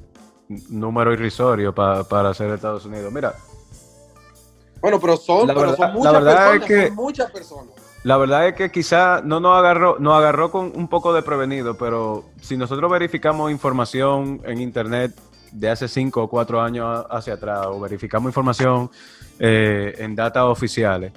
Número 0.48 1.12
irrisorio 1.12 1.74
para 1.74 2.34
ser 2.34 2.50
Estados 2.50 2.84
Unidos. 2.84 3.12
Mira. 3.12 3.34
Bueno, 4.80 5.00
pero 5.00 5.16
son, 5.16 5.48
muchas 5.48 5.76
personas. 5.76 6.92
muchas 6.92 7.30
personas. 7.30 7.74
La 8.04 8.16
verdad 8.18 8.46
es 8.46 8.54
que 8.54 8.70
quizá 8.70 9.20
no 9.24 9.40
nos 9.40 9.58
agarró, 9.58 9.98
nos 9.98 10.16
agarró 10.16 10.52
con 10.52 10.70
un 10.76 10.86
poco 10.86 11.12
de 11.12 11.22
prevenido, 11.22 11.76
pero 11.76 12.24
si 12.40 12.56
nosotros 12.56 12.88
verificamos 12.88 13.50
información 13.50 14.40
en 14.44 14.60
internet 14.60 15.12
de 15.56 15.70
hace 15.70 15.88
cinco 15.88 16.22
o 16.22 16.28
cuatro 16.28 16.60
años 16.60 17.04
hacia 17.10 17.34
atrás 17.34 17.66
o 17.66 17.80
verificamos 17.80 18.28
información 18.28 18.90
eh, 19.38 19.94
en 19.98 20.14
datos 20.14 20.42
oficiales. 20.44 21.12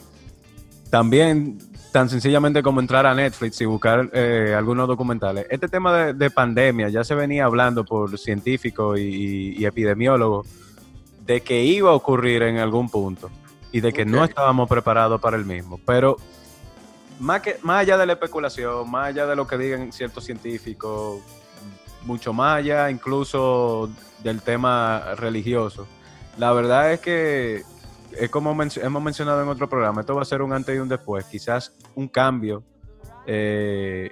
También, 0.90 1.60
tan 1.92 2.10
sencillamente 2.10 2.64
como 2.64 2.80
entrar 2.80 3.06
a 3.06 3.14
Netflix 3.14 3.60
y 3.62 3.66
buscar 3.66 4.10
eh, 4.14 4.56
algunos 4.58 4.88
documentales. 4.88 5.46
Este 5.50 5.68
tema 5.68 6.14
de, 6.14 6.30
pandemia 6.32 6.90
ya 6.90 7.04
se 7.04 7.16
venía 7.16 7.46
hablando 7.46 7.84
por 7.84 8.18
científicos 8.18 8.98
y, 8.98 9.64
epidemiólogos 9.66 10.48
de 11.26 11.42
que 11.42 11.64
iba 11.64 11.92
a 11.92 11.94
ocurrir 11.94 12.42
en 12.44 12.58
algún 12.58 12.90
punto 12.90 13.30
y 13.72 13.82
de 13.82 13.94
que 13.94 14.06
no 14.06 14.24
estábamos 14.24 14.68
preparados 14.70 15.20
para 15.20 15.38
el 15.38 15.46
mismo. 15.46 15.80
Pero 15.86 16.16
más, 17.20 17.42
que, 17.42 17.58
más 17.62 17.82
allá 17.82 17.98
de 17.98 18.06
la 18.06 18.14
especulación, 18.14 18.90
más 18.90 19.10
allá 19.10 19.28
de 19.28 19.36
lo 19.36 19.46
que 19.46 19.58
digan 19.58 19.92
ciertos 19.92 20.24
científicos, 20.24 21.22
mucho 22.06 22.34
más 22.34 22.60
allá 22.60 22.90
incluso 22.90 23.90
del 24.24 24.42
tema 24.42 25.16
religioso. 25.16 25.88
La 26.38 26.52
verdad 26.54 26.94
es 26.94 27.00
que 27.00 27.64
es 28.18 28.30
como 28.30 28.52
hemos 28.52 29.04
mencionado 29.04 29.42
en 29.44 29.50
otro 29.50 29.70
programa, 29.70 30.02
esto 30.02 30.16
va 30.16 30.22
a 30.22 30.26
ser 30.26 30.42
un 30.42 30.54
antes 30.54 30.76
y 30.76 30.80
un 30.80 30.90
después, 30.90 31.26
quizás 31.26 31.76
un 31.96 32.08
cambio 32.08 32.64
eh, 33.26 34.10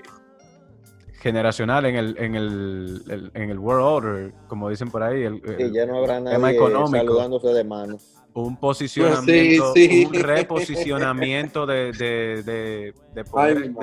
generacional 1.20 1.86
en 1.86 1.96
el, 1.96 2.18
en 2.18 2.36
el, 2.36 3.32
en 3.34 3.50
el 3.50 3.60
world 3.60 3.84
order, 3.84 4.34
como 4.48 4.70
dicen 4.70 4.90
por 4.92 5.04
ahí, 5.04 5.24
el, 5.24 5.42
ya 5.74 5.86
no 5.86 5.98
habrá 5.98 6.20
nadie 6.20 6.56
económico, 6.56 6.98
saludándose 6.98 7.48
de 7.50 7.64
mano. 7.64 7.98
Un 8.34 8.56
posicionamiento, 8.58 9.74
un 9.74 10.14
reposicionamiento 10.14 11.66
de, 11.66 11.92
de, 11.92 13.24
poder, 13.24 13.74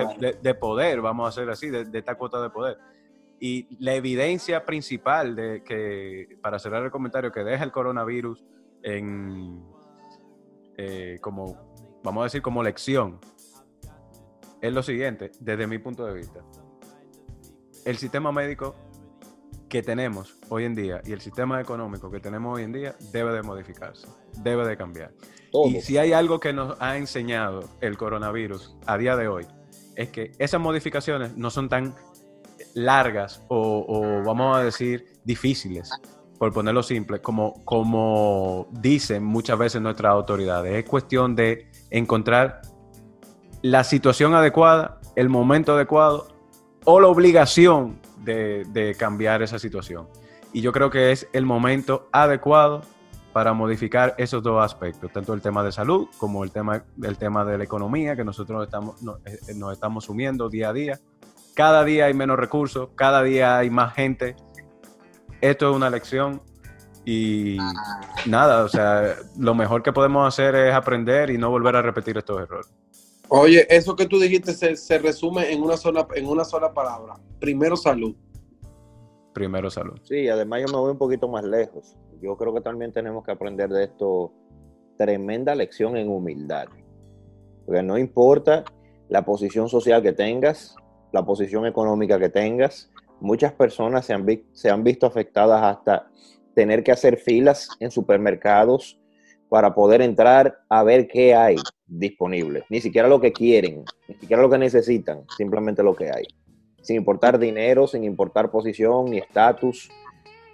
de, 0.40 0.54
poder, 0.54 1.00
vamos 1.00 1.26
a 1.26 1.28
hacer 1.30 1.50
así, 1.50 1.70
de, 1.70 1.86
esta 1.92 2.14
cuota 2.14 2.40
de 2.40 2.50
poder. 2.50 2.78
Y 3.46 3.76
la 3.78 3.94
evidencia 3.94 4.64
principal 4.64 5.36
de 5.36 5.62
que, 5.62 6.38
para 6.40 6.58
cerrar 6.58 6.82
el 6.82 6.90
comentario, 6.90 7.30
que 7.30 7.44
deja 7.44 7.62
el 7.62 7.72
coronavirus 7.72 8.42
en, 8.82 9.62
eh, 10.78 11.18
como, 11.20 12.00
vamos 12.02 12.22
a 12.22 12.24
decir, 12.24 12.40
como 12.40 12.62
lección, 12.62 13.20
es 14.62 14.72
lo 14.72 14.82
siguiente, 14.82 15.30
desde 15.40 15.66
mi 15.66 15.76
punto 15.76 16.06
de 16.06 16.14
vista. 16.14 16.40
El 17.84 17.98
sistema 17.98 18.32
médico 18.32 18.76
que 19.68 19.82
tenemos 19.82 20.38
hoy 20.48 20.64
en 20.64 20.74
día 20.74 21.02
y 21.04 21.12
el 21.12 21.20
sistema 21.20 21.60
económico 21.60 22.10
que 22.10 22.20
tenemos 22.20 22.56
hoy 22.56 22.62
en 22.62 22.72
día 22.72 22.96
debe 23.12 23.34
de 23.34 23.42
modificarse, 23.42 24.08
debe 24.42 24.66
de 24.66 24.78
cambiar. 24.78 25.12
Y 25.66 25.82
si 25.82 25.98
hay 25.98 26.14
algo 26.14 26.40
que 26.40 26.54
nos 26.54 26.80
ha 26.80 26.96
enseñado 26.96 27.68
el 27.82 27.98
coronavirus 27.98 28.74
a 28.86 28.96
día 28.96 29.16
de 29.16 29.28
hoy, 29.28 29.46
es 29.96 30.08
que 30.08 30.32
esas 30.38 30.62
modificaciones 30.62 31.36
no 31.36 31.50
son 31.50 31.68
tan 31.68 31.94
largas 32.74 33.42
o, 33.48 34.22
vamos 34.24 34.56
a 34.56 34.62
decir 34.62 35.20
difíciles, 35.24 35.90
por 36.38 36.52
ponerlo 36.52 36.82
simple, 36.82 37.20
como, 37.20 37.64
como 37.64 38.68
dicen 38.72 39.24
muchas 39.24 39.58
veces 39.58 39.80
nuestras 39.80 40.12
autoridades. 40.12 40.74
Es 40.74 40.84
cuestión 40.88 41.34
de 41.34 41.70
encontrar 41.90 42.62
la 43.62 43.84
situación 43.84 44.34
adecuada, 44.34 45.00
el 45.16 45.28
momento 45.28 45.74
adecuado 45.74 46.28
o 46.84 47.00
la 47.00 47.08
obligación 47.08 48.00
de, 48.18 48.94
cambiar 48.98 49.42
esa 49.42 49.58
situación. 49.58 50.08
Y 50.52 50.60
yo 50.60 50.72
creo 50.72 50.90
que 50.90 51.12
es 51.12 51.28
el 51.32 51.46
momento 51.46 52.08
adecuado 52.12 52.82
para 53.32 53.52
modificar 53.52 54.14
esos 54.18 54.42
dos 54.42 54.62
aspectos, 54.64 55.12
tanto 55.12 55.32
el 55.34 55.40
tema 55.40 55.64
de 55.64 55.72
salud 55.72 56.06
como 56.18 56.44
el 56.44 56.52
tema, 56.52 56.84
el 57.02 57.18
tema 57.18 57.44
de 57.44 57.58
la 57.58 57.64
economía, 57.64 58.14
que 58.14 58.24
nosotros 58.24 58.62
estamos, 58.64 58.96
eh, 59.24 59.54
nos 59.56 59.72
estamos 59.72 60.04
sumiendo 60.04 60.48
día 60.48 60.68
a 60.68 60.72
día 60.72 61.00
cada 61.54 61.84
día 61.84 62.06
hay 62.06 62.14
menos 62.14 62.38
recursos, 62.38 62.90
cada 62.94 63.22
día 63.22 63.58
hay 63.58 63.70
más 63.70 63.94
gente. 63.94 64.36
Esto 65.40 65.70
es 65.70 65.76
una 65.76 65.90
lección 65.90 66.40
Y 67.04 67.58
nada, 68.26 68.64
o 68.64 68.68
sea, 68.68 69.16
lo 69.38 69.54
mejor 69.54 69.82
que 69.82 69.92
podemos 69.92 70.26
hacer 70.26 70.54
es 70.54 70.74
aprender 70.74 71.30
y 71.30 71.36
no 71.36 71.50
volver 71.50 71.76
a 71.76 71.82
repetir 71.82 72.16
estos 72.16 72.40
errores. 72.40 72.72
Oye, 73.28 73.66
eso 73.68 73.94
que 73.94 74.06
tú 74.06 74.18
dijiste 74.18 74.54
se, 74.54 74.76
se 74.76 74.98
resume 74.98 75.52
en 75.52 75.62
una 75.62 75.76
sola 75.76 76.06
en 76.14 76.26
una 76.26 76.44
sola 76.44 76.72
palabra. 76.72 77.14
Primero 77.40 77.76
salud. 77.76 78.14
Primero 79.34 79.70
salud. 79.70 79.98
Sí, 80.04 80.28
además 80.28 80.62
yo 80.62 80.68
me 80.68 80.78
voy 80.78 80.92
un 80.92 80.98
poquito 80.98 81.28
más 81.28 81.44
lejos. 81.44 81.96
Yo 82.22 82.36
creo 82.36 82.54
que 82.54 82.60
también 82.60 82.92
tenemos 82.92 83.24
que 83.24 83.32
aprender 83.32 83.68
de 83.68 83.84
esto 83.84 84.32
tremenda 84.96 85.54
lección 85.54 85.96
en 85.96 86.08
humildad. 86.08 86.66
Porque 87.66 87.82
no 87.82 87.98
importa 87.98 88.64
la 89.08 89.24
posición 89.24 89.68
social 89.68 90.02
que 90.02 90.12
tengas, 90.12 90.76
la 91.14 91.24
posición 91.24 91.64
económica 91.64 92.18
que 92.18 92.28
tengas, 92.28 92.90
muchas 93.20 93.52
personas 93.52 94.04
se 94.04 94.12
han, 94.12 94.26
se 94.52 94.68
han 94.68 94.82
visto 94.82 95.06
afectadas 95.06 95.62
hasta 95.62 96.08
tener 96.56 96.82
que 96.82 96.90
hacer 96.90 97.18
filas 97.18 97.68
en 97.78 97.92
supermercados 97.92 98.98
para 99.48 99.72
poder 99.76 100.02
entrar 100.02 100.58
a 100.68 100.82
ver 100.82 101.06
qué 101.06 101.32
hay 101.32 101.54
disponible. 101.86 102.64
Ni 102.68 102.80
siquiera 102.80 103.06
lo 103.06 103.20
que 103.20 103.32
quieren, 103.32 103.84
ni 104.08 104.16
siquiera 104.16 104.42
lo 104.42 104.50
que 104.50 104.58
necesitan, 104.58 105.24
simplemente 105.36 105.84
lo 105.84 105.94
que 105.94 106.10
hay. 106.10 106.24
Sin 106.82 106.96
importar 106.96 107.38
dinero, 107.38 107.86
sin 107.86 108.02
importar 108.02 108.50
posición 108.50 109.04
ni 109.04 109.18
estatus. 109.18 109.88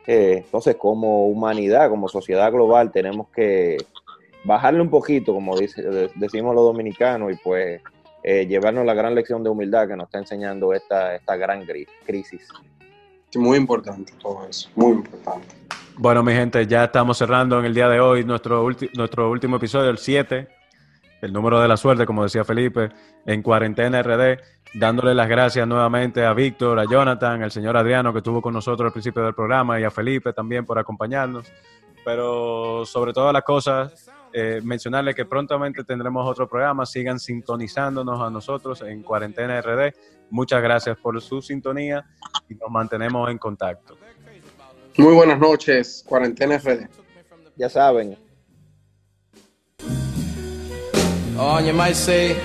Eh, 0.07 0.43
entonces, 0.45 0.77
como 0.77 1.27
humanidad, 1.27 1.89
como 1.89 2.07
sociedad 2.07 2.53
global, 2.53 2.93
tenemos 2.93 3.29
que 3.31 3.79
bajarle 4.45 4.83
un 4.83 4.91
poquito, 4.91 5.33
como 5.33 5.57
decimos 5.57 6.55
los 6.55 6.65
dominicanos, 6.65 7.33
y 7.33 7.37
pues 7.37 7.81
eh, 8.23 8.47
llevarnos 8.47 8.85
la 8.85 8.95
gran 8.95 9.15
lección 9.15 9.43
de 9.43 9.51
humildad 9.51 9.89
que 9.89 9.97
nos 9.97 10.07
está 10.07 10.19
enseñando 10.19 10.75
esta, 10.75 11.15
esta 11.15 11.37
gran 11.37 11.67
crisis. 12.05 12.49
muy 13.35 13.57
importante 13.57 14.13
todo 14.21 14.47
eso, 14.49 14.69
muy 14.75 14.93
importante. 14.93 15.49
Bueno, 15.97 16.23
mi 16.23 16.33
gente, 16.33 16.67
ya 16.67 16.85
estamos 16.85 17.19
cerrando 17.19 17.59
en 17.59 17.67
el 17.67 17.75
día 17.75 17.89
de 17.89 18.01
hoy 18.01 18.25
nuestro, 18.25 18.67
nuestro 18.95 19.31
último 19.31 19.57
episodio, 19.57 19.91
el 19.91 19.99
7, 19.99 20.49
el 21.21 21.33
número 21.33 21.61
de 21.61 21.69
la 21.69 21.77
suerte, 21.77 22.07
como 22.07 22.23
decía 22.23 22.45
Felipe, 22.45 22.91
en 23.27 23.43
Cuarentena 23.43 24.03
RD, 24.03 24.39
dándole 24.75 25.15
las 25.15 25.29
gracias 25.29 25.67
nuevamente 25.67 26.25
a 26.25 26.33
Víctor, 26.33 26.79
a 26.79 26.85
Jonathan, 26.85 27.43
al 27.43 27.51
señor 27.51 27.77
Adriano 27.77 28.13
que 28.13 28.19
estuvo 28.19 28.41
con 28.41 28.55
nosotros 28.55 28.87
al 28.87 28.93
principio 28.93 29.23
del 29.23 29.35
programa 29.35 29.81
y 29.81 29.85
a 29.85 29.91
Felipe 29.91 30.33
también 30.33 30.65
por 30.65 30.79
acompañarnos. 30.79 31.53
Pero 32.05 32.87
sobre 32.87 33.13
todas 33.13 33.33
las 33.33 33.43
cosas, 33.43 34.11
eh, 34.33 34.61
mencionarle 34.63 35.15
que 35.15 35.25
prontamente 35.25 35.85
tendremos 35.85 36.29
otro 36.29 36.49
programa. 36.49 36.87
Sigan 36.87 37.19
sintonizándonos 37.19 38.21
a 38.21 38.31
nosotros 38.31 38.83
en 38.83 39.03
Cuarentena 39.03 39.61
RD. 39.61 39.93
Muchas 40.31 40.63
gracias 40.63 40.97
por 40.99 41.21
su 41.21 41.43
sintonía 41.43 42.05
y 42.49 42.55
nos 42.55 42.71
mantenemos 42.71 43.31
en 43.31 43.39
contacto. 43.39 43.97
Muy 44.97 45.15
buenas 45.15 45.39
noches, 45.39 46.05
Cuarentena 46.07 46.59
RD. 46.59 46.89
Ya 47.57 47.69
saben. 47.69 48.17
Oh, 51.37 51.59
you 51.59 51.73
might 51.73 51.97
say, 51.97 52.37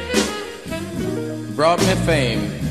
brought 1.56 1.80
me 1.80 1.96
fame. 2.06 2.66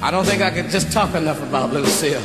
I 0.00 0.10
don't 0.10 0.26
think 0.26 0.42
I 0.42 0.50
could 0.50 0.70
just 0.70 0.92
talk 0.92 1.14
enough 1.14 1.42
about 1.42 1.72
Lucille. 1.72 2.20